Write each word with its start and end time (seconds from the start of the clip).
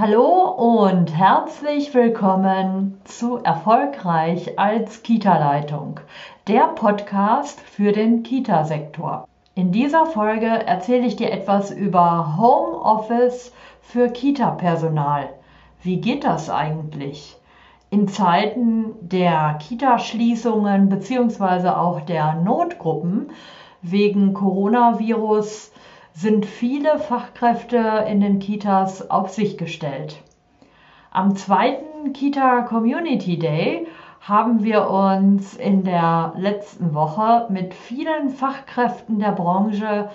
Hallo 0.00 0.44
und 0.50 1.12
herzlich 1.12 1.92
willkommen 1.92 3.00
zu 3.02 3.38
Erfolgreich 3.38 4.56
als 4.56 5.02
Kita-Leitung, 5.02 5.98
der 6.46 6.68
Podcast 6.68 7.60
für 7.60 7.90
den 7.90 8.22
Kita-Sektor. 8.22 9.26
In 9.56 9.72
dieser 9.72 10.06
Folge 10.06 10.46
erzähle 10.46 11.04
ich 11.04 11.16
dir 11.16 11.32
etwas 11.32 11.72
über 11.72 12.36
Homeoffice 12.36 13.52
für 13.80 14.08
Kita-Personal. 14.08 15.30
Wie 15.82 16.00
geht 16.00 16.22
das 16.22 16.48
eigentlich? 16.48 17.36
In 17.90 18.06
Zeiten 18.06 18.94
der 19.00 19.58
Kita-Schließungen 19.58 20.90
bzw. 20.90 21.70
auch 21.70 22.02
der 22.02 22.34
Notgruppen 22.34 23.32
wegen 23.82 24.32
Coronavirus 24.32 25.72
sind 26.18 26.46
viele 26.46 26.98
Fachkräfte 26.98 28.04
in 28.08 28.20
den 28.20 28.40
Kitas 28.40 29.08
auf 29.08 29.30
sich 29.30 29.56
gestellt. 29.56 30.20
Am 31.12 31.36
zweiten 31.36 32.12
Kita 32.12 32.62
Community 32.62 33.38
Day 33.38 33.86
haben 34.20 34.64
wir 34.64 34.90
uns 34.90 35.54
in 35.54 35.84
der 35.84 36.32
letzten 36.36 36.92
Woche 36.92 37.46
mit 37.50 37.72
vielen 37.72 38.30
Fachkräften 38.30 39.20
der 39.20 39.30
Branche 39.30 40.10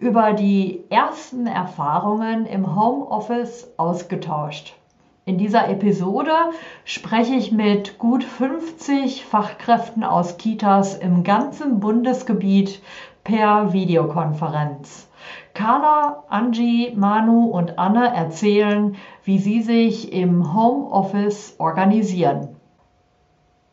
über 0.00 0.32
die 0.32 0.82
ersten 0.90 1.46
Erfahrungen 1.46 2.46
im 2.46 2.74
Homeoffice 2.74 3.72
ausgetauscht. 3.76 4.74
In 5.24 5.38
dieser 5.38 5.68
Episode 5.68 6.32
spreche 6.84 7.34
ich 7.36 7.52
mit 7.52 8.00
gut 8.00 8.24
50 8.24 9.24
Fachkräften 9.24 10.02
aus 10.02 10.36
Kitas 10.36 10.96
im 10.96 11.22
ganzen 11.22 11.78
Bundesgebiet 11.78 12.82
per 13.22 13.72
Videokonferenz. 13.72 15.08
Carla, 15.54 16.24
Angie, 16.28 16.92
Manu 16.94 17.46
und 17.46 17.78
Anne 17.78 18.14
erzählen, 18.14 18.96
wie 19.24 19.38
sie 19.38 19.62
sich 19.62 20.12
im 20.12 20.54
Homeoffice 20.54 21.56
organisieren. 21.58 22.56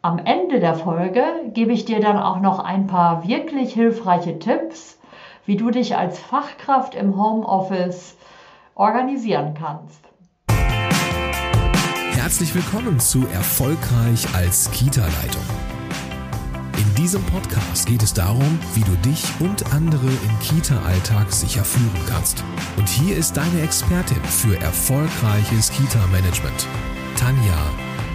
Am 0.04 0.18
Ende 0.18 0.60
der 0.60 0.76
Folge 0.76 1.24
gebe 1.54 1.74
ich 1.74 1.86
dir 1.86 2.00
dann 2.00 2.18
auch 2.18 2.40
noch 2.40 2.60
ein 2.60 2.88
paar 2.88 3.28
wirklich 3.28 3.74
hilfreiche 3.74 4.40
Tipps, 4.40 5.00
wie 5.46 5.58
du 5.58 5.70
dich 5.70 5.96
als 5.96 6.20
Fachkraft 6.20 6.96
im 6.96 7.22
Homeoffice 7.22 8.18
organisieren 8.76 9.54
kannst. 9.54 10.02
Herzlich 12.14 12.56
willkommen 12.56 13.00
zu 13.00 13.28
Erfolgreich 13.34 14.26
als 14.34 14.72
Kita-Leitung. 14.72 15.71
In 16.92 16.96
diesem 16.96 17.24
Podcast 17.24 17.86
geht 17.86 18.04
es 18.04 18.14
darum, 18.14 18.60
wie 18.74 18.82
du 18.82 18.92
dich 18.98 19.24
und 19.40 19.74
andere 19.74 20.08
im 20.08 20.40
Kita-Alltag 20.42 21.32
sicher 21.32 21.64
führen 21.64 22.06
kannst. 22.10 22.44
Und 22.76 22.90
hier 22.90 23.16
ist 23.16 23.38
deine 23.38 23.62
Expertin 23.62 24.22
für 24.26 24.60
erfolgreiches 24.60 25.72
Kita-Management, 25.72 26.68
Tanja 27.16 27.58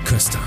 Köster. 0.04 0.40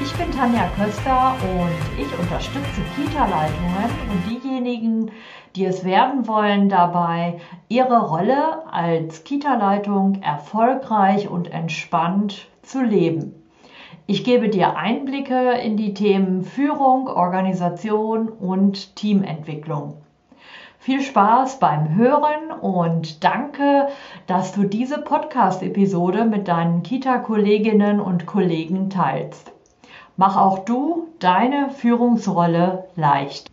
Ich 0.00 0.12
bin 0.14 0.30
Tanja 0.30 0.66
Köster 0.76 1.36
und 1.42 2.02
ich 2.02 2.18
unterstütze 2.18 2.80
Kita-Leitungen 2.96 3.90
und 4.10 4.30
diejenigen, 4.64 5.10
die 5.56 5.64
es 5.64 5.84
werden 5.84 6.26
wollen, 6.28 6.68
dabei 6.68 7.40
ihre 7.68 8.06
Rolle 8.06 8.66
als 8.70 9.24
Kita-Leitung 9.24 10.22
erfolgreich 10.22 11.28
und 11.28 11.52
entspannt 11.52 12.46
zu 12.62 12.82
leben. 12.82 13.34
Ich 14.06 14.24
gebe 14.24 14.48
dir 14.48 14.76
Einblicke 14.76 15.52
in 15.52 15.76
die 15.76 15.94
Themen 15.94 16.42
Führung, 16.42 17.08
Organisation 17.08 18.28
und 18.28 18.96
Teamentwicklung. 18.96 19.98
Viel 20.78 21.02
Spaß 21.02 21.58
beim 21.58 21.94
Hören 21.94 22.50
und 22.60 23.22
danke, 23.22 23.88
dass 24.26 24.52
du 24.52 24.64
diese 24.64 24.98
Podcast-Episode 24.98 26.24
mit 26.24 26.48
deinen 26.48 26.82
Kita-Kolleginnen 26.82 28.00
und 28.00 28.24
Kollegen 28.24 28.88
teilst. 28.88 29.52
Mach 30.16 30.36
auch 30.36 30.60
du 30.60 31.08
deine 31.18 31.70
Führungsrolle 31.70 32.88
leicht. 32.96 33.49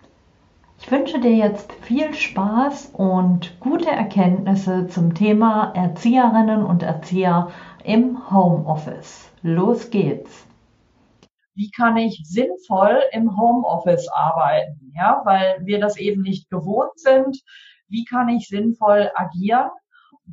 Ich 0.88 0.94
wünsche 0.94 1.20
dir 1.20 1.36
jetzt 1.36 1.74
viel 1.82 2.14
Spaß 2.14 2.94
und 2.94 3.60
gute 3.60 3.90
Erkenntnisse 3.90 4.88
zum 4.88 5.14
Thema 5.14 5.74
Erzieherinnen 5.76 6.64
und 6.64 6.82
Erzieher 6.82 7.50
im 7.84 8.32
Homeoffice. 8.32 9.30
Los 9.42 9.90
geht's. 9.90 10.48
Wie 11.56 11.70
kann 11.72 11.98
ich 11.98 12.22
sinnvoll 12.24 13.02
im 13.12 13.38
Homeoffice 13.38 14.08
arbeiten? 14.08 14.94
Ja, 14.96 15.24
weil 15.26 15.58
wir 15.66 15.82
das 15.82 15.98
eben 15.98 16.22
nicht 16.22 16.50
gewohnt 16.50 16.98
sind. 16.98 17.38
Wie 17.90 18.06
kann 18.06 18.30
ich 18.30 18.48
sinnvoll 18.48 19.12
agieren? 19.14 19.70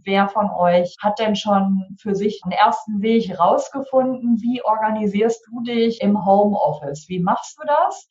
Wer 0.04 0.28
von 0.28 0.50
euch 0.50 0.94
hat 1.03 1.19
denn 1.19 1.34
schon 1.34 1.97
für 1.98 2.14
sich 2.14 2.41
einen 2.44 2.53
ersten 2.53 3.03
Weg 3.03 3.41
rausgefunden? 3.41 4.41
Wie 4.41 4.62
organisierst 4.62 5.48
du 5.48 5.62
dich 5.62 6.00
im 6.00 6.25
Homeoffice? 6.25 7.09
Wie 7.09 7.19
machst 7.19 7.59
du 7.60 7.66
das? 7.66 8.09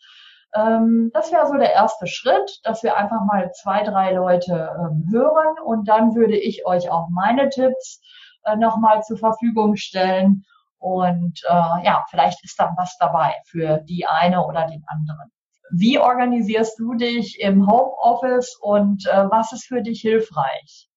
Ähm, 0.56 1.12
das 1.14 1.32
wäre 1.32 1.48
so 1.48 1.54
der 1.54 1.74
erste 1.74 2.08
Schritt, 2.08 2.60
dass 2.64 2.84
wir 2.84 2.96
einfach 2.96 3.24
mal 3.26 3.52
zwei, 3.54 3.84
drei 3.84 4.14
Leute 4.14 4.70
ähm, 4.78 5.08
hören 5.12 5.56
und 5.66 5.88
dann 5.88 6.16
würde 6.16 6.38
ich 6.38 6.66
euch 6.66 6.92
auch 6.92 7.08
meine 7.10 7.50
Tipps 7.50 8.02
äh, 8.46 8.56
nochmal 8.56 9.02
zur 9.04 9.18
Verfügung 9.18 9.76
stellen 9.76 10.46
und 10.78 11.42
äh, 11.48 11.86
ja, 11.86 12.04
vielleicht 12.10 12.44
ist 12.44 12.60
dann 12.60 12.76
was 12.78 12.98
dabei 13.00 13.34
für 13.46 13.80
die 13.88 14.06
eine 14.06 14.46
oder 14.46 14.68
den 14.68 14.84
anderen. 14.88 15.32
Wie 15.72 15.98
organisierst 15.98 16.78
du 16.78 16.94
dich 16.94 17.40
im 17.40 17.66
Homeoffice 17.66 18.56
und 18.62 19.08
äh, 19.08 19.26
was 19.30 19.54
ist 19.54 19.66
für 19.66 19.82
dich 19.82 20.02
hilfreich? 20.02 20.90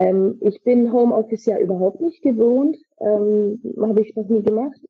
Ähm, 0.00 0.38
ich 0.40 0.62
bin 0.64 0.92
Homeoffice 0.92 1.46
ja 1.46 1.58
überhaupt 1.58 2.00
nicht 2.00 2.22
gewohnt, 2.22 2.76
ähm, 3.00 3.60
habe 3.80 4.00
ich 4.00 4.16
noch 4.16 4.26
nie 4.28 4.42
gemacht. 4.42 4.80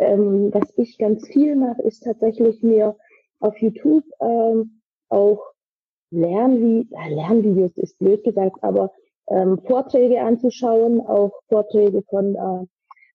Ähm, 0.00 0.48
was 0.52 0.72
ich 0.76 0.96
ganz 0.96 1.28
viel 1.28 1.56
mache, 1.56 1.82
ist 1.82 2.04
tatsächlich 2.04 2.62
mir 2.62 2.96
auf 3.38 3.56
YouTube 3.58 4.04
ähm, 4.20 4.80
auch 5.10 5.44
Lernvi 6.10 6.88
äh, 6.90 7.14
Lernvideos 7.14 7.76
ist 7.76 7.98
blöd 7.98 8.24
gesagt, 8.24 8.56
aber 8.62 8.92
ähm, 9.28 9.60
Vorträge 9.66 10.22
anzuschauen, 10.22 11.00
auch 11.02 11.32
Vorträge 11.48 12.02
von 12.08 12.34
äh, 12.34 12.66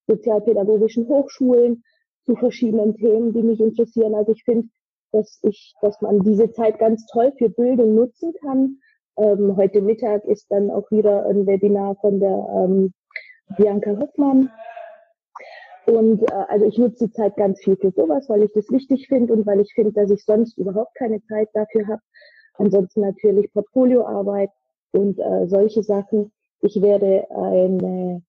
sozialpädagogischen 0.08 1.08
Hochschulen 1.08 1.84
zu 2.26 2.36
verschiedenen 2.36 2.96
Themen, 2.96 3.34
die 3.34 3.42
mich 3.42 3.60
interessieren. 3.60 4.14
Also 4.14 4.34
ich 4.34 4.44
finde, 4.44 4.68
dass 5.12 5.40
ich, 5.42 5.74
dass 5.82 6.00
man 6.02 6.20
diese 6.20 6.52
Zeit 6.52 6.78
ganz 6.78 7.08
toll 7.08 7.34
für 7.38 7.50
Bildung 7.50 7.96
nutzen 7.96 8.32
kann. 8.42 8.78
Ähm, 9.18 9.56
heute 9.58 9.82
Mittag 9.82 10.24
ist 10.26 10.52
dann 10.52 10.70
auch 10.70 10.90
wieder 10.92 11.26
ein 11.26 11.48
Webinar 11.48 11.96
von 11.96 12.20
der 12.20 12.48
ähm, 12.54 12.94
Bianca 13.58 13.98
Hoffmann 14.00 14.52
und 15.88 16.22
äh, 16.24 16.34
also 16.48 16.66
ich 16.66 16.78
nutze 16.78 17.08
die 17.08 17.14
Zeit 17.14 17.36
ganz 17.38 17.60
viel 17.60 17.78
für 17.78 17.92
sowas, 17.92 18.28
weil 18.30 18.44
ich 18.44 18.52
das 18.54 18.70
wichtig 18.70 19.08
finde 19.08 19.34
und 19.34 19.46
weil 19.46 19.62
ich 19.62 19.74
finde, 19.74 19.92
dass 19.94 20.12
ich 20.12 20.24
sonst 20.24 20.58
überhaupt 20.58 20.96
keine 20.96 21.22
Zeit 21.24 21.50
dafür 21.54 21.88
habe. 21.88 22.02
Ansonsten 22.58 23.02
natürlich 23.02 23.52
Portfolioarbeit 23.54 24.50
und 24.92 25.20
äh, 25.20 25.48
solche 25.48 25.84
Sachen. 25.84 26.32
Ich 26.62 26.82
werde 26.82 27.30
eine, 27.30 28.24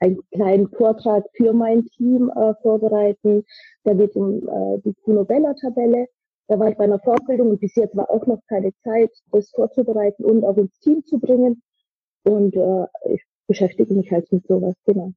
einen 0.00 0.20
kleinen 0.30 0.68
Vortrag 0.70 1.24
für 1.34 1.52
mein 1.52 1.86
Team 1.86 2.30
äh, 2.30 2.54
vorbereiten. 2.62 3.44
Da 3.84 3.94
geht 3.94 4.10
es 4.10 4.16
um 4.16 4.48
äh, 4.48 4.78
die 4.84 4.94
Kuno 5.04 5.24
Bella 5.24 5.54
Tabelle. 5.54 6.06
Da 6.48 6.58
war 6.58 6.70
ich 6.70 6.76
bei 6.76 6.84
einer 6.84 7.00
Fortbildung 7.00 7.50
und 7.50 7.60
bis 7.60 7.74
jetzt 7.74 7.96
war 7.96 8.08
auch 8.08 8.24
noch 8.26 8.40
keine 8.48 8.72
Zeit, 8.84 9.10
das 9.32 9.50
vorzubereiten 9.50 10.24
und 10.24 10.44
auch 10.44 10.56
ins 10.56 10.78
Team 10.78 11.04
zu 11.04 11.18
bringen. 11.18 11.60
Und 12.22 12.54
äh, 12.54 12.86
ich 13.12 13.22
beschäftige 13.48 13.94
mich 13.94 14.10
halt 14.12 14.30
mit 14.32 14.46
sowas, 14.46 14.74
genau. 14.84 15.12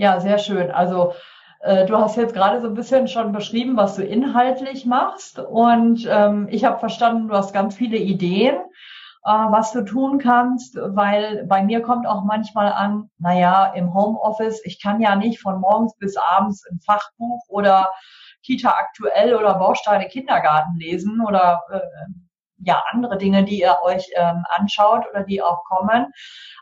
Ja, 0.00 0.18
sehr 0.18 0.38
schön. 0.38 0.70
Also 0.70 1.12
äh, 1.60 1.84
du 1.84 1.94
hast 1.98 2.16
jetzt 2.16 2.32
gerade 2.32 2.62
so 2.62 2.68
ein 2.68 2.74
bisschen 2.74 3.06
schon 3.06 3.32
beschrieben, 3.32 3.76
was 3.76 3.96
du 3.96 4.02
inhaltlich 4.02 4.86
machst. 4.86 5.38
Und 5.38 6.08
ähm, 6.08 6.48
ich 6.50 6.64
habe 6.64 6.78
verstanden, 6.78 7.28
du 7.28 7.34
hast 7.34 7.52
ganz 7.52 7.74
viele 7.76 7.98
Ideen, 7.98 8.56
äh, 9.26 9.30
was 9.30 9.72
du 9.72 9.84
tun 9.84 10.18
kannst, 10.18 10.78
weil 10.80 11.44
bei 11.44 11.62
mir 11.62 11.82
kommt 11.82 12.06
auch 12.06 12.24
manchmal 12.24 12.72
an, 12.72 13.10
naja, 13.18 13.74
im 13.74 13.92
Homeoffice, 13.92 14.62
ich 14.64 14.80
kann 14.82 15.02
ja 15.02 15.16
nicht 15.16 15.38
von 15.38 15.60
morgens 15.60 15.94
bis 15.98 16.16
abends 16.16 16.64
ein 16.70 16.80
Fachbuch 16.80 17.42
oder 17.48 17.90
Kita 18.42 18.70
aktuell 18.70 19.34
oder 19.34 19.52
Bausteine 19.58 20.08
Kindergarten 20.08 20.78
lesen 20.78 21.20
oder 21.28 21.60
äh, 21.70 21.80
ja 22.64 22.82
andere 22.90 23.18
Dinge, 23.18 23.44
die 23.44 23.60
ihr 23.60 23.76
euch 23.82 24.10
ähm, 24.16 24.44
anschaut 24.48 25.04
oder 25.10 25.24
die 25.24 25.42
auch 25.42 25.62
kommen. 25.64 26.06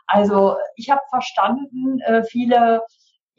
Also 0.07 0.57
ich 0.75 0.89
habe 0.89 1.01
verstanden, 1.09 1.99
äh, 2.01 2.23
viele 2.23 2.81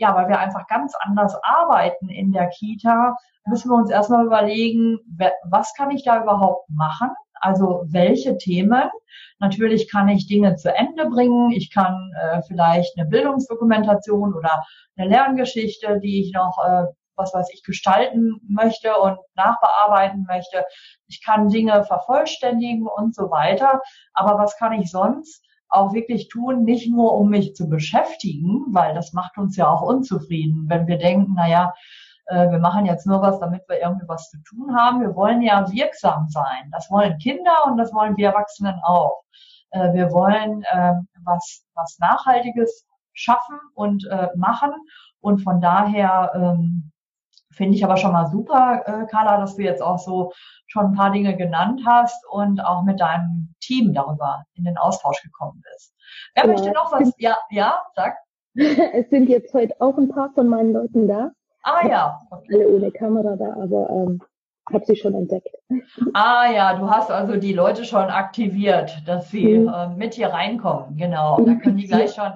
ja, 0.01 0.15
weil 0.15 0.29
wir 0.29 0.41
einfach 0.41 0.67
ganz 0.67 0.95
anders 0.99 1.37
arbeiten 1.43 2.09
in 2.09 2.33
der 2.33 2.49
Kita, 2.49 3.17
müssen 3.47 3.71
wir 3.71 3.77
uns 3.77 3.91
erstmal 3.91 4.25
überlegen, 4.25 4.99
was 5.45 5.75
kann 5.75 5.91
ich 5.91 6.05
da 6.05 6.23
überhaupt 6.23 6.69
machen? 6.71 7.11
Also 7.35 7.85
welche 7.87 8.37
Themen? 8.39 8.91
Natürlich 9.39 9.91
kann 9.91 10.09
ich 10.09 10.27
Dinge 10.27 10.57
zu 10.57 10.75
Ende 10.75 11.07
bringen. 11.07 11.51
Ich 11.53 11.73
kann 11.73 12.13
äh, 12.21 12.43
vielleicht 12.43 12.99
eine 12.99 13.09
Bildungsdokumentation 13.09 14.35
oder 14.35 14.63
eine 14.97 15.09
Lerngeschichte, 15.09 16.01
die 16.01 16.23
ich 16.23 16.33
noch 16.33 16.57
äh, 16.67 16.85
was 17.17 17.35
weiß 17.35 17.51
ich, 17.53 17.63
gestalten 17.63 18.41
möchte 18.49 18.97
und 18.97 19.19
nachbearbeiten 19.35 20.25
möchte. 20.27 20.65
Ich 21.07 21.23
kann 21.23 21.51
Dinge 21.51 21.85
vervollständigen 21.85 22.87
und 22.87 23.15
so 23.15 23.31
weiter. 23.31 23.83
Aber 24.15 24.39
was 24.39 24.57
kann 24.57 24.73
ich 24.73 24.91
sonst? 24.91 25.45
Auch 25.71 25.95
wirklich 25.95 26.29
tun, 26.29 26.65
nicht 26.65 26.91
nur 26.91 27.15
um 27.15 27.31
mich 27.31 27.55
zu 27.55 27.69
beschäftigen, 27.69 28.67
weil 28.69 28.95
das 28.95 29.13
macht 29.13 29.39
uns 29.39 29.57
ja 29.57 29.69
auch 29.69 29.83
unzufrieden, 29.83 30.65
wenn 30.69 30.87
wir 30.87 30.99
denken, 30.99 31.35
naja, 31.35 31.73
äh, 32.27 32.51
wir 32.51 32.59
machen 32.59 32.87
jetzt 32.87 33.07
nur 33.07 33.23
was, 33.23 33.39
damit 33.41 33.63
wir 33.69 33.81
irgendwie 33.81 34.09
was 34.09 34.31
zu 34.31 34.39
tun 34.43 34.77
haben. 34.77 35.01
Wir 35.01 35.15
wollen 35.15 35.43
ja 35.43 35.71
wirksam 35.71 36.29
sein. 36.29 36.71
Das 36.73 36.91
wollen 36.91 37.19
Kinder 37.19 37.67
und 37.67 37.77
das 37.77 37.93
wollen 37.93 38.17
wir 38.17 38.29
Erwachsenen 38.29 38.81
auch. 38.85 39.23
Äh, 39.71 39.93
wir 39.93 40.11
wollen 40.13 40.63
äh, 40.71 40.95
was, 41.25 41.65
was 41.75 41.99
Nachhaltiges 41.99 42.87
schaffen 43.13 43.59
und 43.75 44.07
äh, 44.07 44.29
machen. 44.37 44.71
Und 45.21 45.43
von 45.43 45.61
daher 45.61 46.33
ähm, 46.35 46.93
finde 47.53 47.77
ich 47.77 47.85
aber 47.85 47.97
schon 47.97 48.13
mal 48.13 48.27
super, 48.27 48.83
äh, 48.87 49.07
Carla, 49.07 49.39
dass 49.39 49.57
du 49.57 49.63
jetzt 49.63 49.83
auch 49.83 49.99
so 49.99 50.33
schon 50.67 50.87
ein 50.87 50.95
paar 50.95 51.11
Dinge 51.11 51.37
genannt 51.37 51.83
hast 51.87 52.25
und 52.31 52.61
auch 52.61 52.83
mit 52.83 53.01
deinem 53.01 53.55
Team 53.61 53.93
darüber 53.93 54.45
in 54.55 54.65
den 54.65 54.79
Austausch 54.79 55.21
gekommen 55.23 55.63
bist. 55.73 55.95
Wer 56.35 56.45
ja, 56.45 56.51
möchte 56.51 56.71
noch 56.73 56.93
was? 56.93 57.13
Ja, 57.19 57.37
ja, 57.51 57.83
sag. 57.95 58.17
es 58.55 59.11
sind 59.11 59.29
jetzt 59.29 59.53
heute 59.55 59.75
auch 59.81 59.97
ein 59.97 60.09
paar 60.09 60.31
von 60.35 60.49
meinen 60.49 60.73
Leuten 60.73 61.09
da. 61.09 61.31
Ah 61.63 61.87
ja. 61.87 62.21
Okay. 62.31 62.55
Alle 62.55 62.69
ohne 62.69 62.91
Kamera 62.91 63.37
da, 63.37 63.53
aber 63.53 63.91
ähm, 63.91 64.21
habe 64.73 64.85
sie 64.87 64.97
schon 64.97 65.15
entdeckt. 65.15 65.49
Ah 66.15 66.51
ja, 66.51 66.77
du 66.77 66.89
hast 66.91 67.11
also 67.11 67.37
die 67.37 67.53
Leute 67.53 67.85
schon 67.85 68.05
aktiviert, 68.05 69.03
dass 69.07 69.31
sie 69.31 69.59
mhm. 69.59 69.69
äh, 69.69 69.89
mit 69.89 70.15
hier 70.15 70.29
reinkommen. 70.29 70.97
Genau, 70.97 71.41
da 71.45 71.55
können 71.55 71.77
die 71.77 71.87
gleich 71.87 72.15
schon, 72.15 72.33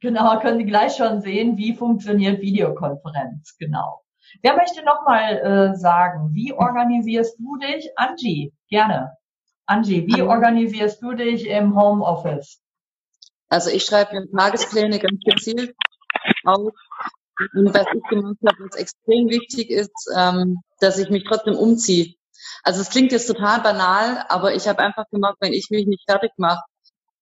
genau, 0.00 0.38
können 0.40 0.58
die 0.58 0.66
gleich 0.66 0.96
schon 0.96 1.20
sehen, 1.20 1.56
wie 1.56 1.74
funktioniert 1.74 2.40
Videokonferenz. 2.40 3.56
Genau. 3.58 4.02
Wer 4.42 4.56
möchte 4.56 4.84
nochmal 4.84 5.38
äh, 5.38 5.76
sagen, 5.76 6.30
wie 6.32 6.52
organisierst 6.52 7.38
du 7.38 7.56
dich? 7.56 7.90
Angie, 7.96 8.52
gerne. 8.68 9.16
Angie, 9.66 10.06
wie 10.06 10.22
organisierst 10.22 11.02
du 11.02 11.12
dich 11.12 11.46
im 11.46 11.74
Homeoffice? 11.74 12.60
Also 13.48 13.70
ich 13.70 13.84
schreibe 13.84 14.14
mir 14.14 14.30
Tagespläne 14.30 14.98
ganz 14.98 15.20
gezielt 15.24 15.74
auf. 16.44 16.72
Und 17.54 17.74
was 17.74 17.86
ich 17.94 18.02
gemacht 18.08 18.38
habe, 18.46 18.64
was 18.64 18.76
extrem 18.76 19.28
wichtig 19.28 19.70
ist, 19.70 20.10
ähm, 20.16 20.62
dass 20.80 20.98
ich 20.98 21.10
mich 21.10 21.24
trotzdem 21.24 21.54
umziehe. 21.54 22.14
Also 22.62 22.80
es 22.80 22.90
klingt 22.90 23.12
jetzt 23.12 23.26
total 23.26 23.60
banal, 23.60 24.24
aber 24.28 24.54
ich 24.54 24.66
habe 24.66 24.80
einfach 24.80 25.04
gemacht, 25.10 25.36
wenn 25.40 25.52
ich 25.52 25.68
mich 25.70 25.86
nicht 25.86 26.04
fertig 26.08 26.32
mache, 26.38 26.62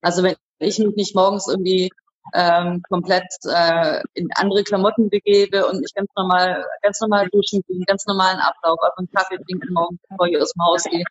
also 0.00 0.22
wenn 0.22 0.36
ich 0.58 0.78
mich 0.78 0.94
nicht 0.94 1.14
morgens 1.14 1.48
irgendwie 1.48 1.90
ähm, 2.32 2.82
komplett 2.88 3.26
äh, 3.44 4.02
in 4.14 4.28
andere 4.36 4.64
Klamotten 4.64 5.10
begebe 5.10 5.66
und 5.66 5.80
mich 5.80 5.92
ganz 5.94 6.10
normal, 6.16 6.64
ganz 6.82 7.00
normal 7.00 7.28
duschen 7.28 7.62
gehe, 7.68 7.84
ganz 7.86 8.06
normalen 8.06 8.38
Ablauf, 8.38 8.78
also 8.80 8.94
einen 8.96 9.10
Kaffee 9.10 9.38
trinken 9.44 9.72
morgens, 9.72 10.00
bevor 10.08 10.26
ich 10.26 10.40
aus 10.40 10.52
dem 10.52 10.62
Haus 10.64 10.84
gehe. 10.84 11.04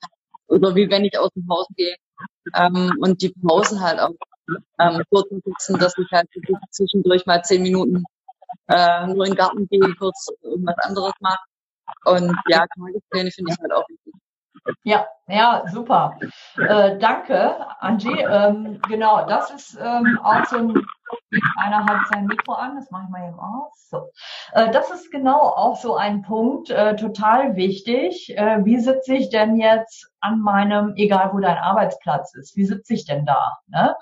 Oder 0.47 0.75
wie 0.75 0.89
wenn 0.89 1.05
ich 1.05 1.17
aus 1.17 1.29
dem 1.35 1.47
Haus 1.49 1.67
gehe. 1.75 1.95
Ähm, 2.55 2.91
und 2.99 3.21
die 3.21 3.33
Pausen 3.45 3.79
halt 3.81 3.99
auch 3.99 4.11
ähm, 4.79 5.03
kurz 5.09 5.29
sitzen, 5.29 5.79
dass 5.79 5.97
ich 5.97 6.07
halt 6.11 6.27
zwischendurch 6.71 7.25
mal 7.25 7.41
zehn 7.43 7.61
Minuten 7.61 8.03
äh, 8.67 9.07
nur 9.07 9.25
in 9.25 9.31
den 9.31 9.37
Garten 9.37 9.67
gehe, 9.67 9.95
kurz 9.97 10.27
irgendwas 10.41 10.75
anderes 10.79 11.13
mache. 11.19 11.39
Und 12.05 12.35
ja, 12.47 12.65
Tagespläne 12.75 13.31
finde 13.31 13.53
ich 13.53 13.59
halt 13.59 13.73
auch. 13.73 13.85
Ja, 14.83 15.05
ja, 15.27 15.63
super. 15.71 16.17
Äh, 16.57 16.97
danke, 16.97 17.55
Angie. 17.79 18.21
Ähm, 18.21 18.79
genau, 18.87 19.25
das 19.25 19.51
ist 19.51 19.77
ähm, 19.81 20.19
auch 20.23 20.45
so 20.45 20.57
ein, 20.57 20.85
einer 21.57 21.85
hat 21.85 22.07
sein 22.11 22.25
Mikro 22.25 22.53
an, 22.53 22.75
das 22.75 22.89
mache 22.91 23.03
ich 23.05 23.09
mal 23.09 23.27
eben 23.27 23.39
aus. 23.39 23.89
So. 23.89 24.09
Äh, 24.53 24.71
das 24.71 24.89
ist 24.91 25.11
genau 25.11 25.39
auch 25.39 25.75
so 25.77 25.95
ein 25.95 26.21
Punkt, 26.21 26.69
äh, 26.69 26.95
total 26.95 27.55
wichtig. 27.55 28.37
Äh, 28.37 28.63
wie 28.63 28.79
sitze 28.79 29.15
ich 29.15 29.29
denn 29.29 29.57
jetzt 29.57 30.09
an 30.21 30.39
meinem, 30.39 30.93
egal 30.95 31.31
wo 31.33 31.39
dein 31.39 31.57
Arbeitsplatz 31.57 32.33
ist, 32.35 32.55
wie 32.55 32.65
sitze 32.65 32.93
ich 32.93 33.05
denn 33.05 33.25
da? 33.25 33.57
Ne? 33.67 33.95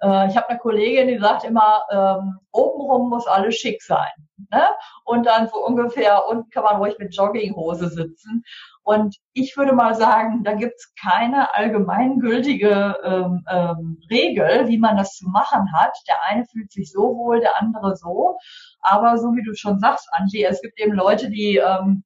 Äh, 0.00 0.28
ich 0.28 0.36
habe 0.36 0.48
eine 0.48 0.58
Kollegin, 0.58 1.08
die 1.08 1.18
sagt 1.18 1.44
immer, 1.44 1.82
ähm, 1.90 2.38
obenrum 2.52 3.10
muss 3.10 3.26
alles 3.26 3.56
schick 3.56 3.82
sein. 3.82 4.10
Ne? 4.50 4.62
Und 5.04 5.26
dann 5.26 5.48
so 5.48 5.64
ungefähr 5.64 6.26
unten 6.28 6.50
kann 6.50 6.64
man 6.64 6.76
ruhig 6.76 6.98
mit 6.98 7.14
Jogginghose 7.14 7.88
sitzen. 7.88 8.44
Und 8.86 9.16
ich 9.32 9.56
würde 9.56 9.72
mal 9.72 9.96
sagen, 9.96 10.44
da 10.44 10.54
gibt's 10.54 10.94
keine 11.02 11.52
allgemeingültige 11.56 12.96
ähm, 13.02 13.44
ähm, 13.50 13.98
Regel, 14.08 14.68
wie 14.68 14.78
man 14.78 14.96
das 14.96 15.16
zu 15.16 15.28
machen 15.28 15.72
hat. 15.72 15.90
Der 16.06 16.22
eine 16.22 16.44
fühlt 16.46 16.70
sich 16.70 16.92
so 16.92 17.16
wohl, 17.16 17.40
der 17.40 17.60
andere 17.60 17.96
so. 17.96 18.38
Aber 18.82 19.18
so 19.18 19.34
wie 19.34 19.42
du 19.42 19.54
schon 19.56 19.80
sagst, 19.80 20.08
Angie, 20.12 20.44
es 20.44 20.62
gibt 20.62 20.78
eben 20.78 20.92
Leute, 20.92 21.30
die 21.30 21.56
ähm, 21.56 22.04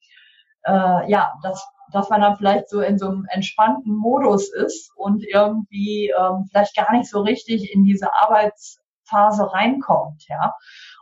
äh, 0.64 1.10
ja 1.10 1.34
das 1.42 1.62
dass 1.92 2.08
man 2.08 2.22
dann 2.22 2.36
vielleicht 2.36 2.70
so 2.70 2.80
in 2.80 2.98
so 2.98 3.08
einem 3.08 3.26
entspannten 3.28 3.94
Modus 3.94 4.50
ist 4.50 4.90
und 4.96 5.22
irgendwie 5.24 6.14
ähm, 6.18 6.46
vielleicht 6.48 6.76
gar 6.76 6.92
nicht 6.92 7.10
so 7.10 7.20
richtig 7.20 7.74
in 7.74 7.84
diese 7.84 8.14
Arbeitsphase 8.14 9.52
reinkommt, 9.52 10.24
ja. 10.28 10.54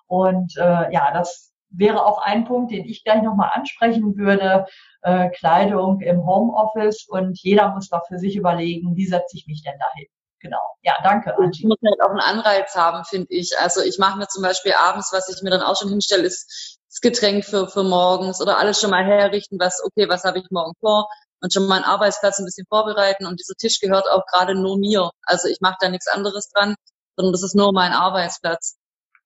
Und 0.06 0.56
äh, 0.56 0.92
ja, 0.92 1.12
das 1.12 1.47
wäre 1.70 2.04
auch 2.04 2.18
ein 2.22 2.44
Punkt, 2.44 2.72
den 2.72 2.84
ich 2.84 3.04
gleich 3.04 3.22
nochmal 3.22 3.50
ansprechen 3.52 4.16
würde. 4.16 4.66
Äh, 5.02 5.30
Kleidung 5.30 6.00
im 6.00 6.26
Homeoffice 6.26 7.06
und 7.08 7.38
jeder 7.40 7.68
muss 7.70 7.88
doch 7.88 8.06
für 8.06 8.18
sich 8.18 8.36
überlegen, 8.36 8.96
wie 8.96 9.06
setze 9.06 9.36
ich 9.36 9.46
mich 9.46 9.62
denn 9.62 9.78
dahin? 9.78 10.06
Genau. 10.40 10.60
Ja, 10.82 10.94
danke. 11.02 11.36
Angie. 11.36 11.62
Ich 11.62 11.68
muss 11.68 11.78
halt 11.84 12.00
auch 12.00 12.10
einen 12.10 12.20
Anreiz 12.20 12.74
haben, 12.74 13.04
finde 13.04 13.26
ich. 13.30 13.58
Also 13.58 13.82
ich 13.82 13.98
mache 13.98 14.18
mir 14.18 14.28
zum 14.28 14.42
Beispiel 14.42 14.72
abends, 14.72 15.12
was 15.12 15.28
ich 15.28 15.42
mir 15.42 15.50
dann 15.50 15.62
auch 15.62 15.76
schon 15.76 15.88
hinstelle, 15.88 16.24
ist 16.24 16.78
das 16.88 17.00
Getränk 17.00 17.44
für, 17.44 17.68
für 17.68 17.82
morgens 17.82 18.40
oder 18.40 18.58
alles 18.58 18.80
schon 18.80 18.90
mal 18.90 19.04
herrichten, 19.04 19.58
was, 19.58 19.82
okay, 19.84 20.08
was 20.08 20.24
habe 20.24 20.38
ich 20.38 20.46
morgen 20.50 20.72
vor 20.80 21.08
und 21.40 21.52
schon 21.52 21.66
meinen 21.66 21.84
Arbeitsplatz 21.84 22.38
ein 22.38 22.44
bisschen 22.44 22.66
vorbereiten 22.68 23.26
und 23.26 23.40
dieser 23.40 23.54
Tisch 23.54 23.80
gehört 23.80 24.08
auch 24.08 24.24
gerade 24.26 24.54
nur 24.54 24.78
mir. 24.78 25.10
Also 25.22 25.48
ich 25.48 25.60
mache 25.60 25.76
da 25.80 25.88
nichts 25.88 26.08
anderes 26.08 26.48
dran, 26.50 26.74
sondern 27.16 27.32
das 27.32 27.42
ist 27.42 27.54
nur 27.54 27.72
mein 27.72 27.92
Arbeitsplatz. 27.92 28.76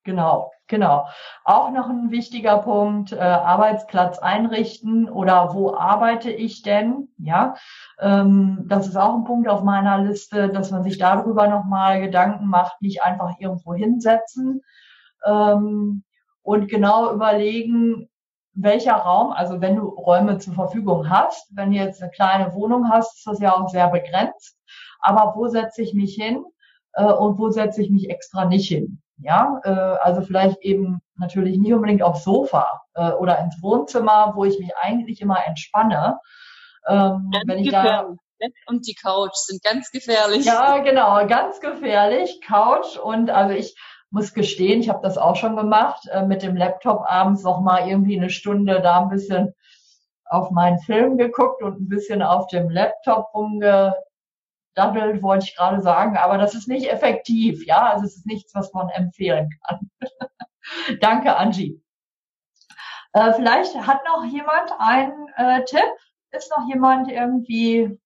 Genau, 0.04 0.50
genau. 0.66 1.06
Auch 1.44 1.70
noch 1.70 1.88
ein 1.88 2.10
wichtiger 2.10 2.58
Punkt, 2.58 3.12
äh, 3.12 3.18
Arbeitsplatz 3.20 4.18
einrichten 4.18 5.08
oder 5.08 5.54
wo 5.54 5.74
arbeite 5.76 6.30
ich 6.32 6.62
denn? 6.62 7.08
Ja, 7.18 7.54
ähm, 8.00 8.64
das 8.66 8.88
ist 8.88 8.96
auch 8.96 9.14
ein 9.14 9.24
Punkt 9.24 9.48
auf 9.48 9.62
meiner 9.62 9.98
Liste, 9.98 10.48
dass 10.48 10.72
man 10.72 10.82
sich 10.82 10.98
darüber 10.98 11.46
nochmal 11.46 12.00
Gedanken 12.00 12.46
macht, 12.48 12.82
nicht 12.82 13.02
einfach 13.04 13.38
irgendwo 13.38 13.74
hinsetzen. 13.74 14.62
Ähm, 15.24 16.02
und 16.42 16.68
genau 16.68 17.12
überlegen, 17.12 18.08
welcher 18.54 18.94
Raum, 18.94 19.30
also 19.32 19.60
wenn 19.60 19.76
du 19.76 19.84
Räume 19.88 20.38
zur 20.38 20.54
Verfügung 20.54 21.08
hast, 21.08 21.46
wenn 21.56 21.70
du 21.70 21.76
jetzt 21.76 22.02
eine 22.02 22.10
kleine 22.10 22.54
Wohnung 22.54 22.88
hast, 22.90 23.18
ist 23.18 23.26
das 23.26 23.38
ja 23.40 23.54
auch 23.54 23.68
sehr 23.68 23.88
begrenzt. 23.88 24.58
Aber 25.00 25.34
wo 25.36 25.48
setze 25.48 25.82
ich 25.82 25.94
mich 25.94 26.14
hin 26.16 26.44
äh, 26.94 27.04
und 27.04 27.38
wo 27.38 27.50
setze 27.50 27.82
ich 27.82 27.90
mich 27.90 28.10
extra 28.10 28.44
nicht 28.46 28.68
hin? 28.68 29.01
Ja, 29.22 29.60
äh, 29.64 29.70
also 29.70 30.22
vielleicht 30.22 30.60
eben 30.62 31.00
natürlich 31.16 31.58
nicht 31.58 31.72
unbedingt 31.72 32.02
aufs 32.02 32.24
Sofa 32.24 32.82
äh, 32.94 33.12
oder 33.12 33.38
ins 33.38 33.62
Wohnzimmer, 33.62 34.32
wo 34.34 34.44
ich 34.44 34.58
mich 34.58 34.76
eigentlich 34.76 35.20
immer 35.20 35.46
entspanne. 35.46 36.18
Ähm, 36.88 37.30
wenn 37.46 37.58
ich 37.58 37.70
da 37.70 38.08
und 38.66 38.88
die 38.88 38.94
Couch 38.94 39.34
sind 39.34 39.62
ganz 39.62 39.90
gefährlich. 39.90 40.44
Ja, 40.44 40.78
genau, 40.78 41.24
ganz 41.26 41.60
gefährlich. 41.60 42.40
Couch 42.44 42.96
und 42.96 43.30
also 43.30 43.54
ich 43.54 43.76
muss 44.10 44.34
gestehen, 44.34 44.80
ich 44.80 44.88
habe 44.88 45.00
das 45.02 45.16
auch 45.16 45.36
schon 45.36 45.56
gemacht, 45.56 46.06
äh, 46.10 46.22
mit 46.22 46.42
dem 46.42 46.56
Laptop 46.56 47.02
abends 47.06 47.44
noch 47.44 47.60
mal 47.60 47.88
irgendwie 47.88 48.18
eine 48.18 48.30
Stunde 48.30 48.80
da 48.82 49.00
ein 49.00 49.08
bisschen 49.08 49.54
auf 50.24 50.50
meinen 50.50 50.78
Film 50.80 51.18
geguckt 51.18 51.62
und 51.62 51.80
ein 51.80 51.88
bisschen 51.88 52.22
auf 52.22 52.46
dem 52.48 52.68
Laptop 52.68 53.32
rumgedaddelt, 54.76 55.22
wollte 55.22 55.46
ich 55.46 55.56
gerade 55.56 55.80
sagen, 55.80 56.16
aber 56.16 56.38
das 56.38 56.54
ist 56.54 56.68
nicht 56.68 56.90
effektiv, 56.90 57.66
ja, 57.66 57.92
also 57.92 58.04
es 58.04 58.16
ist 58.16 58.26
nichts, 58.26 58.54
was 58.54 58.72
man 58.72 58.88
empfehlen 58.90 59.50
kann. 59.66 59.90
Danke, 61.00 61.36
Angie. 61.36 61.82
Äh, 63.12 63.32
vielleicht 63.34 63.74
hat 63.86 64.00
noch 64.06 64.24
jemand 64.24 64.72
einen 64.78 65.28
äh, 65.36 65.64
Tipp? 65.64 65.82
Ist 66.30 66.50
noch 66.56 66.66
jemand 66.66 67.10
irgendwie 67.10 67.98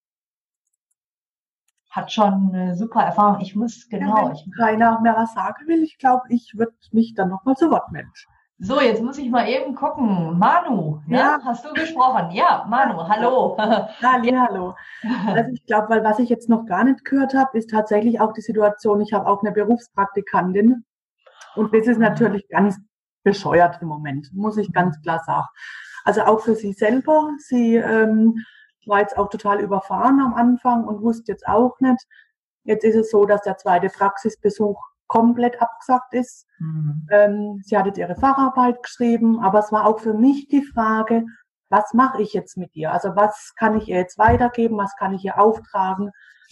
hat 1.91 2.13
schon 2.13 2.51
eine 2.53 2.77
super 2.77 3.03
Erfahrung. 3.03 3.41
Ich 3.41 3.57
muss 3.57 3.89
genau. 3.89 4.17
Ja, 4.17 4.25
wenn 4.27 4.35
ich 4.35 4.47
keiner 4.55 5.01
mehr 5.01 5.17
was 5.17 5.33
sagen 5.33 5.67
will, 5.67 5.83
ich 5.83 5.97
glaube, 5.97 6.25
ich 6.29 6.53
würde 6.55 6.75
mich 6.91 7.15
dann 7.15 7.31
nochmal 7.31 7.57
zu 7.57 7.71
Wort 7.71 7.91
melden. 7.91 8.13
So, 8.59 8.81
jetzt 8.81 9.03
muss 9.03 9.19
ich 9.19 9.29
mal 9.29 9.47
eben 9.49 9.75
gucken. 9.75 10.39
Manu, 10.39 11.03
ne? 11.07 11.19
ja. 11.19 11.39
hast 11.45 11.65
du 11.67 11.75
gesprochen? 11.75 12.31
Ja, 12.31 12.65
Manu, 12.69 13.07
hallo. 13.07 13.55
Halli, 13.59 14.31
hallo. 14.37 14.75
Also 15.27 15.51
ich 15.53 15.67
glaube, 15.67 15.91
weil 15.91 16.03
was 16.03 16.19
ich 16.19 16.31
jetzt 16.31 16.49
noch 16.49 16.65
gar 16.65 16.85
nicht 16.85 17.05
gehört 17.05 17.35
habe, 17.35 17.59
ist 17.59 17.69
tatsächlich 17.69 18.19
auch 18.19 18.33
die 18.33 18.41
Situation, 18.41 19.03
ich 19.03 19.13
habe 19.13 19.27
auch 19.27 19.43
eine 19.43 19.53
Berufspraktikantin 19.53 20.85
und 21.55 21.75
das 21.75 21.87
ist 21.87 21.99
natürlich 21.99 22.49
ganz 22.49 22.79
bescheuert 23.25 23.83
im 23.83 23.89
Moment, 23.89 24.31
muss 24.33 24.57
ich 24.57 24.73
ganz 24.73 25.03
klar 25.03 25.23
sagen. 25.27 25.47
Also 26.05 26.23
auch 26.23 26.41
für 26.41 26.55
sie 26.55 26.73
selber, 26.73 27.29
sie 27.39 27.77
ähm, 27.77 28.37
war 28.87 29.01
jetzt 29.01 29.19
auch 29.19 29.29
total 29.29 29.61
überfahren 29.61 30.19
am 30.21 30.33
Anfang 30.33 30.85
und 30.85 31.03
wusste 31.03 31.33
jetzt 31.33 31.47
auch 31.47 31.79
nicht. 31.81 32.07
Jetzt 32.65 32.85
ist 32.85 32.97
es 32.97 33.11
so, 33.11 33.27
dass 33.27 33.43
der 33.43 33.59
zweite 33.59 33.89
Praxisbesuch 33.91 34.81
komplett 35.09 35.61
abgesagt 35.61 36.15
ist. 36.15 36.47
Mhm. 36.59 37.07
Ähm, 37.11 37.61
sie 37.65 37.77
hat 37.77 37.87
jetzt 37.87 37.99
ihre 37.99 38.17
Facharbeit 38.17 38.83
geschrieben, 38.83 39.41
aber 39.41 39.61
es 39.61 39.73
war 39.73 39.87
auch 39.87 40.01
für 40.01 40.15
mich 40.15 40.49
die 40.49 40.63
Frage, 40.63 41.25
was 41.69 41.95
mache 41.95 42.23
ich 42.23 42.33
jetzt 42.33 42.57
mit 42.57 42.75
ihr? 42.75 42.93
Also 42.93 43.17
was 43.17 43.53
kann 43.57 43.77
ich 43.77 43.89
ihr 43.89 43.97
jetzt 43.97 44.19
weitergeben? 44.19 44.77
Was 44.79 44.95
kann 44.97 45.15
ich 45.15 45.25
ihr 45.25 45.39
auftragen? 45.39 46.11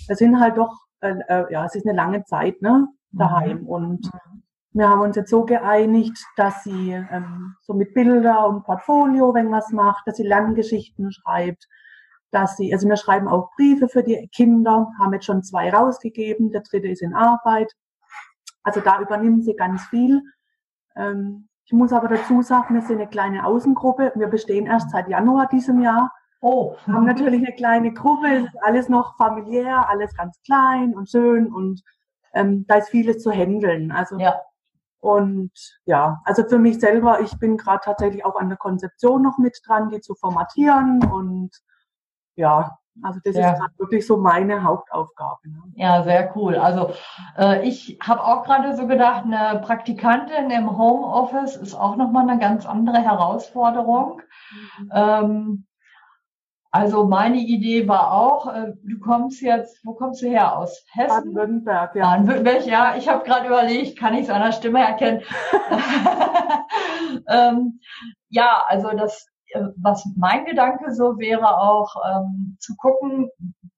Das 0.09 0.19
sind 0.19 0.41
halt 0.41 0.57
doch, 0.57 0.75
äh, 1.01 1.15
äh, 1.29 1.53
ja, 1.53 1.65
es 1.65 1.75
ist 1.75 1.87
eine 1.87 1.97
lange 1.97 2.25
Zeit 2.25 2.61
ne, 2.63 2.89
daheim. 3.13 3.61
Mhm. 3.61 3.69
Und 3.69 4.13
mhm. 4.13 4.43
wir 4.73 4.89
haben 4.89 5.01
uns 5.01 5.17
jetzt 5.17 5.31
so 5.31 5.45
geeinigt, 5.45 6.19
dass 6.37 6.65
sie 6.65 6.93
ähm, 6.93 7.55
so 7.63 7.75
mit 7.75 7.95
Bilder 7.95 8.47
und 8.49 8.65
Portfolio, 8.65 9.35
wenn 9.35 9.53
was 9.53 9.71
macht, 9.71 10.07
dass 10.07 10.17
sie 10.17 10.27
Lerngeschichten 10.27 11.13
schreibt, 11.13 11.69
dass 12.33 12.57
sie, 12.57 12.73
also 12.73 12.89
wir 12.89 12.97
schreiben 12.97 13.29
auch 13.29 13.51
Briefe 13.57 13.89
für 13.89 14.03
die 14.03 14.29
Kinder, 14.35 14.91
haben 14.99 15.13
jetzt 15.13 15.27
schon 15.27 15.45
zwei 15.45 15.73
rausgegeben, 15.73 16.51
der 16.51 16.63
dritte 16.63 16.89
ist 16.89 17.03
in 17.03 17.15
Arbeit. 17.15 17.73
Also 18.65 18.81
da 18.81 19.01
übernimmt 19.01 19.45
sie 19.45 19.55
ganz 19.55 19.85
viel. 19.87 20.23
Ähm, 20.97 21.49
ich 21.67 21.73
muss 21.73 21.93
aber 21.93 22.09
dazu 22.09 22.43
sagen, 22.43 22.75
wir 22.75 22.83
sind 22.83 23.01
eine 23.01 23.09
kleine 23.09 23.47
Außengruppe. 23.47 24.13
Wir 24.17 24.27
bestehen 24.27 24.67
erst 24.67 24.91
seit 24.91 25.09
Januar 25.09 25.49
diesem 25.49 25.81
Jahr. 25.81 26.13
Oh. 26.41 26.77
Haben 26.87 27.07
natürlich 27.07 27.47
eine 27.47 27.55
kleine 27.55 27.95
Gruppe, 27.95 28.51
alles 28.61 28.91
noch 28.91 29.17
familiär, 29.17 29.89
alles 29.89 30.15
ganz 30.15 30.39
klein 30.43 30.95
und 30.95 31.09
schön 31.09 31.51
und 31.51 31.83
ähm, 32.35 32.67
da 32.67 32.75
ist 32.77 32.91
vieles 32.91 33.23
zu 33.23 33.31
handeln. 33.31 33.91
Also 33.93 34.19
ja. 34.19 34.35
Und 35.01 35.53
ja, 35.85 36.21
also 36.25 36.45
für 36.45 36.59
mich 36.59 36.81
selber, 36.81 37.21
ich 37.21 37.39
bin 37.39 37.57
gerade 37.57 37.81
tatsächlich 37.85 38.25
auch 38.25 38.37
an 38.37 38.49
der 38.49 38.59
Konzeption 38.59 39.23
noch 39.23 39.39
mit 39.39 39.59
dran, 39.67 39.91
die 39.91 40.01
zu 40.01 40.15
formatieren 40.15 41.03
und 41.11 41.51
ja, 42.37 42.79
also 43.03 43.21
das 43.25 43.35
ja. 43.35 43.53
ist 43.53 43.59
gerade 43.59 43.79
wirklich 43.79 44.07
so 44.07 44.17
meine 44.17 44.63
Hauptaufgabe. 44.63 45.49
Ne? 45.49 45.63
Ja, 45.75 46.03
sehr 46.05 46.35
cool. 46.37 46.57
Also 46.57 46.93
äh, 47.37 47.67
ich 47.67 47.99
habe 48.01 48.23
auch 48.23 48.45
gerade 48.45 48.77
so 48.77 48.87
gedacht, 48.87 49.25
eine 49.25 49.61
Praktikantin 49.61 50.51
im 50.51 50.79
Homeoffice 50.79 51.57
ist 51.57 51.75
auch 51.75 51.97
nochmal 51.97 52.29
eine 52.29 52.39
ganz 52.39 52.67
andere 52.67 52.99
Herausforderung. 52.99 54.23
Mhm. 54.79 54.91
Ähm, 54.93 55.67
also 56.71 57.07
meine 57.07 57.39
Idee 57.39 57.87
war 57.87 58.13
auch, 58.13 58.53
äh, 58.53 58.73
du 58.83 58.99
kommst 58.99 59.41
jetzt, 59.43 59.85
wo 59.85 59.95
kommst 59.95 60.23
du 60.23 60.27
her? 60.27 60.59
Aus 60.59 60.85
Hessen? 60.91 61.33
Baden-Württemberg, 61.35 61.95
ja. 61.95 62.03
Baden-Württemberg, 62.03 62.67
ja. 62.67 62.97
Ich 62.97 63.09
habe 63.09 63.25
gerade 63.25 63.47
überlegt, 63.47 63.99
kann 63.99 64.15
ich 64.15 64.23
es 64.23 64.31
an 64.31 64.43
der 64.43 64.53
Stimme 64.53 64.81
erkennen? 64.81 65.23
ähm, 67.29 67.81
ja, 68.29 68.63
also 68.67 68.89
das 68.91 69.29
was 69.77 70.05
mein 70.17 70.45
Gedanke 70.45 70.93
so 70.93 71.19
wäre 71.19 71.59
auch 71.59 71.95
ähm, 72.09 72.57
zu 72.61 72.75
gucken, 72.77 73.31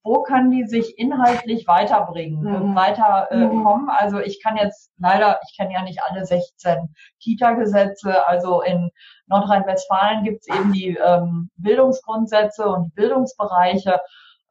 wo 0.07 0.23
kann 0.23 0.51
die 0.51 0.65
sich 0.65 0.97
inhaltlich 0.97 1.67
weiterbringen, 1.67 2.41
mhm. 2.41 2.75
weiter 2.75 3.27
äh, 3.29 3.45
mhm. 3.45 3.63
kommen. 3.63 3.89
Also 3.89 4.19
ich 4.19 4.41
kann 4.41 4.55
jetzt 4.55 4.91
leider, 4.97 5.39
ich 5.47 5.57
kenne 5.57 5.73
ja 5.73 5.83
nicht 5.83 5.99
alle 6.07 6.25
16 6.25 6.95
Kita-Gesetze. 7.19 8.25
Also 8.25 8.61
in 8.61 8.89
Nordrhein-Westfalen 9.27 10.23
gibt 10.23 10.41
es 10.41 10.55
eben 10.55 10.71
die 10.71 10.97
ähm, 10.97 11.49
Bildungsgrundsätze 11.57 12.67
und 12.67 12.85
die 12.85 12.95
Bildungsbereiche. 12.95 13.99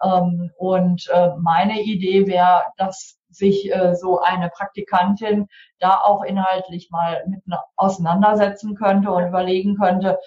Ähm, 0.02 0.50
und 0.58 1.08
äh, 1.08 1.30
meine 1.40 1.80
Idee 1.80 2.26
wäre, 2.26 2.62
dass 2.76 3.18
sich 3.30 3.74
äh, 3.74 3.94
so 3.94 4.20
eine 4.20 4.50
Praktikantin 4.50 5.48
da 5.78 6.00
auch 6.02 6.22
inhaltlich 6.22 6.90
mal 6.90 7.24
mit 7.26 7.42
auseinandersetzen 7.76 8.74
könnte 8.74 9.10
und 9.10 9.26
überlegen 9.26 9.76
könnte, 9.76 10.18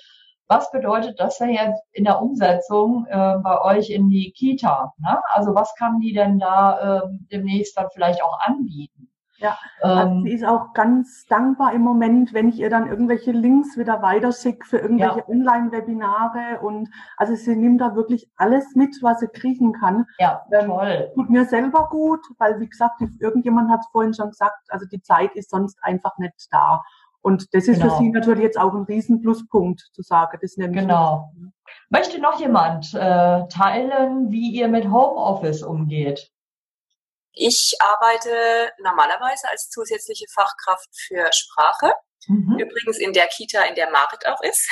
was 0.49 0.71
bedeutet 0.71 1.19
das 1.19 1.37
denn 1.37 1.51
jetzt 1.51 1.81
in 1.91 2.03
der 2.03 2.21
Umsetzung 2.21 3.05
äh, 3.07 3.37
bei 3.41 3.61
euch 3.61 3.91
in 3.91 4.09
die 4.09 4.31
Kita? 4.31 4.93
Ne? 4.97 5.21
Also 5.31 5.53
was 5.53 5.73
kann 5.75 5.99
die 5.99 6.13
denn 6.13 6.39
da 6.39 7.03
äh, 7.03 7.07
demnächst 7.31 7.77
dann 7.77 7.87
vielleicht 7.93 8.23
auch 8.23 8.39
anbieten? 8.41 9.09
Ja, 9.39 9.57
also 9.81 10.01
ähm, 10.01 10.23
sie 10.23 10.33
ist 10.33 10.43
auch 10.43 10.73
ganz 10.73 11.25
dankbar 11.27 11.73
im 11.73 11.81
Moment, 11.81 12.33
wenn 12.33 12.49
ich 12.49 12.59
ihr 12.59 12.69
dann 12.69 12.89
irgendwelche 12.89 13.31
Links 13.31 13.77
wieder 13.77 14.01
weiterschicke 14.01 14.65
für 14.65 14.79
irgendwelche 14.79 15.19
ja. 15.19 15.29
Online-Webinare 15.29 16.59
und 16.61 16.89
also 17.15 17.35
sie 17.35 17.55
nimmt 17.55 17.79
da 17.79 17.95
wirklich 17.95 18.29
alles 18.35 18.75
mit, 18.75 18.97
was 19.01 19.21
sie 19.21 19.27
kriegen 19.27 19.71
kann. 19.71 20.05
Ja, 20.17 20.45
ähm, 20.51 20.67
toll. 20.67 21.11
Tut 21.15 21.29
mir 21.29 21.45
selber 21.45 21.87
gut, 21.89 22.19
weil 22.37 22.59
wie 22.59 22.67
gesagt, 22.67 23.01
irgendjemand 23.19 23.69
hat 23.71 23.79
es 23.79 23.87
vorhin 23.91 24.13
schon 24.13 24.29
gesagt, 24.29 24.57
also 24.67 24.85
die 24.85 25.01
Zeit 25.01 25.33
ist 25.35 25.51
sonst 25.51 25.77
einfach 25.83 26.17
nicht 26.17 26.49
da. 26.51 26.81
Und 27.21 27.53
das 27.53 27.67
ist 27.67 27.81
genau. 27.81 27.97
für 27.97 28.03
Sie 28.03 28.09
natürlich 28.09 28.43
jetzt 28.43 28.57
auch 28.57 28.73
ein 28.73 28.83
Riesenpluspunkt 28.83 29.89
zu 29.93 30.01
sagen. 30.01 30.37
Das 30.41 30.57
nämlich 30.57 30.81
genau. 30.81 31.31
Nicht. 31.35 31.53
Möchte 31.89 32.19
noch 32.19 32.39
jemand 32.39 32.93
äh, 32.93 33.47
teilen, 33.47 34.31
wie 34.31 34.51
ihr 34.51 34.67
mit 34.67 34.85
Homeoffice 34.85 35.63
umgeht? 35.63 36.31
Ich 37.33 37.75
arbeite 37.79 38.71
normalerweise 38.83 39.49
als 39.49 39.69
zusätzliche 39.69 40.25
Fachkraft 40.33 40.89
für 41.07 41.29
Sprache. 41.33 41.93
Mhm. 42.27 42.57
Übrigens 42.59 42.97
in 42.99 43.13
der 43.13 43.27
Kita, 43.27 43.63
in 43.63 43.75
der 43.75 43.89
Marit 43.91 44.25
auch 44.27 44.41
ist. 44.41 44.69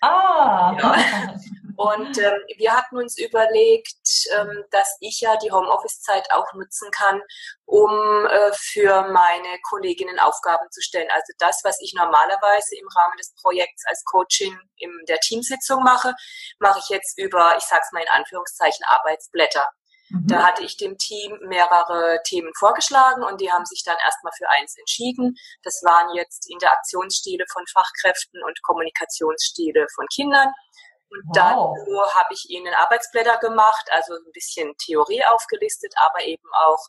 Ah. 0.00 0.76
Ja. 0.78 1.34
Und 1.76 2.18
ähm, 2.18 2.40
wir 2.56 2.72
hatten 2.72 2.96
uns 2.96 3.18
überlegt, 3.18 4.26
ähm, 4.36 4.64
dass 4.70 4.96
ich 5.00 5.20
ja 5.20 5.36
die 5.36 5.50
Homeoffice-Zeit 5.50 6.32
auch 6.32 6.52
nutzen 6.54 6.90
kann, 6.90 7.20
um 7.64 7.90
äh, 8.26 8.52
für 8.54 9.08
meine 9.08 9.58
Kolleginnen 9.68 10.18
Aufgaben 10.18 10.70
zu 10.70 10.80
stellen. 10.82 11.08
Also 11.12 11.32
das, 11.38 11.60
was 11.64 11.78
ich 11.80 11.94
normalerweise 11.94 12.76
im 12.76 12.88
Rahmen 12.88 13.16
des 13.16 13.34
Projekts 13.40 13.84
als 13.86 14.04
Coaching 14.04 14.58
in 14.76 14.90
der 15.08 15.18
Teamsitzung 15.18 15.82
mache, 15.82 16.14
mache 16.58 16.80
ich 16.80 16.88
jetzt 16.88 17.18
über, 17.18 17.56
ich 17.56 17.64
sage 17.64 17.82
es 17.84 17.92
mal 17.92 18.02
in 18.02 18.08
Anführungszeichen, 18.08 18.84
Arbeitsblätter. 18.86 19.66
Mhm. 20.12 20.26
Da 20.26 20.42
hatte 20.46 20.62
ich 20.62 20.76
dem 20.76 20.98
Team 20.98 21.38
mehrere 21.46 22.20
Themen 22.24 22.52
vorgeschlagen 22.58 23.22
und 23.24 23.40
die 23.40 23.50
haben 23.50 23.64
sich 23.64 23.82
dann 23.84 23.96
erstmal 24.04 24.32
für 24.36 24.48
eins 24.50 24.76
entschieden. 24.78 25.36
Das 25.62 25.80
waren 25.84 26.14
jetzt 26.14 26.50
Interaktionsstile 26.50 27.44
von 27.52 27.64
Fachkräften 27.72 28.42
und 28.44 28.62
Kommunikationsstile 28.62 29.86
von 29.94 30.06
Kindern. 30.14 30.52
Und 31.12 31.24
wow. 31.28 31.34
dann 31.34 31.56
habe 32.14 32.32
ich 32.32 32.48
ihnen 32.48 32.72
Arbeitsblätter 32.74 33.36
gemacht, 33.38 33.86
also 33.90 34.14
ein 34.14 34.32
bisschen 34.32 34.74
Theorie 34.78 35.22
aufgelistet, 35.26 35.92
aber 35.96 36.24
eben 36.24 36.48
auch 36.64 36.80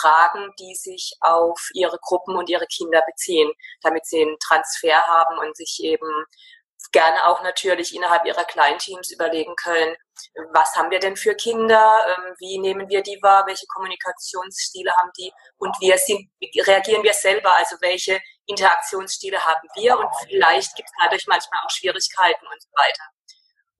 Fragen, 0.00 0.52
die 0.58 0.74
sich 0.74 1.12
auf 1.20 1.60
ihre 1.74 1.98
Gruppen 2.00 2.36
und 2.36 2.48
ihre 2.48 2.66
Kinder 2.66 3.02
beziehen, 3.06 3.52
damit 3.82 4.06
sie 4.06 4.22
einen 4.22 4.38
Transfer 4.38 4.96
haben 5.06 5.38
und 5.38 5.56
sich 5.56 5.78
eben 5.82 6.08
gerne 6.92 7.26
auch 7.26 7.42
natürlich 7.42 7.94
innerhalb 7.94 8.24
ihrer 8.24 8.44
Kleinteams 8.44 9.12
überlegen 9.12 9.54
können, 9.56 9.96
was 10.52 10.74
haben 10.76 10.90
wir 10.90 10.98
denn 10.98 11.16
für 11.16 11.34
Kinder, 11.34 11.92
ähm, 12.06 12.34
wie 12.38 12.58
nehmen 12.58 12.88
wir 12.88 13.02
die 13.02 13.18
wahr, 13.22 13.46
welche 13.46 13.66
Kommunikationsstile 13.66 14.92
haben 14.96 15.10
die 15.18 15.30
und 15.58 15.76
wir 15.80 15.98
sind, 15.98 16.30
wie 16.38 16.60
reagieren 16.60 17.02
wir 17.02 17.12
selber, 17.12 17.54
also 17.54 17.76
welche 17.80 18.20
Interaktionsstile 18.46 19.44
haben 19.44 19.68
wir 19.74 19.98
und 19.98 20.08
vielleicht 20.26 20.74
gibt 20.76 20.88
es 20.88 20.94
dadurch 21.02 21.26
manchmal 21.26 21.60
auch 21.66 21.70
Schwierigkeiten 21.70 22.46
und 22.46 22.62
so 22.62 22.68
weiter. 22.72 23.02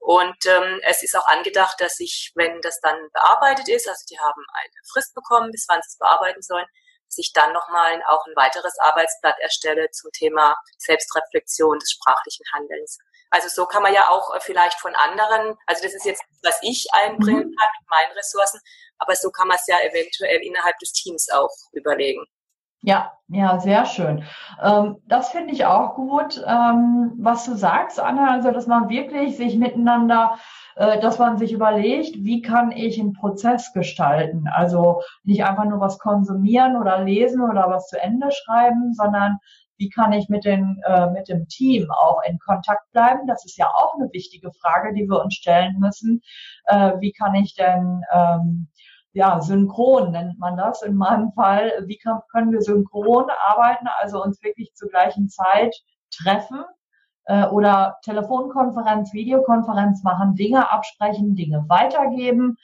Und 0.07 0.37
ähm, 0.47 0.79
es 0.85 1.03
ist 1.03 1.17
auch 1.17 1.27
angedacht, 1.27 1.81
dass 1.81 1.99
ich, 1.99 2.31
wenn 2.37 2.61
das 2.61 2.79
dann 2.79 2.97
bearbeitet 3.13 3.69
ist, 3.69 3.89
also 3.89 4.05
die 4.09 4.21
haben 4.21 4.41
eine 4.53 4.71
Frist 4.93 5.13
bekommen, 5.17 5.51
bis 5.51 5.67
wann 5.69 5.83
sie 5.83 5.89
es 5.89 5.99
bearbeiten 5.99 6.43
sollen, 6.43 6.67
dass 7.09 7.19
ich 7.19 7.33
dann 7.33 7.53
nochmal 7.53 8.01
auch 8.07 8.25
ein 8.25 8.37
weiteres 8.37 8.79
Arbeitsblatt 8.79 9.37
erstelle 9.41 9.91
zum 9.91 10.13
Thema 10.13 10.55
Selbstreflexion 10.79 11.81
des 11.81 11.91
sprachlichen 11.91 12.45
Handelns. 12.55 12.99
Also 13.31 13.49
so 13.49 13.67
kann 13.67 13.83
man 13.83 13.95
ja 13.95 14.09
auch 14.09 14.33
äh, 14.33 14.39
vielleicht 14.39 14.79
von 14.79 14.95
anderen, 14.95 15.59
also 15.67 15.83
das 15.83 15.93
ist 15.93 16.05
jetzt, 16.05 16.23
was 16.45 16.57
ich 16.63 16.87
einbringen 16.93 17.49
mhm. 17.49 17.57
kann 17.57 17.69
mit 17.81 17.91
meinen 17.91 18.13
Ressourcen, 18.13 18.61
aber 18.99 19.17
so 19.17 19.33
kann 19.33 19.49
man 19.49 19.57
es 19.57 19.67
ja 19.67 19.81
eventuell 19.81 20.41
innerhalb 20.41 20.79
des 20.79 20.93
Teams 20.93 21.29
auch 21.33 21.51
überlegen. 21.73 22.25
Ja, 22.87 23.13
ja, 23.27 23.59
sehr 23.59 23.85
schön. 23.85 24.23
Ähm, 24.63 24.99
das 25.09 25.31
finde 25.31 25.53
ich 25.53 25.65
auch 25.67 25.97
gut, 25.97 26.41
ähm, 26.47 27.15
was 27.19 27.45
du 27.45 27.57
sagst, 27.57 27.99
Anna, 27.99 28.31
also 28.31 28.53
dass 28.53 28.69
man 28.69 28.89
wirklich 28.89 29.37
sich 29.37 29.57
miteinander, 29.57 30.39
äh, 30.77 31.01
dass 31.01 31.19
man 31.19 31.37
sich 31.37 31.53
überlegt, 31.53 32.15
wie 32.23 32.43
kann 32.43 32.71
ich 32.71 33.01
einen 33.01 33.13
Prozess 33.13 33.73
gestalten? 33.73 34.47
Also 34.47 35.03
nicht 35.25 35.45
einfach 35.45 35.65
nur 35.65 35.81
was 35.81 35.99
konsumieren 35.99 36.77
oder 36.77 37.03
lesen 37.03 37.41
oder 37.43 37.69
was 37.69 37.89
zu 37.89 38.01
Ende 38.01 38.29
schreiben, 38.31 38.95
sondern 38.95 39.39
wie 39.79 39.89
kann 39.91 40.13
ich 40.13 40.29
mit, 40.29 40.45
den, 40.45 40.81
äh, 40.87 41.11
mit 41.11 41.29
dem 41.29 41.49
Team 41.49 41.91
auch 41.91 42.21
in 42.23 42.39
Kontakt 42.39 42.93
bleiben? 42.93 43.27
Das 43.27 43.45
ist 43.45 43.59
ja 43.59 43.67
auch 43.67 43.95
eine 43.97 44.13
wichtige 44.13 44.53
Frage, 44.63 44.95
die 44.95 45.09
wir 45.09 45.21
uns 45.21 45.35
stellen 45.35 45.75
müssen. 45.81 46.23
Äh, 46.67 46.93
wie 47.01 47.11
kann 47.11 47.35
ich 47.35 47.57
denn 47.57 48.03
ähm, 48.13 48.69
ja, 49.17 49.41
synchron 49.41 50.13
nennt 50.13 50.39
man 50.39 50.59
das 50.59 50.83
in 50.83 50.95
meinem 50.95 51.33
Fall. 51.33 51.73
Wie 51.87 51.97
kann, 51.97 52.21
können 52.31 52.53
wir 52.53 52.61
synchron 52.61 53.25
arbeiten, 53.49 53.89
also 53.99 54.23
uns 54.23 54.43
wirklich 54.43 54.75
zur 54.75 54.91
gleichen 54.91 55.31
Zeit 55.31 55.75
treffen 56.15 56.63
äh, 57.25 57.47
oder 57.47 57.97
Telefonkonferenz, 58.03 59.15
Videokonferenz 59.15 60.03
machen, 60.03 60.35
Dinge 60.35 60.71
absprechen, 60.71 61.35
Dinge 61.35 61.65
weitergeben, 61.67 62.59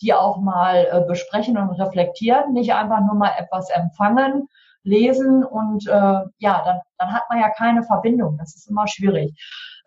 die 0.00 0.14
auch 0.14 0.40
mal 0.40 0.86
äh, 0.92 1.04
besprechen 1.08 1.58
und 1.58 1.70
reflektieren, 1.70 2.52
nicht 2.52 2.72
einfach 2.72 3.00
nur 3.00 3.16
mal 3.16 3.32
etwas 3.36 3.68
empfangen, 3.70 4.46
lesen 4.84 5.42
und 5.42 5.88
äh, 5.88 6.20
ja, 6.38 6.62
dann, 6.64 6.80
dann 6.98 7.12
hat 7.12 7.24
man 7.28 7.40
ja 7.40 7.50
keine 7.50 7.82
Verbindung. 7.82 8.38
Das 8.38 8.54
ist 8.54 8.70
immer 8.70 8.86
schwierig. 8.86 9.34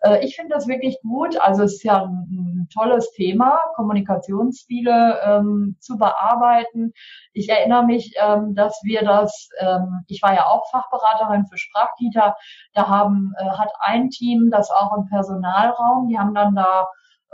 Äh, 0.00 0.24
ich 0.24 0.36
finde 0.36 0.54
das 0.54 0.66
wirklich 0.66 0.98
gut. 1.02 1.40
Also 1.40 1.62
es 1.64 1.74
ist 1.74 1.84
ja 1.84 2.02
ein, 2.02 2.26
ein 2.30 2.68
tolles 2.72 3.10
Thema, 3.12 3.58
Kommunikationsstile 3.74 5.20
ähm, 5.24 5.76
zu 5.80 5.96
bearbeiten. 5.96 6.92
Ich 7.32 7.48
erinnere 7.48 7.84
mich, 7.84 8.14
ähm, 8.20 8.54
dass 8.54 8.80
wir 8.82 9.02
das, 9.02 9.48
ähm, 9.58 10.04
ich 10.08 10.22
war 10.22 10.34
ja 10.34 10.46
auch 10.46 10.68
Fachberaterin 10.70 11.46
für 11.46 11.58
Sprachkita, 11.58 12.36
da 12.74 12.88
haben, 12.88 13.32
äh, 13.38 13.44
hat 13.44 13.72
ein 13.80 14.10
Team 14.10 14.50
das 14.50 14.70
auch 14.70 14.96
im 14.96 15.06
Personalraum, 15.06 16.08
die 16.08 16.18
haben 16.18 16.34
dann 16.34 16.54
da 16.54 16.86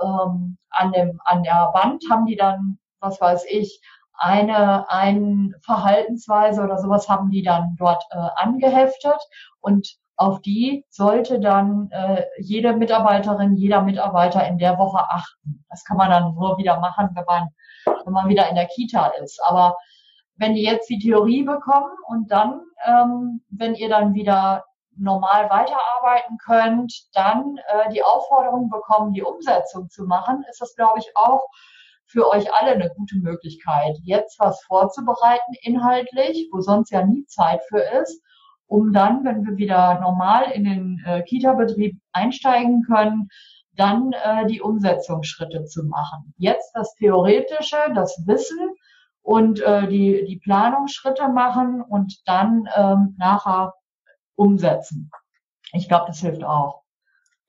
ähm, 0.02 0.58
an, 0.70 0.92
dem, 0.92 1.20
an 1.24 1.42
der 1.42 1.70
Wand, 1.72 2.04
haben 2.10 2.26
die 2.26 2.36
dann, 2.36 2.78
was 3.00 3.20
weiß 3.20 3.44
ich, 3.48 3.80
eine, 4.18 4.90
eine 4.90 5.50
Verhaltensweise 5.62 6.62
oder 6.62 6.78
sowas 6.78 7.08
haben 7.08 7.30
die 7.30 7.42
dann 7.42 7.76
dort 7.78 8.02
äh, 8.10 8.16
angeheftet 8.36 9.18
und 9.60 9.98
auf 10.16 10.40
die 10.40 10.84
sollte 10.88 11.38
dann 11.40 11.90
äh, 11.90 12.24
jede 12.38 12.74
Mitarbeiterin, 12.74 13.56
jeder 13.56 13.82
Mitarbeiter 13.82 14.46
in 14.46 14.58
der 14.58 14.78
Woche 14.78 14.98
achten. 15.10 15.64
Das 15.68 15.84
kann 15.84 15.98
man 15.98 16.10
dann 16.10 16.34
nur 16.34 16.56
wieder 16.58 16.80
machen, 16.80 17.10
wenn 17.14 17.24
man, 17.24 17.48
wenn 18.04 18.12
man 18.12 18.28
wieder 18.28 18.48
in 18.48 18.54
der 18.54 18.66
Kita 18.66 19.08
ist. 19.22 19.40
Aber 19.44 19.76
wenn 20.36 20.54
die 20.54 20.62
jetzt 20.62 20.88
die 20.88 20.98
Theorie 20.98 21.42
bekommen 21.42 21.92
und 22.08 22.30
dann, 22.30 22.60
ähm, 22.86 23.42
wenn 23.50 23.74
ihr 23.74 23.88
dann 23.88 24.14
wieder 24.14 24.64
normal 24.98 25.50
weiterarbeiten 25.50 26.38
könnt, 26.38 26.92
dann 27.12 27.58
äh, 27.68 27.90
die 27.92 28.02
Aufforderung 28.02 28.70
bekommen, 28.70 29.12
die 29.12 29.22
Umsetzung 29.22 29.90
zu 29.90 30.04
machen, 30.04 30.44
ist 30.50 30.60
das, 30.60 30.74
glaube 30.74 30.98
ich, 30.98 31.10
auch 31.14 31.46
für 32.06 32.30
euch 32.30 32.52
alle 32.54 32.72
eine 32.72 32.88
gute 32.90 33.16
Möglichkeit, 33.16 33.98
jetzt 34.02 34.38
was 34.38 34.62
vorzubereiten 34.62 35.54
inhaltlich, 35.60 36.48
wo 36.52 36.60
sonst 36.60 36.90
ja 36.90 37.04
nie 37.04 37.26
Zeit 37.26 37.62
für 37.68 37.80
ist, 37.80 38.22
um 38.66 38.92
dann, 38.92 39.24
wenn 39.24 39.44
wir 39.46 39.56
wieder 39.56 40.00
normal 40.00 40.50
in 40.52 40.64
den 40.64 41.02
äh, 41.06 41.22
Kita-Betrieb 41.22 41.98
einsteigen 42.12 42.82
können, 42.82 43.28
dann 43.74 44.12
äh, 44.12 44.46
die 44.46 44.60
Umsetzungsschritte 44.60 45.64
zu 45.64 45.84
machen. 45.84 46.34
Jetzt 46.38 46.72
das 46.74 46.94
Theoretische, 46.94 47.76
das 47.94 48.22
Wissen 48.26 48.74
und 49.22 49.60
äh, 49.60 49.86
die, 49.88 50.24
die 50.24 50.38
Planungsschritte 50.38 51.28
machen 51.28 51.82
und 51.82 52.26
dann 52.26 52.68
ähm, 52.74 53.14
nachher 53.18 53.74
umsetzen. 54.34 55.10
Ich 55.72 55.88
glaube, 55.88 56.06
das 56.08 56.20
hilft 56.20 56.44
auch. 56.44 56.82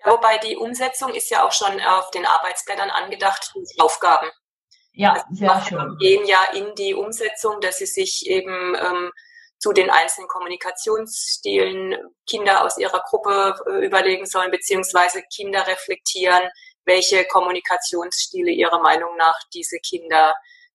Ja, 0.03 0.11
wobei 0.11 0.37
die 0.39 0.57
Umsetzung 0.57 1.13
ist 1.13 1.29
ja 1.29 1.45
auch 1.45 1.51
schon 1.51 1.79
auf 1.81 2.11
den 2.11 2.25
Arbeitsblättern 2.25 2.89
angedacht, 2.89 3.53
die 3.55 3.79
Aufgaben. 3.79 4.27
Ja, 4.93 5.13
also 5.13 5.25
sehr 5.31 5.61
schön. 5.61 5.97
gehen 5.99 6.25
ja 6.25 6.39
in 6.53 6.73
die 6.75 6.93
Umsetzung, 6.93 7.61
dass 7.61 7.77
sie 7.77 7.85
sich 7.85 8.25
eben 8.27 8.75
ähm, 8.75 9.11
zu 9.59 9.73
den 9.73 9.89
einzelnen 9.89 10.27
Kommunikationsstilen 10.27 11.95
Kinder 12.27 12.63
aus 12.63 12.77
ihrer 12.77 13.01
Gruppe 13.01 13.55
äh, 13.67 13.85
überlegen 13.85 14.25
sollen, 14.25 14.51
beziehungsweise 14.51 15.23
Kinder 15.33 15.65
reflektieren, 15.65 16.49
welche 16.85 17.25
Kommunikationsstile 17.25 18.51
ihrer 18.51 18.79
Meinung 18.81 19.15
nach 19.17 19.37
diese 19.53 19.77
Kinder 19.79 20.33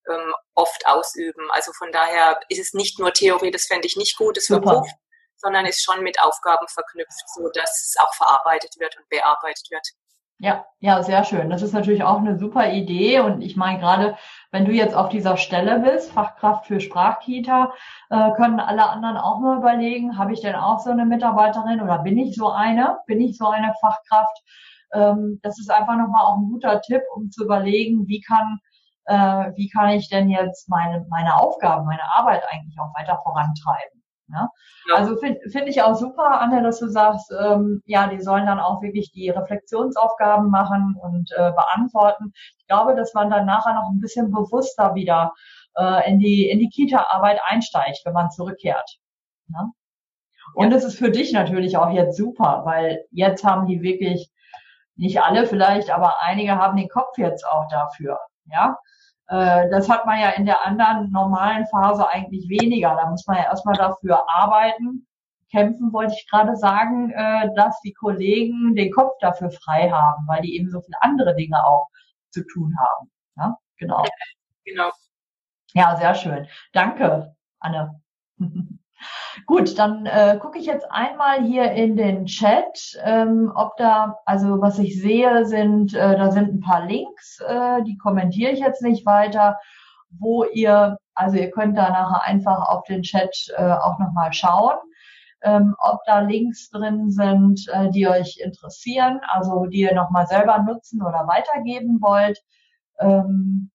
ähm, 0.08 0.34
oft 0.54 0.86
ausüben. 0.86 1.50
Also 1.50 1.72
von 1.72 1.92
daher 1.92 2.40
ist 2.48 2.58
es 2.58 2.74
nicht 2.74 2.98
nur 2.98 3.12
Theorie, 3.12 3.50
das 3.50 3.66
fände 3.66 3.86
ich 3.86 3.96
nicht 3.96 4.16
gut, 4.16 4.36
es 4.36 4.48
verpufft, 4.48 4.94
sondern 5.36 5.66
ist 5.66 5.82
schon 5.82 6.02
mit 6.02 6.20
Aufgaben 6.20 6.66
verknüpft, 6.68 7.24
so 7.34 7.48
dass 7.54 7.70
es 7.70 7.94
auch 8.00 8.14
verarbeitet 8.14 8.78
wird 8.78 8.96
und 8.98 9.08
bearbeitet 9.08 9.70
wird. 9.70 9.86
Ja, 10.42 10.66
ja, 10.80 11.00
sehr 11.04 11.22
schön. 11.22 11.50
Das 11.50 11.62
ist 11.62 11.72
natürlich 11.72 12.02
auch 12.02 12.18
eine 12.18 12.36
super 12.36 12.72
Idee. 12.72 13.20
Und 13.20 13.42
ich 13.42 13.56
meine, 13.56 13.78
gerade 13.78 14.16
wenn 14.50 14.64
du 14.64 14.72
jetzt 14.72 14.92
auf 14.94 15.08
dieser 15.08 15.36
Stelle 15.36 15.78
bist, 15.78 16.10
Fachkraft 16.10 16.66
für 16.66 16.80
Sprachkita, 16.80 17.72
äh, 18.10 18.32
können 18.32 18.58
alle 18.58 18.88
anderen 18.90 19.16
auch 19.18 19.38
mal 19.38 19.58
überlegen, 19.58 20.18
habe 20.18 20.32
ich 20.32 20.40
denn 20.40 20.56
auch 20.56 20.80
so 20.80 20.90
eine 20.90 21.06
Mitarbeiterin 21.06 21.80
oder 21.80 22.00
bin 22.00 22.18
ich 22.18 22.34
so 22.34 22.50
eine? 22.50 22.98
Bin 23.06 23.20
ich 23.20 23.38
so 23.38 23.46
eine 23.46 23.72
Fachkraft? 23.80 24.36
Ähm, 24.92 25.38
das 25.44 25.60
ist 25.60 25.70
einfach 25.70 25.96
nochmal 25.96 26.24
auch 26.24 26.38
ein 26.38 26.48
guter 26.50 26.80
Tipp, 26.80 27.02
um 27.14 27.30
zu 27.30 27.44
überlegen, 27.44 28.08
wie 28.08 28.20
kann, 28.20 28.58
äh, 29.04 29.52
wie 29.54 29.68
kann 29.68 29.90
ich 29.90 30.08
denn 30.08 30.28
jetzt 30.28 30.68
meine, 30.68 31.06
meine 31.08 31.36
Aufgaben, 31.36 31.86
meine 31.86 32.02
Arbeit 32.16 32.42
eigentlich 32.50 32.76
auch 32.80 32.92
weiter 32.98 33.20
vorantreiben? 33.22 34.01
Ne? 34.32 34.48
Ja. 34.88 34.94
Also 34.96 35.16
finde 35.16 35.40
find 35.50 35.68
ich 35.68 35.82
auch 35.82 35.94
super, 35.94 36.40
Anne, 36.40 36.62
dass 36.62 36.80
du 36.80 36.88
sagst, 36.88 37.30
ähm, 37.38 37.82
ja, 37.84 38.08
die 38.08 38.20
sollen 38.20 38.46
dann 38.46 38.58
auch 38.58 38.82
wirklich 38.82 39.12
die 39.12 39.28
Reflexionsaufgaben 39.28 40.50
machen 40.50 40.96
und 41.00 41.30
äh, 41.32 41.52
beantworten. 41.52 42.32
Ich 42.58 42.66
glaube, 42.66 42.96
dass 42.96 43.12
man 43.12 43.30
dann 43.30 43.44
nachher 43.44 43.74
noch 43.74 43.90
ein 43.90 44.00
bisschen 44.00 44.30
bewusster 44.30 44.94
wieder 44.94 45.32
äh, 45.76 46.10
in 46.10 46.18
die, 46.18 46.48
in 46.48 46.58
die 46.58 46.70
Kita-Arbeit 46.70 47.40
einsteigt, 47.44 48.00
wenn 48.04 48.14
man 48.14 48.30
zurückkehrt. 48.30 48.98
Ne? 49.48 49.70
Und 50.54 50.72
es 50.72 50.82
ja. 50.82 50.88
ist 50.88 50.98
für 50.98 51.10
dich 51.10 51.32
natürlich 51.32 51.76
auch 51.76 51.90
jetzt 51.90 52.16
super, 52.16 52.62
weil 52.64 53.04
jetzt 53.10 53.44
haben 53.44 53.66
die 53.66 53.82
wirklich, 53.82 54.30
nicht 54.96 55.22
alle 55.22 55.46
vielleicht, 55.46 55.90
aber 55.90 56.20
einige 56.20 56.56
haben 56.56 56.76
den 56.76 56.88
Kopf 56.88 57.18
jetzt 57.18 57.46
auch 57.46 57.66
dafür. 57.68 58.18
Ja, 58.46 58.76
das 59.28 59.88
hat 59.88 60.04
man 60.04 60.20
ja 60.20 60.30
in 60.30 60.44
der 60.44 60.64
anderen 60.66 61.10
normalen 61.10 61.66
Phase 61.66 62.08
eigentlich 62.08 62.48
weniger. 62.48 62.94
Da 62.96 63.08
muss 63.08 63.26
man 63.26 63.38
ja 63.38 63.44
erstmal 63.44 63.76
dafür 63.76 64.28
arbeiten, 64.28 65.06
kämpfen, 65.50 65.92
wollte 65.92 66.14
ich 66.14 66.28
gerade 66.28 66.56
sagen, 66.56 67.10
äh, 67.10 67.50
dass 67.54 67.80
die 67.80 67.92
Kollegen 67.92 68.74
den 68.74 68.90
Kopf 68.90 69.12
dafür 69.20 69.50
frei 69.50 69.90
haben, 69.90 70.26
weil 70.26 70.42
die 70.42 70.56
eben 70.56 70.70
so 70.70 70.80
viele 70.80 71.00
andere 71.00 71.34
Dinge 71.36 71.64
auch 71.64 71.88
zu 72.30 72.44
tun 72.46 72.74
haben. 72.78 73.10
Ja, 73.36 73.56
genau. 73.76 74.04
Genau. 74.64 74.90
Ja, 75.74 75.96
sehr 75.96 76.14
schön. 76.14 76.48
Danke, 76.72 77.34
Anne. 77.60 78.00
Gut, 79.46 79.78
dann 79.78 80.06
äh, 80.06 80.38
gucke 80.40 80.58
ich 80.58 80.66
jetzt 80.66 80.90
einmal 80.90 81.42
hier 81.42 81.72
in 81.72 81.96
den 81.96 82.26
Chat, 82.26 82.98
ähm, 83.02 83.52
ob 83.54 83.76
da, 83.76 84.18
also 84.26 84.60
was 84.60 84.78
ich 84.78 85.00
sehe, 85.00 85.46
sind, 85.46 85.94
äh, 85.94 86.16
da 86.16 86.30
sind 86.30 86.54
ein 86.54 86.60
paar 86.60 86.86
Links, 86.86 87.40
äh, 87.40 87.82
die 87.82 87.96
kommentiere 87.96 88.52
ich 88.52 88.60
jetzt 88.60 88.82
nicht 88.82 89.06
weiter, 89.06 89.58
wo 90.10 90.44
ihr, 90.44 90.98
also 91.14 91.36
ihr 91.36 91.50
könnt 91.50 91.76
da 91.76 91.90
nachher 91.90 92.24
einfach 92.24 92.68
auf 92.68 92.84
den 92.84 93.02
Chat 93.02 93.34
äh, 93.56 93.72
auch 93.72 93.98
nochmal 93.98 94.32
schauen, 94.32 94.76
ähm, 95.42 95.74
ob 95.78 96.00
da 96.06 96.20
Links 96.20 96.70
drin 96.70 97.10
sind, 97.10 97.66
äh, 97.72 97.90
die 97.90 98.08
euch 98.08 98.38
interessieren, 98.42 99.20
also 99.28 99.66
die 99.66 99.80
ihr 99.80 99.94
nochmal 99.94 100.26
selber 100.26 100.58
nutzen 100.58 101.02
oder 101.02 101.26
weitergeben 101.26 102.00
wollt. 102.00 102.38
Ähm, 103.00 103.70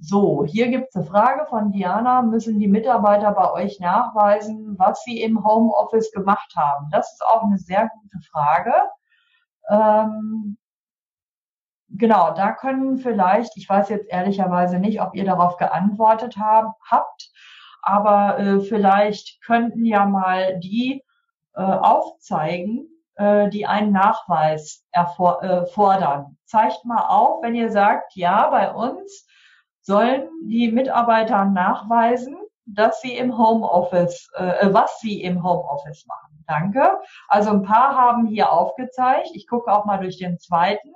so, 0.00 0.44
hier 0.44 0.68
gibt 0.68 0.90
es 0.90 0.96
eine 0.96 1.06
Frage 1.06 1.46
von 1.46 1.72
Diana. 1.72 2.22
Müssen 2.22 2.60
die 2.60 2.68
Mitarbeiter 2.68 3.32
bei 3.32 3.52
euch 3.52 3.80
nachweisen, 3.80 4.78
was 4.78 5.02
sie 5.02 5.20
im 5.20 5.44
Homeoffice 5.44 6.12
gemacht 6.12 6.54
haben? 6.56 6.88
Das 6.92 7.12
ist 7.12 7.24
auch 7.26 7.42
eine 7.42 7.58
sehr 7.58 7.90
gute 8.00 8.18
Frage. 8.30 8.72
Ähm, 9.68 10.56
genau, 11.88 12.32
da 12.32 12.52
können 12.52 12.98
vielleicht, 12.98 13.56
ich 13.56 13.68
weiß 13.68 13.88
jetzt 13.88 14.08
ehrlicherweise 14.08 14.78
nicht, 14.78 15.00
ob 15.02 15.16
ihr 15.16 15.24
darauf 15.24 15.56
geantwortet 15.56 16.36
hab, 16.38 16.74
habt, 16.88 17.32
aber 17.82 18.38
äh, 18.38 18.60
vielleicht 18.60 19.42
könnten 19.42 19.84
ja 19.84 20.06
mal 20.06 20.60
die 20.60 21.02
äh, 21.54 21.62
aufzeigen, 21.62 22.88
äh, 23.16 23.48
die 23.50 23.66
einen 23.66 23.92
Nachweis 23.92 24.86
erfor 24.92 25.42
äh, 25.42 25.66
fordern. 25.66 26.36
Zeigt 26.44 26.84
mal 26.84 27.08
auf, 27.08 27.42
wenn 27.42 27.56
ihr 27.56 27.70
sagt, 27.72 28.14
ja, 28.14 28.48
bei 28.50 28.72
uns 28.72 29.26
sollen 29.88 30.28
die 30.44 30.70
Mitarbeiter 30.70 31.46
nachweisen, 31.46 32.36
dass 32.66 33.00
sie 33.00 33.16
im 33.16 33.38
Homeoffice, 33.38 34.28
äh, 34.34 34.68
was 34.70 35.00
sie 35.00 35.22
im 35.22 35.42
Homeoffice 35.42 36.04
machen. 36.04 36.44
Danke. 36.46 37.00
Also 37.26 37.50
ein 37.50 37.62
paar 37.62 37.96
haben 37.96 38.26
hier 38.26 38.52
aufgezeigt. 38.52 39.30
Ich 39.32 39.46
gucke 39.46 39.72
auch 39.72 39.86
mal 39.86 39.96
durch 39.96 40.18
den 40.18 40.38
zweiten. 40.38 40.92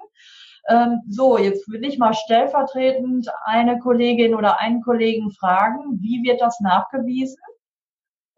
Ähm, 0.68 1.00
so, 1.08 1.38
jetzt 1.38 1.68
will 1.70 1.82
ich 1.84 1.98
mal 1.98 2.12
stellvertretend 2.12 3.28
eine 3.44 3.78
Kollegin 3.78 4.34
oder 4.34 4.60
einen 4.60 4.82
Kollegen 4.82 5.30
fragen, 5.30 5.98
wie 6.02 6.22
wird 6.22 6.42
das 6.42 6.60
nachgewiesen? 6.60 7.42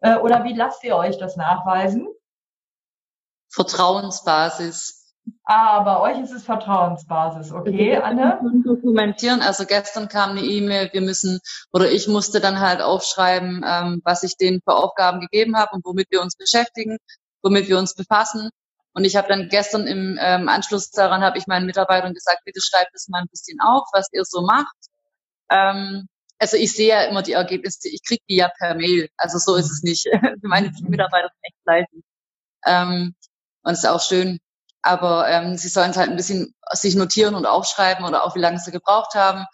Äh, 0.03 0.19
oder 0.19 0.45
wie 0.45 0.55
lasst 0.55 0.85
ihr 0.85 0.95
euch 0.97 1.19
das 1.19 1.35
nachweisen? 1.37 2.07
Vertrauensbasis. 3.51 5.04
Ah, 5.47 5.81
bei 5.81 6.01
euch 6.01 6.23
ist 6.23 6.33
es 6.33 6.45
Vertrauensbasis, 6.45 7.53
okay, 7.53 7.99
Anne? 7.99 8.41
Dokumentieren. 8.65 9.43
Also 9.43 9.67
gestern 9.67 10.09
kam 10.09 10.31
eine 10.31 10.41
E-Mail, 10.41 10.89
wir 10.93 11.03
müssen 11.03 11.39
oder 11.71 11.91
ich 11.91 12.09
musste 12.09 12.41
dann 12.41 12.61
halt 12.61 12.81
aufschreiben, 12.81 13.63
ähm, 13.67 14.01
was 14.05 14.23
ich 14.23 14.39
denen 14.39 14.63
für 14.65 14.75
Aufgaben 14.75 15.21
gegeben 15.21 15.57
habe 15.57 15.75
und 15.75 15.85
womit 15.85 16.11
wir 16.11 16.23
uns 16.23 16.37
beschäftigen, 16.37 16.97
womit 17.43 17.69
wir 17.69 17.79
uns 17.79 17.95
befassen. 17.95 18.49
Und 18.95 19.05
ich 19.05 19.17
habe 19.17 19.29
dann 19.29 19.51
gestern 19.51 19.87
im 19.87 20.19
ähm, 20.19 20.49
Anschluss 20.49 20.91
daran 20.91 21.23
habe 21.23 21.37
ich 21.37 21.47
meinen 21.47 21.67
Mitarbeitern 21.67 22.15
gesagt, 22.15 22.41
bitte 22.47 22.61
schreibt 22.63 22.95
es 22.95 23.09
mal 23.09 23.21
ein 23.21 23.29
bisschen 23.29 23.59
auf, 23.61 23.87
was 23.93 24.09
ihr 24.13 24.25
so 24.25 24.43
macht. 24.43 24.77
Ähm, 25.51 26.07
also 26.39 26.57
ich 26.57 26.73
sehe 26.73 26.89
ja 26.89 27.03
immer 27.05 27.23
die 27.23 27.33
Ergebnisse, 27.33 27.89
ich 27.89 28.03
kriege 28.07 28.23
die 28.31 28.37
ja 28.37 28.51
per 28.59 28.75
Mail. 28.77 29.09
Also 29.19 29.39
so 29.39 29.57
ist 29.57 29.71
es 29.71 29.83
nicht. 29.83 30.07
Meine 30.43 30.73
Mitarbeiter 30.89 31.29
sind 31.29 31.43
echt 31.43 31.57
fleißig. 31.65 32.05
Ähm, 32.67 33.15
und 33.63 33.73
es 33.73 33.81
ist 33.81 33.89
auch 33.89 34.01
schön, 34.01 34.39
aber 34.85 35.27
ähm, 35.29 35.57
sie 35.57 35.69
sollen 35.69 35.93
es 35.93 35.97
halt 35.97 36.11
ein 36.11 36.17
bisschen 36.17 36.55
sich 36.73 36.95
notieren 36.95 37.35
und 37.35 37.47
aufschreiben 37.47 38.05
oder 38.05 38.23
auch 38.23 38.35
wie 38.35 38.41
lange 38.41 38.59
sie 38.59 38.71
gebraucht 38.71 39.15
haben, 39.15 39.47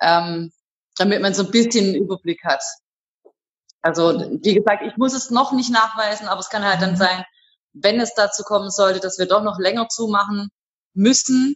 ähm, 0.00 0.52
damit 0.96 1.22
man 1.22 1.32
so 1.32 1.44
ein 1.44 1.52
bisschen 1.52 1.86
einen 1.86 1.94
Überblick 1.94 2.44
hat. 2.44 2.62
Also 3.82 4.18
wie 4.42 4.54
gesagt, 4.54 4.82
ich 4.84 4.96
muss 4.96 5.14
es 5.14 5.30
noch 5.30 5.52
nicht 5.52 5.70
nachweisen, 5.70 6.26
aber 6.26 6.40
es 6.40 6.48
kann 6.48 6.64
halt 6.64 6.82
dann 6.82 6.96
sein, 6.96 7.24
wenn 7.72 8.00
es 8.00 8.14
dazu 8.14 8.42
kommen 8.42 8.70
sollte, 8.70 8.98
dass 8.98 9.18
wir 9.18 9.26
doch 9.26 9.42
noch 9.42 9.60
länger 9.60 9.88
zumachen 9.88 10.48
müssen, 10.92 11.54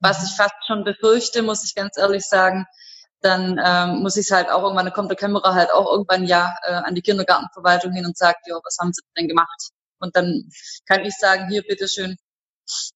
was 0.00 0.24
ich 0.24 0.36
fast 0.36 0.54
schon 0.66 0.82
befürchte, 0.82 1.42
muss 1.42 1.64
ich 1.64 1.74
ganz 1.76 1.96
ehrlich 1.98 2.24
sagen, 2.24 2.66
dann 3.20 3.60
ähm, 3.64 4.02
muss 4.02 4.16
ich 4.16 4.26
es 4.26 4.32
halt 4.32 4.50
auch 4.50 4.62
irgendwann, 4.62 4.86
dann 4.86 4.94
kommt 4.94 5.10
der 5.10 5.16
Kämmerer 5.16 5.54
halt 5.54 5.72
auch 5.72 5.88
irgendwann 5.92 6.24
ja 6.24 6.52
äh, 6.64 6.72
an 6.72 6.96
die 6.96 7.02
Kindergartenverwaltung 7.02 7.92
hin 7.92 8.06
und 8.06 8.16
sagt, 8.16 8.48
ja, 8.48 8.58
was 8.64 8.78
haben 8.80 8.92
sie 8.92 9.02
denn 9.16 9.28
gemacht? 9.28 9.70
Und 10.00 10.16
dann 10.16 10.50
kann 10.86 11.04
ich 11.04 11.14
sagen, 11.16 11.48
hier, 11.48 11.62
bitteschön, 11.62 12.16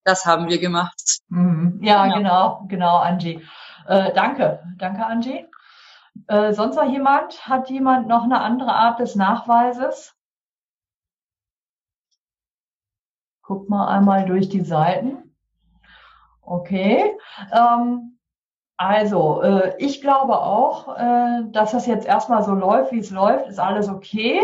das 0.05 0.25
haben 0.27 0.49
wir 0.49 0.59
gemacht. 0.59 1.21
Mhm. 1.29 1.81
Ja, 1.83 2.05
genau, 2.05 2.17
genau, 2.19 2.67
genau 2.69 2.97
Angie. 2.99 3.43
Äh, 3.87 4.13
danke, 4.13 4.63
danke, 4.79 5.05
Angie. 5.05 5.47
Äh, 6.29 6.53
sonst 6.53 6.77
noch 6.77 6.91
jemand? 6.91 7.49
Hat 7.49 7.71
jemand 7.71 8.09
noch 8.09 8.25
eine 8.25 8.41
andere 8.41 8.73
Art 8.73 9.01
des 9.01 9.15
Nachweises? 9.15 10.15
Guck 13.43 13.69
mal 13.69 13.89
einmal 13.89 14.25
durch 14.25 14.49
die 14.49 14.65
Seiten. 14.65 15.35
Okay. 16.41 17.17
Ähm, 17.53 18.19
also, 18.77 19.43
äh, 19.43 19.75
ich 19.79 20.01
glaube 20.01 20.39
auch, 20.39 20.97
äh, 20.97 21.43
dass 21.51 21.73
das 21.73 21.87
jetzt 21.87 22.07
erstmal 22.07 22.43
so 22.43 22.53
läuft, 22.55 22.93
wie 22.93 22.99
es 22.99 23.11
läuft, 23.11 23.49
ist 23.49 23.59
alles 23.61 23.89
okay. 23.89 24.41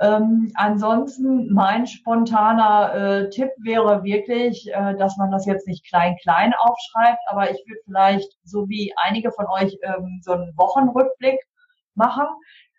Ähm, 0.00 0.50
ansonsten 0.54 1.52
mein 1.52 1.86
spontaner 1.86 2.94
äh, 2.94 3.30
Tipp 3.30 3.50
wäre 3.58 4.02
wirklich, 4.02 4.68
äh, 4.72 4.96
dass 4.96 5.16
man 5.16 5.30
das 5.30 5.46
jetzt 5.46 5.68
nicht 5.68 5.86
klein-klein 5.86 6.52
aufschreibt, 6.58 7.20
aber 7.28 7.50
ich 7.50 7.62
würde 7.66 7.80
vielleicht, 7.84 8.28
so 8.42 8.68
wie 8.68 8.92
einige 8.96 9.30
von 9.30 9.46
euch, 9.46 9.78
ähm, 9.82 10.20
so 10.22 10.32
einen 10.32 10.52
Wochenrückblick 10.56 11.38
machen. 11.94 12.26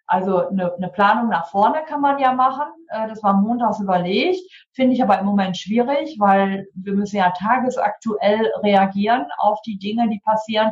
Also 0.07 0.49
eine, 0.49 0.73
eine 0.73 0.89
Planung 0.89 1.29
nach 1.29 1.47
vorne 1.47 1.83
kann 1.87 2.01
man 2.01 2.19
ja 2.19 2.33
machen. 2.33 2.67
Äh, 2.89 3.07
das 3.07 3.23
war 3.23 3.33
montags 3.33 3.79
überlegt. 3.79 4.41
Finde 4.73 4.93
ich 4.93 5.01
aber 5.01 5.17
im 5.17 5.25
Moment 5.25 5.57
schwierig, 5.57 6.17
weil 6.19 6.67
wir 6.75 6.93
müssen 6.93 7.15
ja 7.15 7.31
tagesaktuell 7.31 8.51
reagieren 8.61 9.25
auf 9.37 9.61
die 9.61 9.77
Dinge, 9.77 10.09
die 10.09 10.19
passieren. 10.19 10.71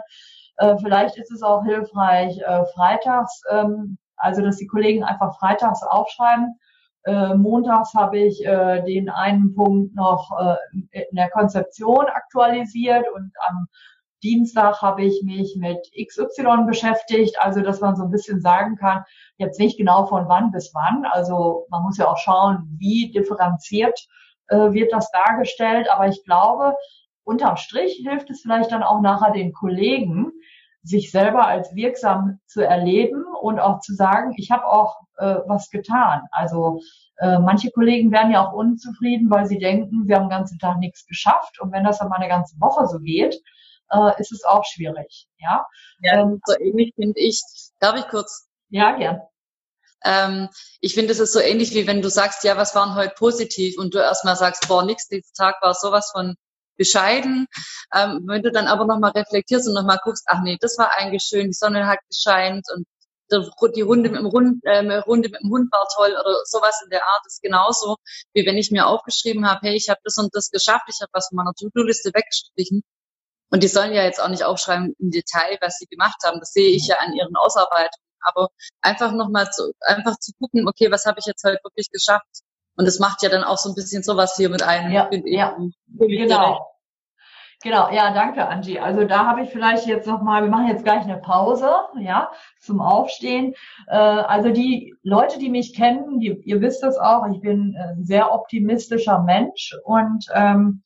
Äh, 0.58 0.76
vielleicht 0.78 1.18
ist 1.18 1.32
es 1.32 1.42
auch 1.42 1.64
hilfreich, 1.64 2.38
äh, 2.40 2.66
freitags 2.76 3.42
ähm, 3.50 3.98
also, 4.24 4.42
dass 4.42 4.58
die 4.58 4.68
Kollegen 4.68 5.04
einfach 5.04 5.38
freitags 5.38 5.84
aufschreiben. 5.84 6.60
Äh, 7.06 7.36
montags 7.36 7.94
habe 7.94 8.20
ich 8.20 8.46
äh, 8.46 8.82
den 8.84 9.10
einen 9.10 9.54
Punkt 9.54 9.94
noch 9.96 10.32
äh, 10.40 11.02
in 11.10 11.16
der 11.16 11.30
Konzeption 11.30 12.06
aktualisiert 12.06 13.06
und 13.14 13.32
am 13.50 13.68
Dienstag 14.24 14.82
habe 14.82 15.04
ich 15.04 15.22
mich 15.24 15.58
mit 15.58 15.80
XY 16.02 16.64
beschäftigt, 16.66 17.36
also 17.42 17.62
dass 17.62 17.82
man 17.82 17.98
so 17.98 18.04
ein 18.04 18.12
bisschen 18.12 18.40
sagen 18.40 18.78
kann, 18.78 19.04
jetzt 19.38 19.60
nicht 19.60 19.78
genau 19.78 20.06
von 20.06 20.30
wann 20.30 20.52
bis 20.52 20.74
wann, 20.74 21.06
also 21.06 21.68
man 21.70 21.84
muss 21.84 21.98
ja 21.98 22.08
auch 22.08 22.18
schauen, 22.18 22.66
wie 22.80 23.12
differenziert 23.12 24.00
äh, 24.48 24.72
wird 24.72 24.94
das 24.94 25.12
dargestellt, 25.12 25.90
aber 25.92 26.08
ich 26.08 26.24
glaube, 26.24 26.74
unterm 27.26 27.58
Strich 27.58 28.02
hilft 28.08 28.30
es 28.30 28.42
vielleicht 28.42 28.72
dann 28.72 28.84
auch 28.84 29.02
nachher 29.02 29.32
den 29.32 29.52
Kollegen, 29.52 30.32
sich 30.84 31.12
selber 31.12 31.48
als 31.48 31.74
wirksam 31.74 32.40
zu 32.46 32.62
erleben 32.62 33.24
und 33.42 33.60
auch 33.60 33.80
zu 33.80 33.94
sagen, 33.94 34.34
ich 34.38 34.52
habe 34.52 34.66
auch 34.66 35.02
äh, 35.18 35.38
was 35.48 35.70
getan. 35.70 36.24
Also 36.32 36.82
äh, 37.18 37.40
manche 37.40 37.72
Kollegen 37.72 38.12
werden 38.12 38.32
ja 38.32 38.46
auch 38.46 38.54
unzufrieden, 38.54 39.30
weil 39.30 39.46
sie 39.46 39.60
denken, 39.60 40.08
wir 40.08 40.18
haben 40.18 40.26
den 40.26 40.38
ganzen 40.38 40.60
Tag 40.60 40.78
nichts 40.78 41.06
geschafft. 41.06 41.60
Und 41.62 41.72
wenn 41.72 41.86
das 41.86 42.00
dann 42.00 42.10
mal 42.10 42.18
eine 42.18 42.28
ganze 42.28 42.60
Woche 42.60 42.86
so 42.88 43.00
geht, 43.00 43.42
äh, 43.92 44.20
ist 44.20 44.32
es 44.32 44.44
auch 44.44 44.66
schwierig. 44.66 45.28
Ja, 45.38 45.66
ja 46.02 46.22
ähm, 46.22 46.42
so 46.46 46.60
ähnlich 46.60 46.94
finde 46.96 47.20
ich. 47.20 47.42
Darf 47.80 47.98
ich 47.98 48.08
kurz? 48.08 48.50
Ja, 48.70 48.98
gern. 48.98 49.22
Ähm, 50.04 50.50
ich 50.82 50.96
finde, 50.96 51.14
es 51.14 51.20
ist 51.20 51.32
so 51.32 51.40
ähnlich 51.40 51.74
wie 51.74 51.88
wenn 51.88 52.02
du 52.02 52.10
sagst, 52.10 52.44
ja, 52.44 52.58
was 52.58 52.76
waren 52.76 52.96
heute 52.96 53.14
positiv 53.18 53.78
und 53.78 53.94
du 53.94 54.00
erstmal 54.00 54.36
sagst, 54.36 54.68
boah, 54.68 54.84
nix, 54.84 55.08
dieser 55.08 55.32
Tag 55.38 55.56
war 55.62 55.74
sowas 55.74 56.12
von 56.12 56.36
bescheiden. 56.78 57.48
Ähm, 57.94 58.24
wenn 58.28 58.44
du 58.44 58.52
dann 58.52 58.68
aber 58.68 58.86
nochmal 58.86 59.12
reflektierst 59.12 59.68
und 59.68 59.76
nochmal 59.76 60.00
guckst, 60.04 60.26
ach 60.28 60.42
nee, 60.44 60.58
das 60.60 60.78
war 60.78 60.92
eigentlich 60.98 61.24
schön, 61.24 61.48
die 61.48 61.54
Sonne 61.54 61.88
hat 61.88 62.00
gescheint 62.10 62.66
und 62.76 62.86
die 63.76 63.82
Runde 63.82 64.10
mit 64.10 64.20
dem 64.20 64.32
Hund, 64.32 64.64
äh, 64.64 64.98
Runde 64.98 65.30
mit 65.30 65.42
dem 65.42 65.50
Hund 65.50 65.72
war 65.72 65.88
toll 65.96 66.12
oder 66.12 66.36
sowas 66.46 66.80
in 66.84 66.90
der 66.92 67.04
Art 67.04 67.22
ist 67.26 67.42
genauso, 67.42 67.98
wie 68.34 68.46
wenn 68.46 68.58
ich 68.58 68.70
mir 68.72 68.86
aufgeschrieben 68.88 69.48
habe, 69.50 69.62
hey, 69.64 69.76
ich 69.76 69.90
habe 69.90 70.00
das 70.04 70.18
und 70.18 70.30
das 70.36 70.50
geschafft, 70.50 70.86
ich 70.88 71.00
habe 71.02 71.10
was 71.14 71.30
von 71.30 71.38
meiner 71.38 71.54
To-Do-Liste 71.54 72.12
weggestrichen. 72.14 72.84
Und 73.52 73.64
die 73.64 73.68
sollen 73.68 73.94
ja 73.94 74.04
jetzt 74.04 74.22
auch 74.22 74.30
nicht 74.30 74.44
aufschreiben 74.44 74.96
im 75.00 75.12
Detail, 75.12 75.58
was 75.62 75.78
sie 75.78 75.86
gemacht 75.86 76.18
haben. 76.24 76.40
Das 76.40 76.54
sehe 76.54 76.70
ich 76.76 76.88
ja 76.88 76.98
an 76.98 77.14
ihren 77.14 77.36
Ausarbeitungen. 77.36 78.08
Aber 78.22 78.50
einfach 78.82 79.12
nochmal 79.14 79.52
zu, 79.52 79.74
einfach 79.82 80.18
zu 80.18 80.32
gucken, 80.40 80.68
okay, 80.68 80.90
was 80.92 81.06
habe 81.06 81.20
ich 81.20 81.26
jetzt 81.26 81.44
heute 81.44 81.60
wirklich 81.64 81.90
geschafft? 81.92 82.26
Und 82.76 82.88
es 82.88 83.00
macht 83.00 83.22
ja 83.24 83.30
dann 83.30 83.44
auch 83.44 83.58
so 83.58 83.70
ein 83.70 83.76
bisschen 83.76 84.04
sowas 84.04 84.36
hier 84.36 84.50
mit 84.50 84.64
einem. 84.64 84.92
Ja, 84.92 85.10
ja. 85.26 85.58
genau. 86.00 86.74
Genau, 87.64 87.90
ja, 87.92 88.14
danke, 88.14 88.46
Angie. 88.46 88.78
Also 88.80 89.06
da 89.06 89.26
habe 89.26 89.44
ich 89.44 89.50
vielleicht 89.50 89.88
jetzt 89.88 90.06
nochmal, 90.06 90.44
wir 90.44 90.50
machen 90.50 90.68
jetzt 90.68 90.84
gleich 90.84 91.04
eine 91.04 91.16
Pause, 91.18 91.70
ja, 91.98 92.30
zum 92.60 92.82
Aufstehen. 92.82 93.54
Äh, 93.88 93.96
also 93.96 94.50
die 94.50 94.94
Leute, 95.02 95.40
die 95.40 95.50
mich 95.50 95.74
kennen, 95.74 96.20
die, 96.20 96.42
ihr 96.44 96.60
wisst 96.60 96.84
es 96.84 96.98
auch, 96.98 97.26
ich 97.32 97.40
bin 97.40 97.78
ein 97.78 98.04
sehr 98.04 98.34
optimistischer 98.34 99.20
Mensch 99.20 99.74
und 99.86 100.26
ähm, 100.34 100.84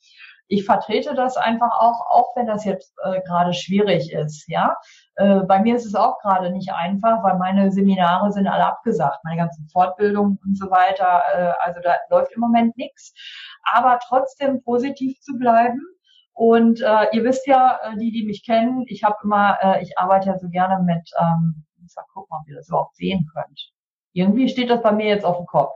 ich 0.47 0.65
vertrete 0.65 1.15
das 1.15 1.35
einfach 1.35 1.71
auch, 1.79 1.99
auch 2.11 2.35
wenn 2.35 2.45
das 2.45 2.63
jetzt 2.63 2.93
äh, 3.03 3.21
gerade 3.21 3.53
schwierig 3.53 4.13
ist, 4.13 4.47
ja. 4.47 4.75
Äh, 5.17 5.41
bei 5.41 5.59
mir 5.59 5.75
ist 5.75 5.85
es 5.85 5.95
auch 5.95 6.19
gerade 6.19 6.51
nicht 6.51 6.71
einfach, 6.71 7.23
weil 7.23 7.37
meine 7.37 7.71
Seminare 7.71 8.31
sind 8.31 8.47
alle 8.47 8.65
abgesagt, 8.65 9.19
meine 9.23 9.37
ganzen 9.37 9.67
Fortbildungen 9.67 10.39
und 10.45 10.57
so 10.57 10.69
weiter. 10.69 11.21
Äh, 11.33 11.53
also 11.59 11.79
da 11.81 11.95
läuft 12.09 12.33
im 12.33 12.41
Moment 12.41 12.77
nichts. 12.77 13.13
Aber 13.73 13.99
trotzdem 14.07 14.61
positiv 14.63 15.19
zu 15.21 15.37
bleiben. 15.37 15.81
Und 16.33 16.81
äh, 16.81 17.07
ihr 17.13 17.23
wisst 17.23 17.47
ja, 17.47 17.79
äh, 17.81 17.97
die, 17.97 18.11
die 18.11 18.23
mich 18.23 18.45
kennen, 18.45 18.85
ich 18.87 19.03
habe 19.03 19.17
immer, 19.23 19.57
äh, 19.61 19.81
ich 19.81 19.97
arbeite 19.97 20.29
ja 20.29 20.37
so 20.37 20.49
gerne 20.49 20.83
mit, 20.83 21.09
ähm, 21.19 21.65
ich 21.83 21.91
sag, 21.91 22.05
guck 22.13 22.29
mal, 22.29 22.41
ob 22.41 22.47
ihr 22.47 22.55
das 22.55 22.69
überhaupt 22.69 22.95
sehen 22.95 23.27
könnt. 23.33 23.71
Irgendwie 24.13 24.47
steht 24.47 24.69
das 24.69 24.83
bei 24.83 24.91
mir 24.91 25.07
jetzt 25.07 25.25
auf 25.25 25.37
dem 25.37 25.47
Kopf. 25.47 25.75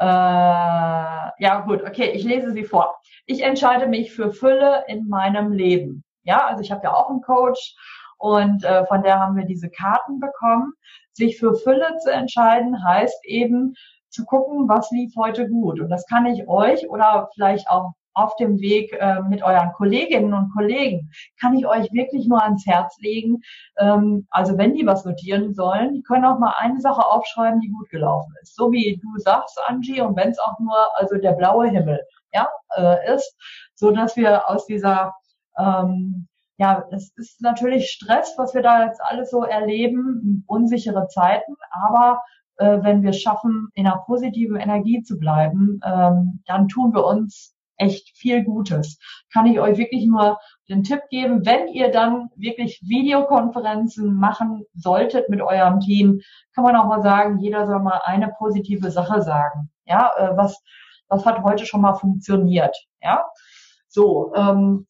Äh, 0.00 0.04
ja, 0.04 1.60
gut, 1.64 1.82
okay, 1.84 2.10
ich 2.10 2.24
lese 2.24 2.50
sie 2.52 2.64
vor. 2.64 2.96
Ich 3.26 3.42
entscheide 3.44 3.86
mich 3.86 4.12
für 4.12 4.32
Fülle 4.32 4.84
in 4.88 5.08
meinem 5.08 5.52
Leben. 5.52 6.02
Ja, 6.24 6.46
also 6.46 6.60
ich 6.60 6.72
habe 6.72 6.82
ja 6.84 6.92
auch 6.92 7.08
einen 7.08 7.22
Coach 7.22 7.76
und 8.18 8.64
äh, 8.64 8.84
von 8.86 9.02
der 9.02 9.20
haben 9.20 9.36
wir 9.36 9.44
diese 9.44 9.70
Karten 9.70 10.20
bekommen. 10.20 10.72
Sich 11.12 11.38
für 11.38 11.54
Fülle 11.54 11.96
zu 12.02 12.12
entscheiden 12.12 12.84
heißt 12.84 13.24
eben 13.24 13.74
zu 14.10 14.24
gucken, 14.24 14.68
was 14.68 14.90
lief 14.90 15.14
heute 15.16 15.48
gut. 15.48 15.80
Und 15.80 15.88
das 15.88 16.06
kann 16.06 16.26
ich 16.26 16.48
euch 16.48 16.88
oder 16.88 17.28
vielleicht 17.34 17.68
auch 17.70 17.92
auf 18.18 18.34
dem 18.36 18.58
Weg 18.60 18.92
äh, 18.92 19.20
mit 19.28 19.42
euren 19.42 19.72
Kolleginnen 19.74 20.34
und 20.34 20.52
Kollegen, 20.52 21.10
kann 21.40 21.54
ich 21.54 21.66
euch 21.66 21.92
wirklich 21.92 22.26
nur 22.26 22.42
ans 22.42 22.66
Herz 22.66 22.98
legen. 22.98 23.40
Ähm, 23.78 24.26
also 24.30 24.58
wenn 24.58 24.74
die 24.74 24.84
was 24.84 25.04
notieren 25.04 25.54
sollen, 25.54 25.94
die 25.94 26.02
können 26.02 26.24
auch 26.24 26.38
mal 26.38 26.54
eine 26.58 26.80
Sache 26.80 27.06
aufschreiben, 27.06 27.60
die 27.60 27.70
gut 27.70 27.88
gelaufen 27.90 28.34
ist. 28.42 28.56
So 28.56 28.72
wie 28.72 29.00
du 29.00 29.08
sagst, 29.18 29.58
Angie, 29.66 30.00
und 30.00 30.16
wenn 30.16 30.30
es 30.30 30.38
auch 30.40 30.58
nur 30.58 30.76
also 30.96 31.16
der 31.16 31.32
blaue 31.32 31.68
Himmel 31.68 32.00
ja, 32.32 32.48
äh, 32.76 33.14
ist, 33.14 33.36
so 33.74 33.92
dass 33.92 34.16
wir 34.16 34.48
aus 34.50 34.66
dieser 34.66 35.14
ähm, 35.56 36.26
ja, 36.58 36.84
es 36.90 37.12
ist 37.16 37.40
natürlich 37.40 37.88
Stress, 37.90 38.34
was 38.36 38.52
wir 38.52 38.62
da 38.62 38.86
jetzt 38.86 39.00
alles 39.00 39.30
so 39.30 39.44
erleben, 39.44 40.44
unsichere 40.48 41.06
Zeiten, 41.06 41.54
aber 41.70 42.20
äh, 42.56 42.82
wenn 42.82 43.02
wir 43.02 43.12
schaffen, 43.12 43.68
in 43.74 43.86
einer 43.86 43.98
positiven 43.98 44.56
Energie 44.56 45.02
zu 45.02 45.18
bleiben, 45.18 45.80
ähm, 45.84 46.42
dann 46.46 46.66
tun 46.66 46.92
wir 46.92 47.04
uns 47.04 47.54
echt 47.76 48.16
viel 48.16 48.42
Gutes. 48.42 48.98
Kann 49.32 49.46
ich 49.46 49.60
euch 49.60 49.78
wirklich 49.78 50.04
nur 50.04 50.40
den 50.68 50.82
Tipp 50.82 51.00
geben, 51.10 51.46
wenn 51.46 51.68
ihr 51.68 51.92
dann 51.92 52.28
wirklich 52.34 52.80
Videokonferenzen 52.82 54.12
machen 54.14 54.64
solltet 54.74 55.28
mit 55.28 55.40
eurem 55.40 55.78
Team, 55.78 56.20
kann 56.56 56.64
man 56.64 56.74
auch 56.74 56.86
mal 56.86 57.02
sagen, 57.02 57.38
jeder 57.38 57.66
soll 57.66 57.78
mal 57.78 58.00
eine 58.04 58.32
positive 58.36 58.90
Sache 58.90 59.22
sagen. 59.22 59.70
Ja, 59.84 60.10
äh, 60.18 60.36
was, 60.36 60.60
was 61.06 61.24
hat 61.24 61.44
heute 61.44 61.64
schon 61.66 61.82
mal 61.82 61.94
funktioniert? 61.94 62.76
Ja, 63.00 63.24
so, 63.86 64.34
ähm, 64.34 64.87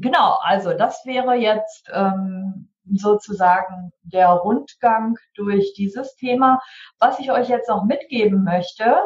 genau, 0.00 0.38
also 0.42 0.72
das 0.72 1.04
wäre 1.04 1.34
jetzt 1.34 1.90
ähm, 1.92 2.68
sozusagen 2.94 3.92
der 4.02 4.28
Rundgang 4.28 5.16
durch 5.34 5.74
dieses 5.74 6.16
Thema. 6.16 6.60
Was 6.98 7.18
ich 7.18 7.30
euch 7.30 7.48
jetzt 7.48 7.68
noch 7.68 7.84
mitgeben 7.84 8.44
möchte, 8.44 8.96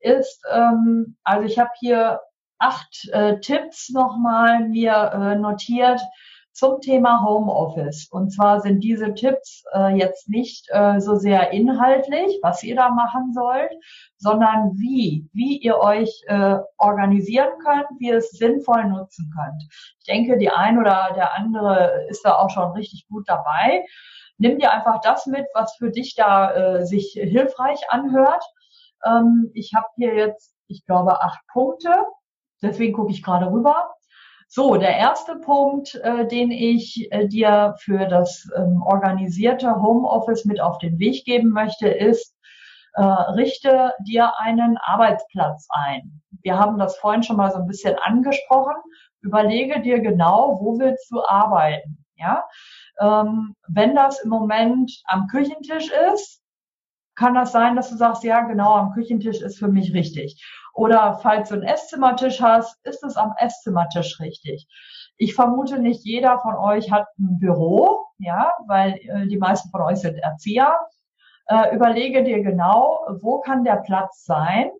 ist, 0.00 0.42
ähm, 0.50 1.16
also 1.24 1.44
ich 1.46 1.58
habe 1.58 1.70
hier 1.78 2.20
acht 2.58 3.08
äh, 3.12 3.38
Tipps 3.40 3.90
nochmal 3.90 4.68
mir 4.68 4.92
äh, 4.92 5.36
notiert 5.36 6.00
zum 6.58 6.80
Thema 6.80 7.24
Homeoffice. 7.24 8.08
Und 8.10 8.30
zwar 8.30 8.60
sind 8.60 8.80
diese 8.80 9.14
Tipps 9.14 9.64
äh, 9.72 9.96
jetzt 9.96 10.28
nicht 10.28 10.66
äh, 10.70 11.00
so 11.00 11.14
sehr 11.14 11.52
inhaltlich, 11.52 12.38
was 12.42 12.62
ihr 12.62 12.74
da 12.74 12.90
machen 12.90 13.32
sollt, 13.32 13.70
sondern 14.16 14.72
wie, 14.74 15.28
wie 15.32 15.58
ihr 15.58 15.78
euch 15.78 16.24
äh, 16.26 16.56
organisieren 16.76 17.50
könnt, 17.64 17.86
wie 17.98 18.08
ihr 18.08 18.16
es 18.16 18.30
sinnvoll 18.30 18.84
nutzen 18.84 19.32
könnt. 19.36 19.62
Ich 20.00 20.06
denke, 20.06 20.36
die 20.36 20.50
ein 20.50 20.78
oder 20.78 21.12
der 21.14 21.34
andere 21.36 22.06
ist 22.08 22.24
da 22.24 22.34
auch 22.34 22.50
schon 22.50 22.72
richtig 22.72 23.06
gut 23.08 23.28
dabei. 23.28 23.84
Nimm 24.36 24.58
dir 24.58 24.72
einfach 24.72 25.00
das 25.00 25.26
mit, 25.26 25.46
was 25.54 25.76
für 25.76 25.90
dich 25.90 26.14
da 26.14 26.50
äh, 26.52 26.86
sich 26.86 27.12
hilfreich 27.12 27.80
anhört. 27.88 28.44
Ähm, 29.06 29.50
ich 29.54 29.74
habe 29.74 29.86
hier 29.96 30.14
jetzt 30.14 30.58
ich 30.68 30.84
glaube, 30.84 31.20
acht 31.22 31.40
Punkte. 31.48 31.90
Deswegen 32.62 32.92
gucke 32.92 33.10
ich 33.10 33.22
gerade 33.22 33.50
rüber. 33.50 33.90
So, 34.50 34.76
der 34.76 34.96
erste 34.96 35.36
Punkt, 35.36 35.94
äh, 35.96 36.26
den 36.26 36.50
ich 36.50 37.06
äh, 37.12 37.28
dir 37.28 37.74
für 37.80 38.06
das 38.06 38.48
ähm, 38.56 38.82
organisierte 38.82 39.82
Homeoffice 39.82 40.46
mit 40.46 40.58
auf 40.58 40.78
den 40.78 40.98
Weg 40.98 41.26
geben 41.26 41.50
möchte, 41.50 41.86
ist, 41.88 42.34
äh, 42.94 43.02
richte 43.02 43.92
dir 44.06 44.38
einen 44.38 44.78
Arbeitsplatz 44.78 45.68
ein. 45.70 46.22
Wir 46.42 46.58
haben 46.58 46.78
das 46.78 46.96
vorhin 46.96 47.22
schon 47.22 47.36
mal 47.36 47.50
so 47.50 47.58
ein 47.58 47.66
bisschen 47.66 47.96
angesprochen. 47.98 48.74
Überlege 49.20 49.82
dir 49.82 50.00
genau, 50.00 50.58
wo 50.62 50.78
willst 50.78 51.10
du 51.10 51.22
arbeiten. 51.22 52.04
Ja, 52.16 52.44
ähm, 53.00 53.54
wenn 53.68 53.94
das 53.94 54.20
im 54.20 54.30
Moment 54.30 54.90
am 55.04 55.26
Küchentisch 55.26 55.90
ist, 56.14 56.42
kann 57.14 57.34
das 57.34 57.52
sein, 57.52 57.76
dass 57.76 57.90
du 57.90 57.96
sagst, 57.96 58.24
ja, 58.24 58.40
genau, 58.42 58.74
am 58.74 58.92
Küchentisch 58.92 59.42
ist 59.42 59.58
für 59.58 59.68
mich 59.68 59.92
richtig. 59.92 60.42
Oder 60.78 61.18
falls 61.22 61.48
du 61.48 61.56
einen 61.56 61.64
Esszimmertisch 61.64 62.40
hast, 62.40 62.78
ist 62.86 63.02
es 63.02 63.16
am 63.16 63.34
Esszimmertisch 63.36 64.20
richtig. 64.20 64.68
Ich 65.16 65.34
vermute, 65.34 65.80
nicht 65.80 66.04
jeder 66.04 66.38
von 66.38 66.54
euch 66.54 66.92
hat 66.92 67.08
ein 67.18 67.40
Büro, 67.40 68.06
ja, 68.18 68.52
weil 68.68 68.92
äh, 68.92 69.26
die 69.26 69.38
meisten 69.38 69.70
von 69.70 69.80
euch 69.80 69.96
sind 69.96 70.18
Erzieher. 70.18 70.78
Äh, 71.48 71.74
überlege 71.74 72.22
dir 72.22 72.44
genau, 72.44 73.00
wo 73.20 73.40
kann 73.40 73.64
der 73.64 73.82
Platz 73.84 74.24
sein. 74.24 74.70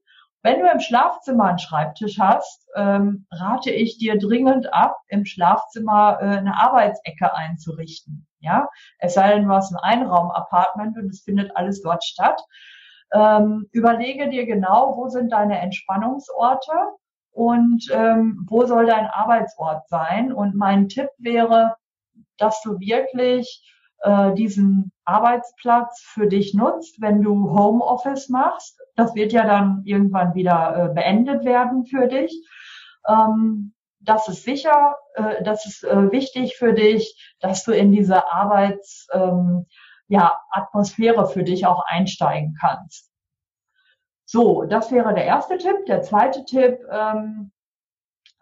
Wenn 0.42 0.60
du 0.60 0.70
im 0.70 0.78
Schlafzimmer 0.78 1.46
einen 1.46 1.58
Schreibtisch 1.58 2.20
hast, 2.20 2.64
ähm, 2.76 3.26
rate 3.32 3.72
ich 3.72 3.98
dir 3.98 4.18
dringend 4.18 4.72
ab, 4.72 4.98
im 5.08 5.24
Schlafzimmer 5.24 6.18
äh, 6.20 6.26
eine 6.26 6.60
Arbeitsecke 6.60 7.34
einzurichten. 7.34 8.24
Ja, 8.38 8.68
es 9.00 9.14
sei 9.14 9.34
denn, 9.34 9.48
du 9.48 9.52
hast 9.52 9.72
ein 9.72 9.80
Einraumapartment 9.82 10.96
und 10.96 11.10
es 11.10 11.22
findet 11.22 11.56
alles 11.56 11.82
dort 11.82 12.04
statt. 12.04 12.40
Ähm, 13.12 13.66
überlege 13.72 14.28
dir 14.28 14.46
genau, 14.46 14.96
wo 14.96 15.08
sind 15.08 15.32
deine 15.32 15.58
Entspannungsorte 15.60 16.72
und 17.32 17.86
ähm, 17.92 18.44
wo 18.48 18.66
soll 18.66 18.86
dein 18.86 19.06
Arbeitsort 19.06 19.88
sein. 19.88 20.32
Und 20.32 20.54
mein 20.54 20.88
Tipp 20.88 21.08
wäre, 21.18 21.76
dass 22.36 22.60
du 22.62 22.78
wirklich 22.80 23.64
äh, 24.02 24.32
diesen 24.34 24.92
Arbeitsplatz 25.04 26.00
für 26.00 26.26
dich 26.26 26.54
nutzt, 26.54 27.00
wenn 27.00 27.22
du 27.22 27.50
Homeoffice 27.50 28.28
machst. 28.28 28.80
Das 28.94 29.14
wird 29.14 29.32
ja 29.32 29.44
dann 29.44 29.82
irgendwann 29.84 30.34
wieder 30.34 30.90
äh, 30.90 30.94
beendet 30.94 31.44
werden 31.44 31.86
für 31.86 32.06
dich. 32.06 32.46
Ähm, 33.08 33.74
das 34.00 34.28
ist 34.28 34.44
sicher, 34.44 34.96
äh, 35.14 35.42
das 35.42 35.66
ist 35.66 35.82
wichtig 35.82 36.56
für 36.56 36.72
dich, 36.72 37.36
dass 37.40 37.64
du 37.64 37.72
in 37.72 37.90
diese 37.90 38.30
Arbeits, 38.32 39.08
ähm, 39.12 39.66
ja, 40.08 40.40
Atmosphäre 40.50 41.28
für 41.28 41.44
dich 41.44 41.66
auch 41.66 41.84
einsteigen 41.86 42.56
kannst. 42.60 43.10
So, 44.24 44.64
das 44.64 44.90
wäre 44.90 45.14
der 45.14 45.24
erste 45.24 45.56
Tipp. 45.58 45.86
Der 45.86 46.02
zweite 46.02 46.44
Tipp 46.44 46.78
ähm, 46.90 47.50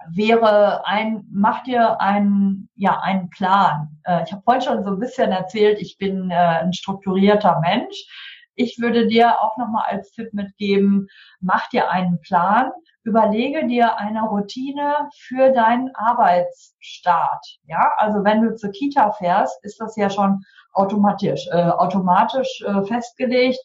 wäre 0.09 0.85
ein, 0.87 1.25
mach 1.31 1.63
dir 1.63 2.01
einen, 2.01 2.69
ja, 2.75 3.01
einen 3.01 3.31
Plan. 3.31 4.01
Äh, 4.05 4.25
ich 4.25 4.33
habe 4.33 4.43
vorhin 4.43 4.63
schon 4.63 4.85
so 4.85 4.91
ein 4.91 4.99
bisschen 4.99 5.31
erzählt, 5.31 5.81
ich 5.81 5.97
bin 5.99 6.31
äh, 6.31 6.35
ein 6.35 6.73
strukturierter 6.73 7.61
Mensch. 7.61 8.07
Ich 8.55 8.79
würde 8.81 9.07
dir 9.07 9.41
auch 9.41 9.57
nochmal 9.59 9.85
als 9.89 10.11
Tipp 10.13 10.33
mitgeben, 10.33 11.09
mach 11.41 11.69
dir 11.69 11.91
einen 11.91 12.21
Plan, 12.21 12.71
überlege 13.07 13.67
dir 13.67 13.97
eine 13.99 14.23
Routine 14.23 15.09
für 15.17 15.53
deinen 15.53 15.95
Arbeitsstart. 15.95 17.47
Ja, 17.67 17.93
also 17.99 18.25
wenn 18.25 18.43
du 18.43 18.55
zur 18.57 18.71
Kita 18.73 19.13
fährst, 19.13 19.65
ist 19.65 19.81
das 19.81 19.97
ja 19.97 20.11
schon 20.11 20.43
automatisch, 20.73 21.47
äh, 21.53 21.71
automatisch 21.71 22.63
äh, 22.67 22.83
festgelegt. 22.83 23.59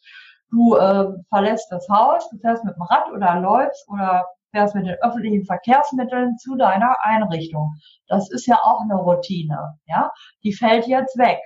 Du 0.50 0.76
äh, 0.76 1.06
verlässt 1.28 1.70
das 1.72 1.88
Haus, 1.88 2.28
du 2.30 2.38
fährst 2.38 2.64
mit 2.64 2.76
dem 2.76 2.82
Rad 2.82 3.10
oder 3.12 3.40
läufst 3.40 3.88
oder 3.88 4.24
fährst 4.52 4.74
mit 4.74 4.86
den 4.86 4.96
öffentlichen 5.02 5.44
Verkehrsmitteln 5.44 6.36
zu 6.38 6.56
deiner 6.56 6.94
Einrichtung. 7.02 7.74
Das 8.06 8.30
ist 8.30 8.46
ja 8.46 8.58
auch 8.62 8.82
eine 8.82 8.96
Routine, 8.96 9.78
ja. 9.86 10.10
Die 10.44 10.52
fällt 10.52 10.86
jetzt 10.86 11.18
weg. 11.18 11.40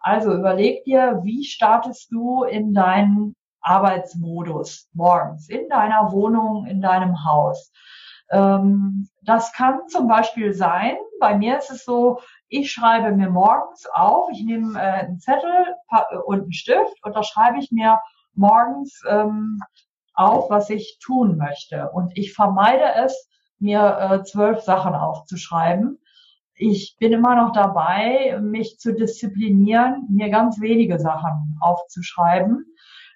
Also 0.00 0.32
überleg 0.32 0.84
dir, 0.84 1.20
wie 1.22 1.44
startest 1.44 2.10
du 2.10 2.44
in 2.44 2.72
deinen 2.72 3.36
Arbeitsmodus 3.60 4.88
morgens 4.92 5.48
in 5.48 5.68
deiner 5.68 6.12
Wohnung, 6.12 6.66
in 6.66 6.80
deinem 6.80 7.24
Haus. 7.24 7.72
Ähm, 8.30 9.08
das 9.22 9.52
kann 9.52 9.88
zum 9.88 10.08
Beispiel 10.08 10.52
sein, 10.52 10.96
bei 11.20 11.36
mir 11.36 11.58
ist 11.58 11.70
es 11.70 11.84
so, 11.84 12.20
ich 12.48 12.70
schreibe 12.70 13.14
mir 13.14 13.30
morgens 13.30 13.86
auf, 13.92 14.28
ich 14.32 14.44
nehme 14.44 14.78
äh, 14.78 15.06
einen 15.06 15.18
Zettel 15.18 15.74
und 16.24 16.42
einen 16.42 16.52
Stift 16.52 17.02
und 17.02 17.16
da 17.16 17.22
schreibe 17.22 17.58
ich 17.58 17.70
mir 17.70 18.00
morgens 18.34 19.02
ähm, 19.08 19.60
auf, 20.14 20.50
was 20.50 20.70
ich 20.70 20.98
tun 21.00 21.36
möchte. 21.36 21.90
Und 21.90 22.16
ich 22.16 22.32
vermeide 22.34 22.94
es, 23.04 23.28
mir 23.60 23.98
äh, 23.98 24.22
zwölf 24.22 24.60
Sachen 24.60 24.94
aufzuschreiben, 24.94 25.98
ich 26.60 26.96
bin 26.98 27.12
immer 27.12 27.36
noch 27.36 27.52
dabei, 27.52 28.36
mich 28.40 28.78
zu 28.78 28.92
disziplinieren, 28.92 30.06
mir 30.10 30.28
ganz 30.28 30.60
wenige 30.60 30.98
Sachen 30.98 31.56
aufzuschreiben, 31.60 32.66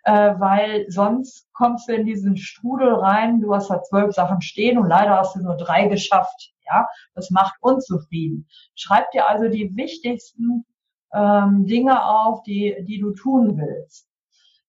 äh, 0.04 0.34
weil 0.38 0.86
sonst 0.88 1.48
kommst 1.52 1.88
du 1.88 1.94
in 1.94 2.06
diesen 2.06 2.36
Strudel 2.36 2.94
rein, 2.94 3.40
du 3.40 3.54
hast 3.54 3.70
da 3.70 3.82
zwölf 3.82 4.14
Sachen 4.14 4.40
stehen 4.40 4.78
und 4.78 4.88
leider 4.88 5.16
hast 5.16 5.36
du 5.36 5.40
nur 5.40 5.56
drei 5.56 5.86
geschafft. 5.86 6.52
Ja, 6.64 6.88
das 7.14 7.30
macht 7.30 7.54
unzufrieden. 7.60 8.48
Schreib 8.74 9.10
dir 9.10 9.28
also 9.28 9.48
die 9.48 9.76
wichtigsten 9.76 10.64
ähm, 11.12 11.66
Dinge 11.66 12.04
auf, 12.04 12.42
die, 12.42 12.76
die 12.86 12.98
du 12.98 13.12
tun 13.12 13.58
willst. 13.58 14.08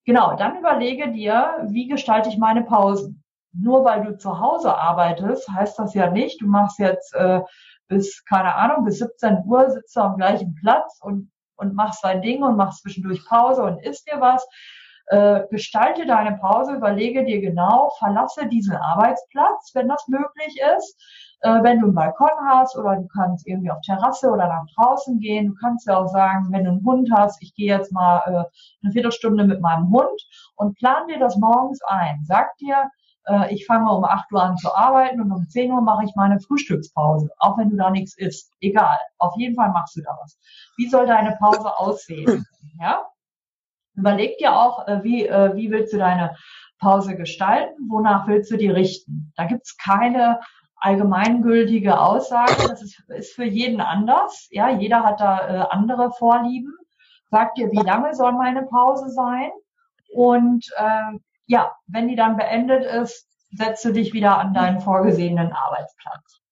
Genau, 0.05 0.35
dann 0.35 0.57
überlege 0.57 1.11
dir, 1.11 1.65
wie 1.69 1.87
gestalte 1.87 2.29
ich 2.29 2.37
meine 2.37 2.63
Pausen. 2.63 3.23
Nur 3.53 3.85
weil 3.85 4.03
du 4.03 4.17
zu 4.17 4.39
Hause 4.39 4.75
arbeitest, 4.75 5.47
heißt 5.49 5.77
das 5.79 5.93
ja 5.93 6.09
nicht, 6.09 6.41
du 6.41 6.47
machst 6.47 6.79
jetzt 6.79 7.13
äh, 7.13 7.41
bis, 7.87 8.25
keine 8.25 8.55
Ahnung, 8.55 8.83
bis 8.83 8.97
17 8.97 9.43
Uhr 9.45 9.69
sitzt 9.69 9.95
du 9.95 10.01
am 10.01 10.17
gleichen 10.17 10.55
Platz 10.55 10.99
und, 11.01 11.31
und 11.55 11.75
machst 11.75 12.03
dein 12.03 12.21
Ding 12.21 12.43
und 12.43 12.57
machst 12.57 12.81
zwischendurch 12.81 13.23
Pause 13.25 13.63
und 13.63 13.83
isst 13.83 14.11
dir 14.11 14.19
was. 14.19 14.45
Äh, 15.07 15.41
gestalte 15.51 16.05
deine 16.05 16.37
Pause, 16.37 16.75
überlege 16.75 17.25
dir 17.25 17.41
genau, 17.41 17.91
verlasse 17.99 18.47
diesen 18.47 18.75
Arbeitsplatz, 18.75 19.71
wenn 19.73 19.89
das 19.89 20.07
möglich 20.07 20.59
ist. 20.77 20.97
Äh, 21.41 21.61
wenn 21.61 21.79
du 21.79 21.87
einen 21.87 21.95
Balkon 21.95 22.29
hast 22.47 22.77
oder 22.77 22.95
du 22.95 23.07
kannst 23.07 23.45
irgendwie 23.45 23.69
auf 23.69 23.81
Terrasse 23.81 24.29
oder 24.29 24.47
nach 24.47 24.65
draußen 24.75 25.19
gehen. 25.19 25.47
Du 25.47 25.55
kannst 25.55 25.87
ja 25.87 25.97
auch 25.97 26.07
sagen, 26.07 26.47
wenn 26.51 26.63
du 26.63 26.71
einen 26.71 26.85
Hund 26.85 27.09
hast, 27.13 27.41
ich 27.41 27.53
gehe 27.53 27.67
jetzt 27.67 27.91
mal 27.91 28.19
äh, 28.25 28.43
eine 28.81 28.93
Viertelstunde 28.93 29.43
mit 29.43 29.59
meinem 29.59 29.89
Hund 29.91 30.21
und 30.55 30.77
plan 30.77 31.05
dir 31.07 31.19
das 31.19 31.35
morgens 31.35 31.81
ein. 31.85 32.23
Sag 32.23 32.55
dir, 32.59 32.89
äh, 33.27 33.53
ich 33.53 33.65
fange 33.65 33.91
um 33.91 34.05
8 34.05 34.31
Uhr 34.31 34.41
an 34.41 34.55
zu 34.55 34.73
arbeiten 34.73 35.19
und 35.19 35.33
um 35.33 35.47
10 35.49 35.69
Uhr 35.71 35.81
mache 35.81 36.05
ich 36.05 36.15
meine 36.15 36.39
Frühstückspause, 36.39 37.29
auch 37.39 37.57
wenn 37.57 37.69
du 37.69 37.75
da 37.75 37.89
nichts 37.89 38.17
isst. 38.17 38.53
Egal, 38.61 38.97
auf 39.17 39.33
jeden 39.35 39.55
Fall 39.55 39.71
machst 39.71 39.97
du 39.97 40.01
da 40.01 40.17
was. 40.21 40.37
Wie 40.77 40.87
soll 40.87 41.05
deine 41.05 41.35
Pause 41.39 41.77
aussehen? 41.77 42.45
Ja? 42.79 43.01
Überleg 43.95 44.37
dir 44.37 44.55
auch, 44.55 44.87
äh, 44.87 45.03
wie, 45.03 45.27
äh, 45.27 45.55
wie 45.55 45.71
willst 45.71 45.93
du 45.93 45.97
deine 45.97 46.35
Pause 46.79 47.15
gestalten, 47.15 47.89
wonach 47.89 48.27
willst 48.27 48.51
du 48.51 48.57
die 48.57 48.69
richten. 48.69 49.31
Da 49.35 49.45
gibt's 49.45 49.77
keine 49.77 50.39
allgemeingültige 50.75 51.97
Aussage, 51.97 52.55
das 52.67 52.81
ist, 52.81 52.99
ist 53.07 53.35
für 53.35 53.45
jeden 53.45 53.79
anders. 53.79 54.47
Ja, 54.51 54.69
jeder 54.69 55.03
hat 55.03 55.21
da 55.21 55.47
äh, 55.47 55.65
andere 55.69 56.11
Vorlieben. 56.11 56.73
Sag 57.31 57.55
dir, 57.55 57.71
wie 57.71 57.85
lange 57.85 58.13
soll 58.13 58.33
meine 58.33 58.63
Pause 58.63 59.09
sein? 59.09 59.49
Und 60.13 60.65
äh, 60.77 61.17
ja, 61.47 61.71
wenn 61.87 62.09
die 62.09 62.15
dann 62.15 62.35
beendet 62.35 62.83
ist, 62.83 63.27
setzt 63.51 63.85
du 63.85 63.93
dich 63.93 64.13
wieder 64.13 64.37
an 64.37 64.53
deinen 64.53 64.81
vorgesehenen 64.81 65.53
Arbeitsplatz. 65.53 66.42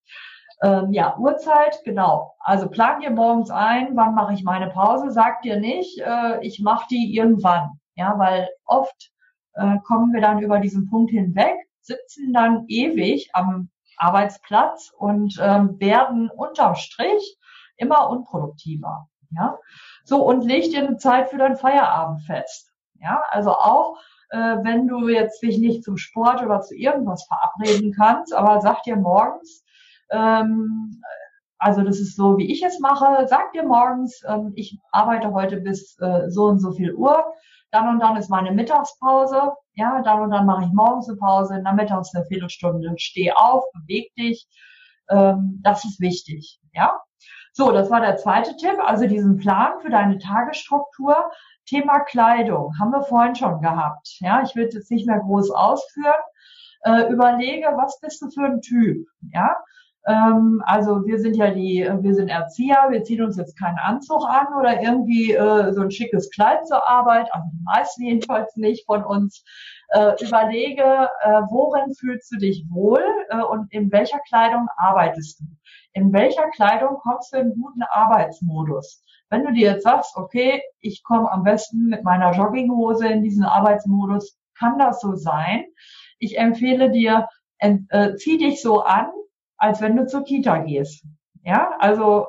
Ähm, 0.62 0.92
ja, 0.94 1.18
Uhrzeit, 1.18 1.82
genau. 1.84 2.36
Also 2.40 2.70
plan 2.70 3.02
dir 3.02 3.10
morgens 3.10 3.50
ein, 3.50 3.96
wann 3.96 4.14
mache 4.14 4.34
ich 4.34 4.44
meine 4.44 4.70
Pause. 4.70 5.12
Sag 5.12 5.42
dir 5.42 5.60
nicht, 5.60 6.00
äh, 6.00 6.40
ich 6.46 6.62
mache 6.62 6.86
die 6.90 7.16
irgendwann. 7.16 7.80
Ja, 7.96 8.18
weil 8.18 8.48
oft 8.66 9.12
äh, 9.54 9.78
kommen 9.86 10.14
wir 10.14 10.22
dann 10.22 10.40
über 10.40 10.60
diesen 10.60 10.90
Punkt 10.90 11.12
hinweg, 11.12 11.56
sitzen 11.82 12.32
dann 12.34 12.66
ewig 12.68 13.30
am 13.34 13.70
Arbeitsplatz 13.98 14.92
und 14.98 15.38
ähm, 15.42 15.80
werden 15.80 16.30
unterm 16.30 16.76
Strich 16.76 17.38
immer 17.78 18.10
unproduktiver. 18.10 19.08
Ja, 19.32 19.58
so 20.04 20.24
und 20.24 20.44
leg 20.44 20.70
dir 20.72 20.86
eine 20.86 20.98
Zeit 20.98 21.30
für 21.30 21.38
dein 21.38 21.56
Feierabend 21.56 22.22
fest. 22.24 22.72
Ja, 23.00 23.24
also 23.30 23.52
auch 23.52 23.98
äh, 24.30 24.58
wenn 24.62 24.88
du 24.88 25.08
jetzt 25.10 25.42
dich 25.42 25.58
nicht 25.58 25.84
zum 25.84 25.98
Sport 25.98 26.44
oder 26.44 26.62
zu 26.62 26.76
irgendwas 26.76 27.26
verabreden 27.26 27.94
kannst, 27.98 28.34
aber 28.34 28.62
sag 28.62 28.84
dir 28.84 28.96
morgens, 28.96 29.64
ähm, 30.12 31.02
also 31.58 31.84
das 31.84 32.00
ist 32.00 32.16
so, 32.16 32.38
wie 32.38 32.52
ich 32.52 32.64
es 32.64 32.80
mache, 32.80 33.28
sag 33.28 33.54
dir 33.54 33.64
morgens, 33.64 34.22
ähm, 34.28 34.54
ich 34.56 34.80
arbeite 34.92 35.32
heute 35.32 35.58
bis 35.58 35.98
äh, 36.00 36.30
so 36.30 36.46
und 36.46 36.60
so 36.60 36.72
viel 36.72 36.94
Uhr, 36.94 37.24
dann 37.72 37.88
und 37.88 38.00
dann 38.00 38.18
ist 38.18 38.30
meine 38.30 38.52
Mittagspause, 38.52 39.54
ja, 39.76 40.02
dann 40.02 40.22
und 40.22 40.32
dann 40.32 40.46
mache 40.46 40.66
ich 40.66 40.72
morgens 40.74 41.08
eine 41.08 41.18
Pause, 41.18 41.62
nachmittags 41.62 42.14
eine 42.16 42.26
Viertelstunde, 42.26 42.94
steh 42.98 43.32
auf, 43.34 43.64
beweg 43.74 44.14
dich, 44.16 44.48
ähm, 45.10 45.60
das 45.64 45.86
ist 45.86 46.00
wichtig, 46.00 46.60
ja. 46.74 47.00
So, 47.54 47.72
das 47.72 47.90
war 47.92 48.00
der 48.02 48.18
zweite 48.18 48.56
Tipp, 48.56 48.78
also 48.86 49.08
diesen 49.08 49.38
Plan 49.38 49.74
für 49.82 49.90
deine 49.90 50.18
Tagesstruktur. 50.20 51.32
Thema 51.66 52.00
Kleidung 52.00 52.74
haben 52.80 52.92
wir 52.92 53.04
vorhin 53.04 53.36
schon 53.36 53.62
gehabt. 53.62 54.08
Ja, 54.20 54.42
ich 54.42 54.56
will 54.56 54.70
jetzt 54.72 54.90
nicht 54.90 55.06
mehr 55.06 55.20
groß 55.20 55.52
ausführen. 55.52 56.16
äh, 56.84 57.12
überlege, 57.12 57.68
was 57.76 58.00
bist 58.00 58.22
du 58.22 58.30
für 58.32 58.46
ein 58.46 58.62
Typ, 58.62 59.08
ja? 59.34 59.56
Ähm, 60.08 60.64
also 60.66 61.06
wir 61.06 61.20
sind 61.20 61.36
ja 61.36 61.52
die, 61.52 61.88
wir 62.02 62.16
sind 62.16 62.30
Erzieher, 62.30 62.88
wir 62.90 63.04
ziehen 63.04 63.24
uns 63.24 63.38
jetzt 63.38 63.58
keinen 63.58 63.78
Anzug 63.78 64.24
an 64.28 64.48
oder 64.60 64.82
irgendwie 64.82 65.34
äh, 65.34 65.72
so 65.74 65.82
ein 65.82 65.92
schickes 65.92 66.32
Kleid 66.32 66.66
zur 66.68 66.88
Arbeit, 66.88 67.32
also 67.34 67.48
die 67.54 67.64
meisten 67.64 68.04
jedenfalls 68.04 68.56
nicht 68.56 68.86
von 68.86 69.04
uns. 69.04 69.44
Äh, 69.94 70.14
überlege, 70.26 71.10
äh, 71.22 71.42
worin 71.50 71.94
fühlst 71.94 72.32
du 72.32 72.38
dich 72.38 72.66
wohl 72.70 73.04
äh, 73.30 73.42
und 73.42 73.72
in 73.74 73.92
welcher 73.92 74.20
Kleidung 74.20 74.68
arbeitest 74.78 75.42
du? 75.42 75.46
In 75.92 76.14
welcher 76.14 76.50
Kleidung 76.52 76.98
kommst 77.04 77.34
du 77.34 77.40
in 77.40 77.54
guten 77.54 77.84
Arbeitsmodus? 77.84 79.04
Wenn 79.30 79.46
du 79.46 79.52
dir 79.52 79.72
jetzt 79.72 79.84
sagst, 79.84 80.16
okay, 80.16 80.62
ich 80.80 81.04
komme 81.04 81.30
am 81.30 81.44
besten 81.44 81.88
mit 81.88 82.04
meiner 82.04 82.32
Jogginghose 82.32 83.08
in 83.08 83.22
diesen 83.22 83.44
Arbeitsmodus, 83.44 84.38
kann 84.58 84.80
das 84.80 85.02
so 85.02 85.16
sein. 85.16 85.66
Ich 86.20 86.38
empfehle 86.38 86.90
dir, 86.90 87.28
äh, 87.60 88.16
zieh 88.16 88.38
dich 88.38 88.62
so 88.62 88.84
an, 88.84 89.08
als 89.62 89.80
wenn 89.80 89.96
du 89.96 90.08
zur 90.08 90.24
Kita 90.24 90.58
gehst. 90.58 91.06
Ja, 91.44 91.76
also 91.80 92.28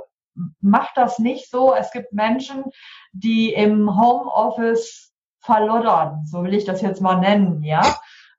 mach 0.61 0.92
das 0.95 1.18
nicht 1.18 1.51
so. 1.51 1.75
Es 1.75 1.90
gibt 1.90 2.12
Menschen, 2.12 2.64
die 3.12 3.53
im 3.53 3.99
Homeoffice 3.99 5.12
verloddern, 5.40 6.25
so 6.25 6.45
will 6.45 6.55
ich 6.55 6.64
das 6.64 6.83
jetzt 6.83 7.01
mal 7.01 7.16
nennen, 7.16 7.62
ja. 7.62 7.83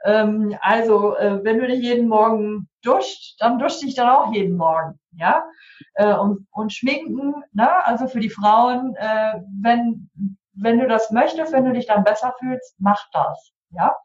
Ähm, 0.06 0.56
also, 0.62 1.16
äh, 1.16 1.44
wenn 1.44 1.60
du 1.60 1.68
dich 1.68 1.82
jeden 1.82 2.08
Morgen 2.08 2.70
duscht, 2.82 3.36
dann 3.40 3.60
duscht 3.60 3.82
dich 3.82 3.96
dann 3.96 4.10
auch 4.10 4.32
jeden 4.34 4.56
Morgen, 4.58 5.00
ja. 5.12 5.44
Äh, 5.96 6.14
und, 6.14 6.48
und 6.52 6.72
schminken, 6.72 7.34
ne? 7.52 7.86
also 7.86 8.08
für 8.08 8.20
die 8.20 8.30
Frauen, 8.30 8.96
äh, 8.96 9.42
wenn, 9.62 10.10
wenn 10.54 10.80
du 10.80 10.88
das 10.88 11.12
möchtest, 11.12 11.52
wenn 11.52 11.66
du 11.66 11.74
dich 11.74 11.88
dann 11.88 12.04
besser 12.04 12.34
fühlst, 12.40 12.76
mach 12.80 13.02
das, 13.12 13.52
ja. 13.72 13.96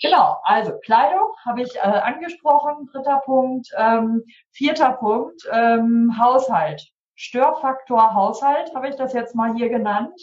Genau, 0.00 0.36
also 0.44 0.78
Kleidung 0.84 1.32
habe 1.44 1.62
ich 1.62 1.74
äh, 1.76 1.80
angesprochen, 1.80 2.88
dritter 2.92 3.20
Punkt. 3.24 3.68
Ähm, 3.76 4.22
vierter 4.52 4.92
Punkt, 4.92 5.42
ähm, 5.50 6.16
Haushalt. 6.18 6.88
Störfaktor 7.16 8.14
Haushalt 8.14 8.72
habe 8.74 8.88
ich 8.88 8.94
das 8.94 9.12
jetzt 9.12 9.34
mal 9.34 9.54
hier 9.54 9.68
genannt. 9.68 10.14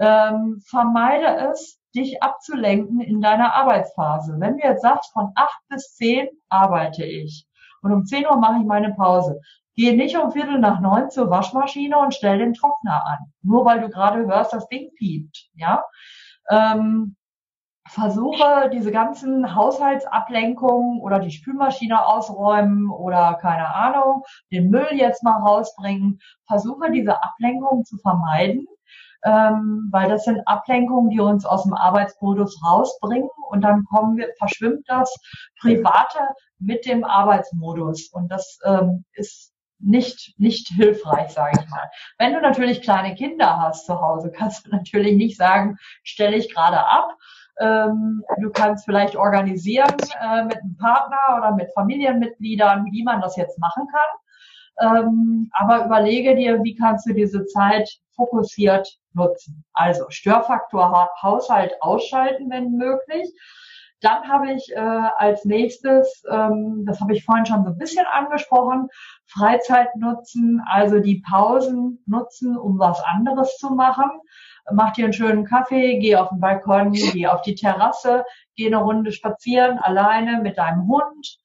Ähm, 0.00 0.60
vermeide 0.68 1.50
es, 1.50 1.80
dich 1.94 2.22
abzulenken 2.22 3.00
in 3.00 3.20
deiner 3.20 3.54
Arbeitsphase. 3.54 4.36
Wenn 4.38 4.56
du 4.56 4.64
jetzt 4.64 4.82
sagst, 4.82 5.12
von 5.12 5.32
acht 5.34 5.60
bis 5.68 5.94
zehn 5.94 6.28
arbeite 6.48 7.04
ich 7.04 7.46
und 7.82 7.92
um 7.92 8.04
zehn 8.06 8.26
Uhr 8.26 8.36
mache 8.36 8.60
ich 8.60 8.66
meine 8.66 8.94
Pause. 8.94 9.40
Geh 9.76 9.92
nicht 9.92 10.16
um 10.16 10.32
Viertel 10.32 10.58
nach 10.58 10.80
neun 10.80 11.10
zur 11.10 11.30
Waschmaschine 11.30 11.96
und 11.98 12.14
stell 12.14 12.38
den 12.38 12.54
Trockner 12.54 13.04
an, 13.06 13.32
nur 13.42 13.64
weil 13.64 13.80
du 13.80 13.88
gerade 13.88 14.26
hörst, 14.26 14.52
das 14.52 14.68
Ding 14.68 14.90
piept. 14.96 15.48
Ja, 15.54 15.84
ähm, 16.48 17.16
versuche 17.90 18.70
diese 18.72 18.92
ganzen 18.92 19.54
Haushaltsablenkungen 19.54 21.00
oder 21.00 21.18
die 21.18 21.32
Spülmaschine 21.32 22.06
ausräumen 22.06 22.88
oder 22.88 23.34
keine 23.40 23.74
Ahnung, 23.74 24.22
den 24.52 24.70
Müll 24.70 24.88
jetzt 24.92 25.24
mal 25.24 25.40
rausbringen, 25.40 26.20
versuche 26.46 26.92
diese 26.92 27.20
Ablenkungen 27.22 27.84
zu 27.84 27.96
vermeiden, 27.98 28.66
ähm, 29.24 29.88
weil 29.90 30.08
das 30.08 30.24
sind 30.24 30.46
Ablenkungen, 30.46 31.10
die 31.10 31.20
uns 31.20 31.44
aus 31.44 31.64
dem 31.64 31.74
Arbeitsmodus 31.74 32.62
rausbringen 32.64 33.28
und 33.48 33.62
dann 33.62 33.84
kommen 33.84 34.16
wir, 34.16 34.28
verschwimmt 34.38 34.84
das 34.86 35.12
Private 35.60 36.20
mit 36.60 36.86
dem 36.86 37.02
Arbeitsmodus 37.02 38.08
und 38.12 38.28
das 38.30 38.58
ähm, 38.64 39.04
ist 39.14 39.52
nicht, 39.80 40.34
nicht 40.38 40.68
hilfreich, 40.68 41.30
sage 41.30 41.58
ich 41.60 41.68
mal. 41.70 41.90
Wenn 42.18 42.34
du 42.34 42.40
natürlich 42.40 42.82
kleine 42.82 43.14
Kinder 43.14 43.58
hast 43.58 43.86
zu 43.86 44.00
Hause, 44.00 44.30
kannst 44.36 44.66
du 44.66 44.70
natürlich 44.70 45.16
nicht 45.16 45.36
sagen, 45.36 45.76
stelle 46.04 46.36
ich 46.36 46.54
gerade 46.54 46.86
ab, 46.86 47.16
ähm, 47.60 48.24
du 48.40 48.50
kannst 48.50 48.84
vielleicht 48.84 49.16
organisieren 49.16 49.96
äh, 50.20 50.44
mit 50.44 50.58
einem 50.58 50.76
Partner 50.78 51.38
oder 51.38 51.52
mit 51.54 51.72
Familienmitgliedern, 51.74 52.86
wie 52.90 53.04
man 53.04 53.20
das 53.20 53.36
jetzt 53.36 53.58
machen 53.58 53.86
kann. 53.92 55.04
Ähm, 55.04 55.50
aber 55.52 55.84
überlege 55.84 56.34
dir, 56.34 56.62
wie 56.62 56.74
kannst 56.74 57.06
du 57.06 57.12
diese 57.12 57.44
Zeit 57.46 57.88
fokussiert 58.16 58.88
nutzen. 59.12 59.64
Also 59.74 60.06
Störfaktor 60.08 61.08
Haushalt 61.22 61.74
ausschalten, 61.80 62.50
wenn 62.50 62.72
möglich. 62.72 63.28
Dann 64.00 64.26
habe 64.28 64.52
ich 64.52 64.72
äh, 64.74 64.78
als 64.78 65.44
nächstes, 65.44 66.24
ähm, 66.30 66.84
das 66.86 67.00
habe 67.00 67.12
ich 67.12 67.24
vorhin 67.24 67.44
schon 67.44 67.64
so 67.64 67.70
ein 67.70 67.78
bisschen 67.78 68.06
angesprochen, 68.06 68.88
Freizeit 69.26 69.94
nutzen, 69.96 70.62
also 70.70 71.00
die 71.00 71.22
Pausen 71.30 72.02
nutzen, 72.06 72.56
um 72.56 72.78
was 72.78 73.02
anderes 73.04 73.58
zu 73.58 73.74
machen 73.74 74.10
mach 74.72 74.92
dir 74.92 75.04
einen 75.04 75.12
schönen 75.12 75.44
Kaffee, 75.44 75.98
geh 75.98 76.16
auf 76.16 76.30
den 76.30 76.40
Balkon, 76.40 76.92
geh 76.92 77.26
auf 77.26 77.42
die 77.42 77.54
Terrasse, 77.54 78.24
geh 78.56 78.66
eine 78.66 78.78
Runde 78.78 79.12
spazieren, 79.12 79.78
alleine 79.78 80.40
mit 80.42 80.58
deinem 80.58 80.88
Hund. 80.88 81.38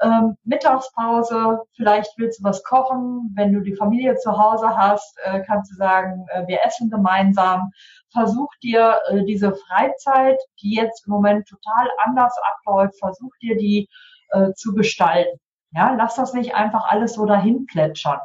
Ähm, 0.00 0.36
Mittagspause, 0.44 1.60
vielleicht 1.74 2.16
willst 2.18 2.40
du 2.40 2.44
was 2.44 2.62
kochen. 2.62 3.32
Wenn 3.34 3.52
du 3.52 3.60
die 3.60 3.74
Familie 3.74 4.16
zu 4.16 4.38
Hause 4.38 4.76
hast, 4.76 5.16
äh, 5.24 5.40
kannst 5.40 5.72
du 5.72 5.76
sagen, 5.76 6.24
äh, 6.28 6.46
wir 6.46 6.64
essen 6.64 6.88
gemeinsam. 6.88 7.72
Versuch 8.12 8.50
dir 8.62 9.00
äh, 9.08 9.24
diese 9.24 9.54
Freizeit, 9.54 10.38
die 10.62 10.76
jetzt 10.76 11.06
im 11.06 11.12
Moment 11.14 11.48
total 11.48 11.88
anders 12.04 12.34
abläuft, 12.52 12.98
versuch 12.98 13.32
dir 13.42 13.56
die 13.56 13.88
äh, 14.30 14.52
zu 14.52 14.72
gestalten. 14.74 15.40
Ja, 15.72 15.92
lass 15.94 16.14
das 16.14 16.32
nicht 16.32 16.54
einfach 16.54 16.86
alles 16.88 17.14
so 17.14 17.26
dahin 17.26 17.66
plätschern. 17.66 18.20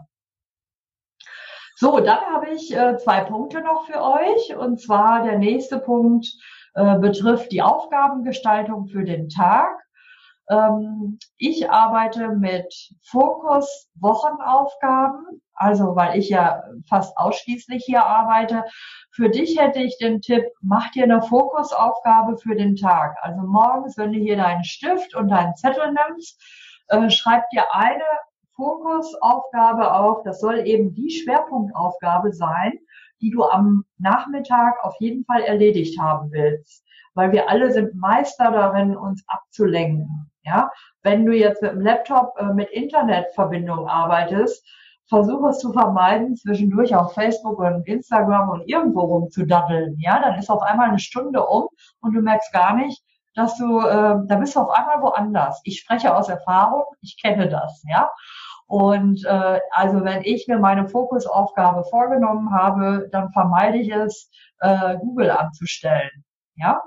So, 1.76 2.00
dann 2.00 2.22
habe 2.32 2.50
ich 2.50 2.76
äh, 2.76 2.98
zwei 2.98 3.22
Punkte 3.22 3.62
noch 3.62 3.86
für 3.86 4.02
euch. 4.02 4.56
Und 4.56 4.80
zwar 4.80 5.24
der 5.24 5.38
nächste 5.38 5.80
Punkt 5.80 6.28
äh, 6.76 6.98
betrifft 7.00 7.52
die 7.52 7.62
Aufgabengestaltung 7.62 8.88
für 8.88 9.04
den 9.04 9.30
Tag. 9.30 9.84
Ähm, 10.50 11.20
ich 11.38 11.70
arbeite 11.70 12.30
mit 12.30 12.74
Fokus-Wochenaufgaben, 13.04 15.42
also 15.54 15.96
weil 15.96 16.20
ich 16.20 16.30
ja 16.30 16.64
fast 16.88 17.16
ausschließlich 17.18 17.84
hier 17.86 18.06
arbeite. 18.06 18.66
Für 19.12 19.30
dich 19.30 19.60
hätte 19.60 19.80
ich 19.80 19.98
den 19.98 20.22
Tipp, 20.22 20.46
mach 20.62 20.92
dir 20.92 21.04
eine 21.04 21.22
Fokusaufgabe 21.22 22.38
für 22.38 22.56
den 22.56 22.76
Tag. 22.76 23.16
Also 23.22 23.42
morgens, 23.42 23.98
wenn 23.98 24.12
du 24.12 24.20
hier 24.20 24.38
deinen 24.38 24.64
Stift 24.64 25.16
und 25.16 25.30
deinen 25.30 25.56
Zettel 25.56 25.94
nimmst, 25.94 26.42
äh, 26.88 27.10
schreib 27.10 27.50
dir 27.52 27.74
eine 27.74 28.04
Fokusaufgabe 28.56 29.94
auf, 29.94 30.24
das 30.24 30.40
soll 30.40 30.68
eben 30.68 30.94
die 30.94 31.10
Schwerpunktaufgabe 31.10 32.32
sein, 32.34 32.74
die 33.22 33.32
du 33.32 33.44
am 33.44 33.86
Nachmittag 33.98 34.76
auf 34.84 34.96
jeden 35.00 35.26
Fall 35.26 35.42
erledigt 35.42 36.00
haben 36.00 36.32
willst. 36.32 36.84
Weil 37.16 37.32
wir 37.32 37.50
alle 37.50 37.72
sind 37.72 37.96
Meister 37.96 38.52
darin, 38.52 38.98
uns 38.98 39.24
abzulenken. 39.28 40.30
Ja, 40.44 40.72
wenn 41.04 41.26
du 41.26 41.32
jetzt 41.32 41.62
mit 41.62 41.72
dem 41.72 41.82
Laptop 41.82 42.34
äh, 42.38 42.54
mit 42.54 42.70
Internetverbindung 42.72 43.88
arbeitest, 43.88 44.66
versuche 45.08 45.50
es 45.50 45.60
zu 45.60 45.72
vermeiden, 45.72 46.36
zwischendurch 46.36 46.96
auf 46.96 47.14
Facebook 47.14 47.60
und 47.60 47.88
Instagram 47.88 48.50
und 48.50 48.68
irgendwo 48.68 49.02
rumzudaddeln. 49.02 49.98
Ja, 50.00 50.20
dann 50.20 50.38
ist 50.38 50.50
auf 50.50 50.62
einmal 50.62 50.90
eine 50.90 51.00
Stunde 51.00 51.46
um 51.46 51.68
und 52.02 52.14
du 52.14 52.22
merkst 52.22 52.52
gar 52.52 52.76
nicht, 52.76 53.04
dass 53.36 53.58
du, 53.58 53.80
äh, 53.80 54.16
da 54.28 54.36
bist 54.40 54.56
du 54.56 54.62
auf 54.62 54.70
einmal 54.70 55.02
woanders. 55.02 55.62
Ich 55.64 55.80
spreche 55.80 56.16
aus 56.16 56.30
Erfahrung, 56.30 56.84
ich 57.02 57.22
kenne 57.22 57.48
das, 57.48 57.84
ja. 57.88 58.10
Und 58.68 59.26
äh, 59.26 59.60
also 59.72 60.04
wenn 60.04 60.24
ich 60.24 60.48
mir 60.48 60.60
meine 60.60 60.88
Fokusaufgabe 60.88 61.84
vorgenommen 61.86 62.54
habe, 62.54 63.10
dann 63.12 63.32
vermeide 63.32 63.78
ich 63.78 63.92
es, 63.92 64.30
äh, 64.60 64.98
Google 64.98 65.32
anzustellen. 65.32 66.24
Ja, 66.56 66.82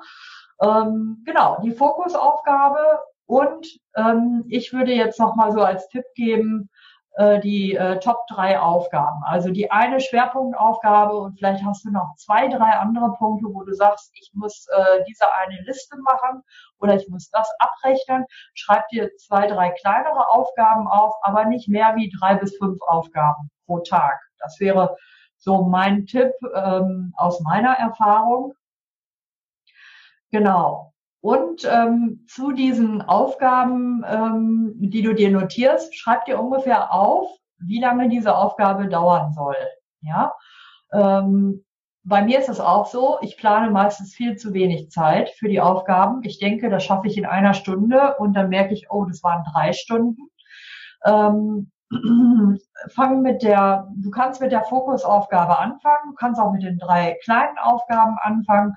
ähm, 0.63 1.23
genau 1.25 1.61
die 1.63 1.73
Fokusaufgabe. 1.73 3.01
Und 3.27 3.67
ähm, 3.97 4.45
ich 4.49 4.73
würde 4.73 4.93
jetzt 4.93 5.19
noch 5.19 5.35
mal 5.35 5.53
so 5.53 5.61
als 5.61 5.89
Tipp 5.89 6.05
geben, 6.15 6.71
äh, 7.17 7.41
die 7.41 7.75
äh, 7.75 7.99
Top 7.99 8.27
drei 8.29 8.61
Aufgaben. 8.61 9.23
Also 9.25 9.51
die 9.51 9.71
eine 9.71 10.01
Schwerpunktaufgabe 10.01 11.17
und 11.17 11.39
vielleicht 11.39 11.65
hast 11.65 11.85
du 11.85 11.91
noch 11.91 12.15
zwei, 12.17 12.49
drei 12.49 12.73
andere 12.73 13.13
Punkte, 13.15 13.47
wo 13.53 13.63
du 13.65 13.73
sagst, 13.75 14.11
ich 14.15 14.31
muss 14.35 14.67
äh, 14.69 15.03
diese 15.09 15.25
eine 15.35 15.61
Liste 15.63 15.97
machen 15.99 16.43
oder 16.79 16.95
ich 16.95 17.09
muss 17.09 17.31
das 17.31 17.51
abrechnen. 17.59 18.27
Schreib 18.55 18.87
dir 18.89 19.11
zwei, 19.17 19.47
drei 19.47 19.71
kleinere 19.71 20.29
Aufgaben 20.29 20.87
auf, 20.89 21.15
aber 21.23 21.47
nicht 21.47 21.69
mehr 21.69 21.97
wie 21.97 22.13
drei 22.21 22.35
bis 22.35 22.57
fünf 22.59 22.79
Aufgaben 22.87 23.51
pro 23.65 23.79
Tag. 23.81 24.21
Das 24.39 24.61
wäre 24.61 24.97
so 25.39 25.63
mein 25.63 26.07
Tipp 26.07 26.33
ähm, 26.55 27.15
aus 27.17 27.41
meiner 27.41 27.73
Erfahrung. 27.75 28.55
Genau. 30.31 30.93
Und 31.27 31.69
ähm, 31.69 32.25
zu 32.29 32.53
diesen 32.53 33.03
Aufgaben, 33.03 34.05
ähm, 34.09 34.75
die 34.77 35.03
du 35.03 35.13
dir 35.13 35.29
notierst, 35.29 35.93
schreib 35.97 36.25
dir 36.25 36.41
ungefähr 36.41 36.93
auf, 36.93 37.29
wie 37.59 37.81
lange 37.81 38.09
diese 38.09 38.37
Aufgabe 38.37 38.87
dauern 38.87 39.33
soll. 39.33 39.57
Ja, 40.03 40.35
ähm, 40.93 41.65
bei 42.05 42.23
mir 42.23 42.39
ist 42.39 42.49
es 42.49 42.61
auch 42.61 42.87
so, 42.87 43.19
ich 43.23 43.37
plane 43.37 43.73
meistens 43.73 44.15
viel 44.15 44.37
zu 44.37 44.55
wenig 44.55 44.93
Zeit 44.93 45.31
für 45.31 45.49
die 45.49 45.61
Aufgaben. 45.61 46.23
Ich 46.23 46.39
denke, 46.39 46.71
das 46.71 46.85
schaffe 46.85 47.09
ich 47.09 47.19
in 47.19 47.27
einer 47.27 47.55
Stunde 47.55 48.15
und 48.21 48.35
dann 48.35 48.49
merke 48.49 48.73
ich, 48.73 48.87
oh, 48.93 49.05
das 49.05 49.25
waren 49.25 49.43
drei 49.53 49.73
Stunden. 49.73 50.31
Ähm, 51.05 51.73
fang 52.95 53.23
mit 53.23 53.43
der, 53.43 53.89
du 53.97 54.13
kannst 54.13 54.41
mit 54.41 54.53
der 54.53 54.63
Fokusaufgabe 54.63 55.59
anfangen, 55.59 56.11
du 56.11 56.15
kannst 56.15 56.41
auch 56.41 56.53
mit 56.53 56.63
den 56.63 56.79
drei 56.79 57.19
kleinen 57.25 57.59
Aufgaben 57.59 58.17
anfangen. 58.23 58.77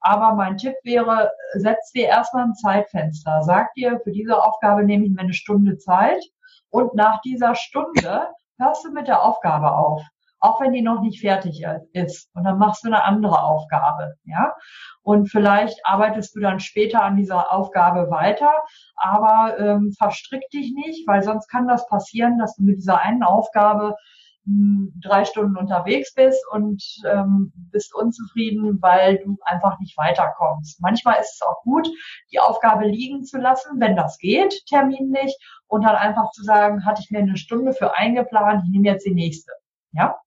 Aber 0.00 0.34
mein 0.34 0.56
Tipp 0.56 0.74
wäre, 0.82 1.30
setz 1.54 1.92
dir 1.92 2.06
erstmal 2.06 2.44
ein 2.44 2.54
Zeitfenster. 2.54 3.42
Sag 3.42 3.74
dir, 3.74 4.00
für 4.02 4.12
diese 4.12 4.42
Aufgabe 4.42 4.84
nehme 4.84 5.04
ich 5.04 5.12
mir 5.12 5.20
eine 5.20 5.34
Stunde 5.34 5.78
Zeit 5.78 6.22
und 6.70 6.94
nach 6.94 7.20
dieser 7.22 7.54
Stunde 7.54 8.28
hörst 8.58 8.84
du 8.84 8.92
mit 8.92 9.08
der 9.08 9.22
Aufgabe 9.22 9.72
auf 9.72 10.02
auch 10.40 10.60
wenn 10.60 10.72
die 10.72 10.82
noch 10.82 11.02
nicht 11.02 11.20
fertig 11.20 11.62
ist. 11.92 12.30
Und 12.34 12.44
dann 12.44 12.58
machst 12.58 12.82
du 12.82 12.88
eine 12.88 13.04
andere 13.04 13.42
Aufgabe, 13.42 14.14
ja. 14.24 14.54
Und 15.02 15.30
vielleicht 15.30 15.78
arbeitest 15.84 16.34
du 16.34 16.40
dann 16.40 16.60
später 16.60 17.02
an 17.02 17.16
dieser 17.16 17.52
Aufgabe 17.52 18.10
weiter, 18.10 18.52
aber 18.96 19.58
ähm, 19.58 19.92
verstrick 19.96 20.48
dich 20.50 20.72
nicht, 20.72 21.06
weil 21.06 21.22
sonst 21.22 21.48
kann 21.48 21.68
das 21.68 21.86
passieren, 21.86 22.38
dass 22.38 22.56
du 22.56 22.64
mit 22.64 22.78
dieser 22.78 23.00
einen 23.00 23.22
Aufgabe 23.22 23.96
drei 24.44 25.24
Stunden 25.24 25.56
unterwegs 25.56 26.14
bist 26.14 26.42
und 26.50 26.82
ähm, 27.06 27.52
bist 27.70 27.94
unzufrieden, 27.94 28.80
weil 28.80 29.18
du 29.18 29.36
einfach 29.44 29.78
nicht 29.78 29.96
weiterkommst. 29.98 30.80
Manchmal 30.80 31.20
ist 31.20 31.34
es 31.34 31.42
auch 31.42 31.62
gut, 31.62 31.88
die 32.32 32.40
Aufgabe 32.40 32.86
liegen 32.86 33.22
zu 33.24 33.38
lassen, 33.38 33.80
wenn 33.80 33.96
das 33.96 34.18
geht, 34.18 34.64
terminlich, 34.66 35.36
und 35.66 35.84
dann 35.84 35.94
einfach 35.94 36.30
zu 36.32 36.42
sagen, 36.42 36.84
hatte 36.84 37.00
ich 37.02 37.10
mir 37.10 37.20
eine 37.20 37.36
Stunde 37.36 37.72
für 37.72 37.96
eingeplant, 37.96 38.64
ich 38.64 38.70
nehme 38.70 38.88
jetzt 38.88 39.06
die 39.06 39.14
nächste. 39.14 39.52
Ja? 39.92 40.18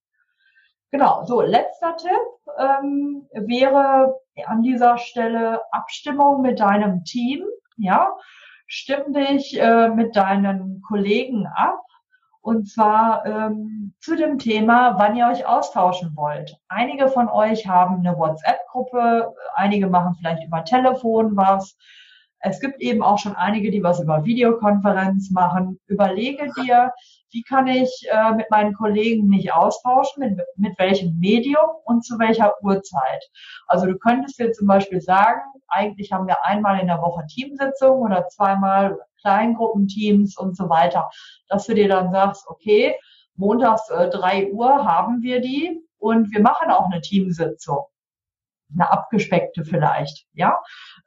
Genau, 0.92 1.26
so 1.26 1.42
letzter 1.42 1.98
Tipp 1.98 2.12
ähm, 2.58 3.28
wäre 3.34 4.16
an 4.46 4.62
dieser 4.62 4.98
Stelle 4.98 5.62
Abstimmung 5.72 6.42
mit 6.42 6.60
deinem 6.60 7.04
Team. 7.04 7.44
Ja, 7.78 8.16
stimm 8.68 9.12
dich 9.12 9.60
äh, 9.60 9.90
mit 9.90 10.16
deinen 10.16 10.82
Kollegen 10.88 11.48
ab 11.48 11.84
und 12.44 12.70
zwar 12.70 13.26
ähm, 13.26 13.94
zu 14.02 14.18
dem 14.18 14.38
Thema, 14.38 15.00
wann 15.00 15.16
ihr 15.16 15.28
euch 15.28 15.46
austauschen 15.46 16.12
wollt. 16.16 16.58
Einige 16.68 17.08
von 17.08 17.30
euch 17.30 17.68
haben 17.68 18.06
eine 18.06 18.18
WhatsApp-Gruppe, 18.18 19.34
einige 19.56 19.88
machen 19.88 20.16
vielleicht 20.20 20.46
über 20.46 20.66
Telefon 20.66 21.38
was. 21.38 21.78
Es 22.40 22.60
gibt 22.60 22.82
eben 22.82 23.02
auch 23.02 23.18
schon 23.18 23.38
einige, 23.38 23.72
die 23.72 23.82
was 23.82 24.02
über 24.02 24.26
Videokonferenz 24.26 25.32
machen. 25.32 25.80
Überlege 25.88 26.52
dir, 26.62 26.92
wie 27.32 27.44
kann 27.44 27.68
ich 27.68 27.90
äh, 28.12 28.34
mit 28.34 28.52
meinen 28.52 28.74
Kollegen 28.74 29.30
mich 29.30 29.54
austauschen, 29.54 30.20
mit, 30.20 30.42
mit 30.58 30.78
welchem 30.78 31.18
Medium 31.20 31.70
und 31.86 32.04
zu 32.04 32.20
welcher 32.20 32.62
Uhrzeit. 32.62 33.24
Also 33.68 33.86
du 33.86 33.98
könntest 33.98 34.38
dir 34.38 34.52
zum 34.52 34.68
Beispiel 34.68 35.00
sagen, 35.00 35.40
eigentlich 35.70 36.12
haben 36.12 36.28
wir 36.28 36.44
einmal 36.44 36.82
in 36.82 36.88
der 36.88 37.02
Woche 37.02 37.26
Teamsitzung 37.28 38.02
oder 38.02 38.28
zweimal 38.28 39.00
Kleingruppenteams 39.24 40.38
und 40.38 40.56
so 40.56 40.70
weiter, 40.70 41.10
dass 41.50 41.66
du 41.66 41.74
dir 41.74 41.88
dann 41.88 42.12
sagst, 42.12 42.46
okay, 42.48 42.96
montags 43.36 43.90
äh, 43.90 44.10
drei 44.10 44.52
Uhr 44.52 44.86
haben 44.86 45.22
wir 45.22 45.42
die 45.42 45.82
und 45.98 46.32
wir 46.32 46.42
machen 46.42 46.70
auch 46.70 46.86
eine 46.86 47.02
Teamsitzung 47.02 47.86
eine 48.74 48.92
abgespeckte 48.92 49.66
vielleicht, 49.66 50.26
ja. 50.34 50.62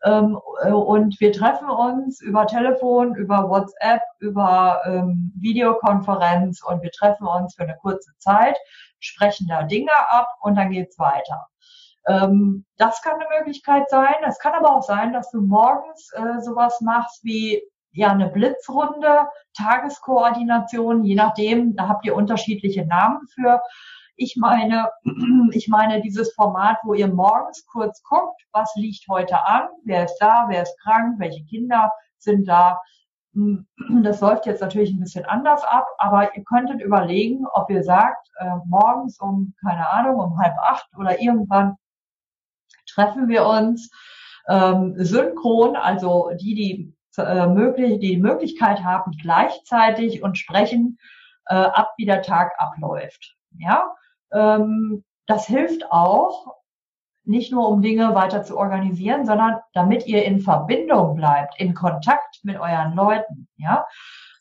Ähm, 0.04 0.38
äh, 0.62 0.70
und 0.70 1.18
wir 1.20 1.32
treffen 1.32 1.68
uns 1.68 2.20
über 2.20 2.46
Telefon, 2.46 3.14
über 3.14 3.48
WhatsApp, 3.48 4.02
über 4.18 4.82
ähm, 4.84 5.32
Videokonferenz 5.36 6.62
und 6.62 6.82
wir 6.82 6.90
treffen 6.90 7.26
uns 7.26 7.54
für 7.54 7.64
eine 7.64 7.76
kurze 7.76 8.10
Zeit, 8.18 8.56
sprechen 9.00 9.46
da 9.48 9.62
Dinge 9.62 9.92
ab 10.10 10.28
und 10.40 10.56
dann 10.56 10.70
geht's 10.70 10.98
weiter. 10.98 11.46
Ähm, 12.06 12.64
das 12.76 13.02
kann 13.02 13.14
eine 13.14 13.38
Möglichkeit 13.38 13.88
sein. 13.90 14.14
Es 14.26 14.38
kann 14.38 14.54
aber 14.54 14.76
auch 14.76 14.82
sein, 14.82 15.12
dass 15.12 15.30
du 15.30 15.40
morgens 15.40 16.12
äh, 16.12 16.40
sowas 16.40 16.80
machst 16.80 17.24
wie 17.24 17.62
ja 17.97 18.11
eine 18.11 18.28
Blitzrunde, 18.28 19.28
Tageskoordination, 19.57 21.05
je 21.05 21.14
nachdem, 21.14 21.74
da 21.76 21.88
habt 21.88 22.05
ihr 22.05 22.14
unterschiedliche 22.14 22.86
Namen 22.86 23.26
für. 23.28 23.61
Ich 24.16 24.36
meine, 24.36 24.90
ich 25.53 25.68
meine 25.68 26.01
dieses 26.03 26.32
Format, 26.34 26.78
wo 26.84 26.94
ihr 26.94 27.09
morgens 27.09 27.66
kurz 27.66 28.03
guckt, 28.03 28.40
was 28.53 28.70
liegt 28.76 29.07
heute 29.09 29.44
an, 29.47 29.68
wer 29.84 30.05
ist 30.05 30.18
da, 30.18 30.47
wer 30.49 30.62
ist 30.62 30.78
krank, 30.80 31.18
welche 31.18 31.44
Kinder 31.44 31.90
sind 32.18 32.47
da. 32.47 32.80
Hm, 33.32 33.66
das 34.03 34.20
läuft 34.20 34.47
jetzt 34.47 34.61
natürlich 34.61 34.92
ein 34.92 35.01
bisschen 35.01 35.24
anders 35.24 35.64
ab, 35.64 35.86
aber 35.99 36.36
ihr 36.36 36.44
könntet 36.44 36.82
überlegen, 36.82 37.47
ob 37.55 37.70
ihr 37.70 37.82
sagt, 37.82 38.28
äh, 38.38 38.57
morgens 38.66 39.18
um, 39.20 39.55
keine 39.62 39.88
Ahnung, 39.88 40.20
um 40.20 40.38
halb 40.38 40.57
acht 40.59 40.88
oder 40.99 41.20
irgendwann 41.20 41.76
treffen 42.86 43.28
wir 43.28 43.47
uns 43.47 43.90
ähm, 44.49 44.94
synchron, 44.97 45.76
also 45.76 46.30
die, 46.38 46.55
die 46.55 46.95
äh, 47.18 47.46
möglich, 47.46 47.98
die 48.00 48.16
Möglichkeit 48.16 48.82
haben, 48.82 49.12
gleichzeitig 49.20 50.22
und 50.22 50.38
sprechen 50.38 50.98
äh, 51.46 51.54
ab, 51.54 51.92
wie 51.96 52.06
der 52.06 52.22
Tag 52.22 52.52
abläuft. 52.58 53.36
Ja, 53.58 53.94
ähm, 54.32 55.04
das 55.26 55.46
hilft 55.46 55.90
auch, 55.90 56.56
nicht 57.26 57.52
nur 57.52 57.68
um 57.68 57.82
Dinge 57.82 58.14
weiter 58.14 58.44
zu 58.44 58.56
organisieren, 58.56 59.26
sondern 59.26 59.56
damit 59.74 60.06
ihr 60.06 60.24
in 60.24 60.40
Verbindung 60.40 61.16
bleibt, 61.16 61.58
in 61.60 61.74
Kontakt 61.74 62.38
mit 62.44 62.56
euren 62.58 62.94
Leuten. 62.94 63.48
Ja? 63.56 63.84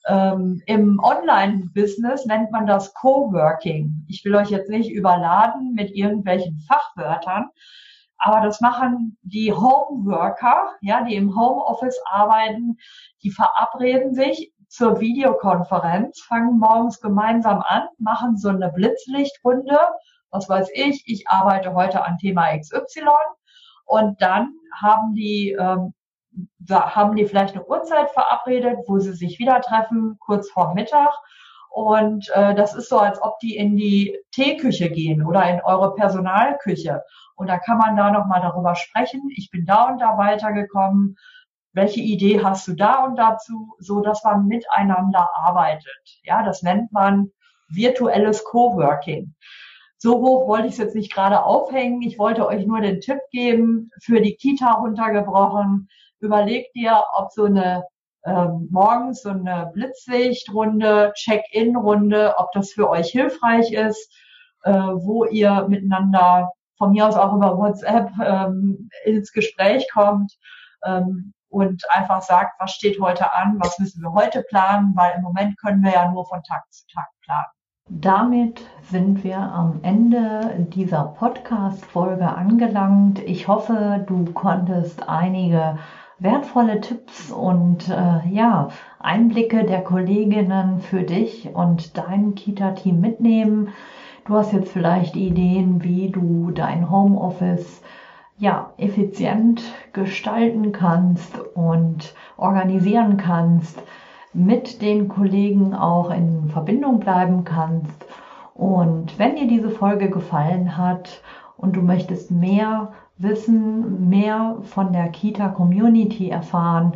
Ähm, 0.07 0.61
Im 0.67 0.99
Online-Business 1.03 2.27
nennt 2.27 2.51
man 2.51 2.67
das 2.67 2.93
Coworking. 2.93 4.05
Ich 4.07 4.23
will 4.23 4.35
euch 4.35 4.51
jetzt 4.51 4.69
nicht 4.69 4.91
überladen 4.91 5.73
mit 5.73 5.95
irgendwelchen 5.95 6.59
Fachwörtern, 6.67 7.49
aber 8.25 8.41
das 8.41 8.59
machen 8.59 9.19
die 9.21 9.53
Homeworker, 9.53 10.71
ja, 10.81 11.03
die 11.03 11.13
im 11.13 11.35
Homeoffice 11.35 12.01
arbeiten, 12.05 12.79
die 13.21 13.29
verabreden 13.29 14.15
sich 14.15 14.51
zur 14.67 14.99
Videokonferenz, 14.99 16.21
fangen 16.21 16.57
morgens 16.57 16.99
gemeinsam 16.99 17.61
an, 17.61 17.83
machen 17.99 18.35
so 18.35 18.49
eine 18.49 18.71
Blitzlichtrunde. 18.71 19.77
Was 20.31 20.49
weiß 20.49 20.69
ich, 20.73 21.03
ich 21.05 21.29
arbeite 21.29 21.75
heute 21.75 22.03
an 22.03 22.17
Thema 22.17 22.57
XY 22.57 23.05
und 23.85 24.19
dann 24.19 24.55
haben 24.73 25.13
die, 25.13 25.51
ähm, 25.51 25.93
haben 26.67 27.15
die 27.15 27.25
vielleicht 27.25 27.53
eine 27.53 27.67
Uhrzeit 27.67 28.09
verabredet, 28.09 28.79
wo 28.87 28.97
sie 28.97 29.13
sich 29.13 29.37
wieder 29.37 29.61
treffen, 29.61 30.17
kurz 30.19 30.49
vor 30.49 30.73
Mittag. 30.73 31.13
Und 31.75 32.29
äh, 32.33 32.55
das 32.55 32.73
ist 32.73 32.87
so, 32.87 32.99
als 32.99 33.21
ob 33.21 33.37
die 33.39 33.57
in 33.57 33.75
die 33.75 34.17
Teeküche 34.31 34.89
gehen 34.89 35.25
oder 35.25 35.47
in 35.49 35.61
eure 35.61 35.93
Personalküche. 35.93 37.03
Und 37.35 37.47
da 37.47 37.57
kann 37.57 37.77
man 37.77 37.97
da 37.97 38.11
nochmal 38.11 38.39
darüber 38.41 38.75
sprechen. 38.75 39.29
Ich 39.35 39.49
bin 39.51 39.65
da 39.65 39.89
und 39.89 39.99
da 39.99 40.17
weitergekommen 40.17 41.17
welche 41.75 41.99
Idee 41.99 42.41
hast 42.41 42.67
du 42.69 42.73
da 42.73 43.03
und 43.03 43.17
dazu, 43.17 43.75
so 43.79 43.99
dass 43.99 44.23
man 44.23 44.47
miteinander 44.47 45.29
arbeitet. 45.35 46.21
Ja, 46.23 46.41
das 46.41 46.63
nennt 46.63 46.91
man 46.93 47.31
virtuelles 47.67 48.45
Coworking. 48.45 49.35
So 49.97 50.21
hoch 50.21 50.47
wollte 50.47 50.67
ich 50.67 50.73
es 50.73 50.79
jetzt 50.79 50.95
nicht 50.95 51.13
gerade 51.13 51.43
aufhängen. 51.43 52.01
Ich 52.01 52.17
wollte 52.17 52.47
euch 52.47 52.65
nur 52.65 52.79
den 52.79 53.01
Tipp 53.01 53.19
geben, 53.31 53.91
für 54.01 54.21
die 54.21 54.35
Kita 54.35 54.71
runtergebrochen. 54.71 55.89
Überlegt 56.21 56.75
dir, 56.75 57.03
ob 57.17 57.31
so 57.31 57.43
eine 57.43 57.83
ähm, 58.25 58.67
morgens 58.71 59.21
so 59.21 59.29
eine 59.29 59.71
Blitzlichtrunde, 59.73 61.13
Check-in-Runde, 61.15 62.35
ob 62.37 62.51
das 62.53 62.71
für 62.71 62.89
euch 62.89 63.09
hilfreich 63.09 63.71
ist, 63.71 64.11
äh, 64.63 64.71
wo 64.71 65.25
ihr 65.25 65.67
miteinander 65.67 66.49
von 66.77 66.91
mir 66.91 67.07
aus 67.07 67.15
auch 67.15 67.33
über 67.33 67.57
WhatsApp 67.57 68.09
ähm, 68.23 68.89
ins 69.05 69.31
Gespräch 69.31 69.87
kommt. 69.93 70.33
Ähm, 70.83 71.33
und 71.49 71.83
einfach 71.89 72.21
sagt, 72.21 72.59
was 72.59 72.71
steht 72.71 72.99
heute 72.99 73.31
an, 73.31 73.57
was 73.59 73.79
müssen 73.79 74.01
wir 74.01 74.11
heute 74.11 74.43
planen, 74.49 74.93
weil 74.95 75.13
im 75.15 75.21
Moment 75.21 75.57
können 75.57 75.81
wir 75.81 75.93
ja 75.93 76.11
nur 76.11 76.25
von 76.25 76.43
Tag 76.43 76.63
zu 76.69 76.85
Tag 76.93 77.07
planen. 77.23 77.45
Damit 77.87 78.61
sind 78.81 79.23
wir 79.23 79.37
am 79.37 79.79
Ende 79.83 80.67
dieser 80.73 81.03
Podcast-Folge 81.05 82.27
angelangt. 82.27 83.19
Ich 83.19 83.47
hoffe, 83.47 84.03
du 84.07 84.25
konntest 84.33 85.07
einige 85.07 85.77
wertvolle 86.19 86.81
Tipps 86.81 87.31
und 87.31 87.89
äh, 87.89 88.27
ja, 88.29 88.69
Einblicke 88.99 89.65
der 89.65 89.81
Kolleginnen 89.81 90.79
für 90.79 91.03
dich 91.03 91.49
und 91.53 91.97
dein 91.97 92.35
Kita-Team 92.35 92.99
mitnehmen. 92.99 93.69
Du 94.25 94.35
hast 94.35 94.53
jetzt 94.53 94.71
vielleicht 94.71 95.15
Ideen, 95.15 95.83
wie 95.83 96.09
du 96.09 96.51
dein 96.51 96.89
Homeoffice 96.89 97.81
ja, 98.37 98.73
effizient 98.77 99.61
gestalten 99.93 100.71
kannst 100.71 101.39
und 101.53 102.13
organisieren 102.37 103.17
kannst, 103.17 103.81
mit 104.33 104.81
den 104.81 105.07
Kollegen 105.07 105.73
auch 105.73 106.09
in 106.11 106.49
Verbindung 106.49 106.99
bleiben 106.99 107.45
kannst. 107.45 108.05
Und 108.53 109.17
wenn 109.19 109.35
dir 109.35 109.47
diese 109.47 109.69
Folge 109.69 110.09
gefallen 110.09 110.77
hat 110.77 111.21
und 111.57 111.75
du 111.75 111.81
möchtest 111.81 112.31
mehr 112.31 112.93
wissen, 113.17 114.09
mehr 114.09 114.57
von 114.63 114.93
der 114.93 115.09
Kita 115.09 115.49
Community 115.49 116.29
erfahren 116.29 116.93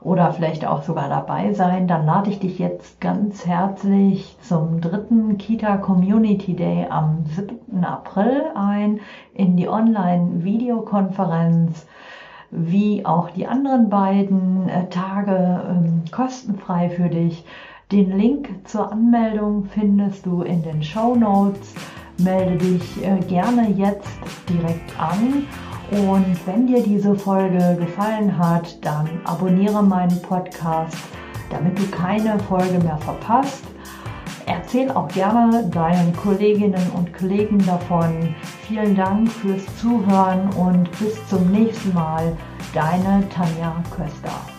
oder 0.00 0.32
vielleicht 0.32 0.64
auch 0.66 0.82
sogar 0.82 1.08
dabei 1.08 1.52
sein, 1.52 1.86
dann 1.86 2.06
lade 2.06 2.30
ich 2.30 2.40
dich 2.40 2.58
jetzt 2.58 3.00
ganz 3.00 3.46
herzlich 3.46 4.36
zum 4.40 4.80
dritten 4.80 5.36
Kita 5.36 5.76
Community 5.76 6.56
Day 6.56 6.86
am 6.88 7.26
7. 7.26 7.84
April 7.84 8.44
ein 8.54 9.00
in 9.34 9.56
die 9.56 9.68
Online-Videokonferenz 9.68 11.86
wie 12.50 13.04
auch 13.06 13.30
die 13.30 13.46
anderen 13.46 13.88
beiden 13.90 14.68
äh, 14.68 14.88
Tage 14.88 15.62
ähm, 15.68 16.02
kostenfrei 16.10 16.90
für 16.90 17.08
dich. 17.08 17.44
Den 17.92 18.10
Link 18.16 18.48
zur 18.64 18.90
Anmeldung 18.90 19.66
findest 19.66 20.26
du 20.26 20.42
in 20.42 20.62
den 20.62 20.82
Show 20.82 21.14
Notes. 21.14 21.74
Melde 22.22 22.56
dich 22.56 23.04
äh, 23.04 23.18
gerne 23.26 23.70
jetzt 23.70 24.08
direkt 24.48 24.98
an. 24.98 25.46
Und 25.90 26.46
wenn 26.46 26.66
dir 26.66 26.82
diese 26.82 27.14
Folge 27.14 27.76
gefallen 27.78 28.36
hat, 28.38 28.84
dann 28.84 29.08
abonniere 29.24 29.82
meinen 29.82 30.22
Podcast, 30.22 30.96
damit 31.50 31.78
du 31.78 31.86
keine 31.90 32.38
Folge 32.40 32.78
mehr 32.78 32.98
verpasst. 32.98 33.64
Erzähl 34.46 34.90
auch 34.90 35.08
gerne 35.08 35.64
deinen 35.68 36.14
Kolleginnen 36.16 36.90
und 36.96 37.12
Kollegen 37.12 37.64
davon. 37.66 38.34
Vielen 38.66 38.96
Dank 38.96 39.30
fürs 39.30 39.64
Zuhören 39.76 40.48
und 40.54 40.90
bis 40.98 41.26
zum 41.28 41.50
nächsten 41.50 41.92
Mal. 41.94 42.36
Deine 42.72 43.28
Tanja 43.28 43.74
Köster. 43.94 44.49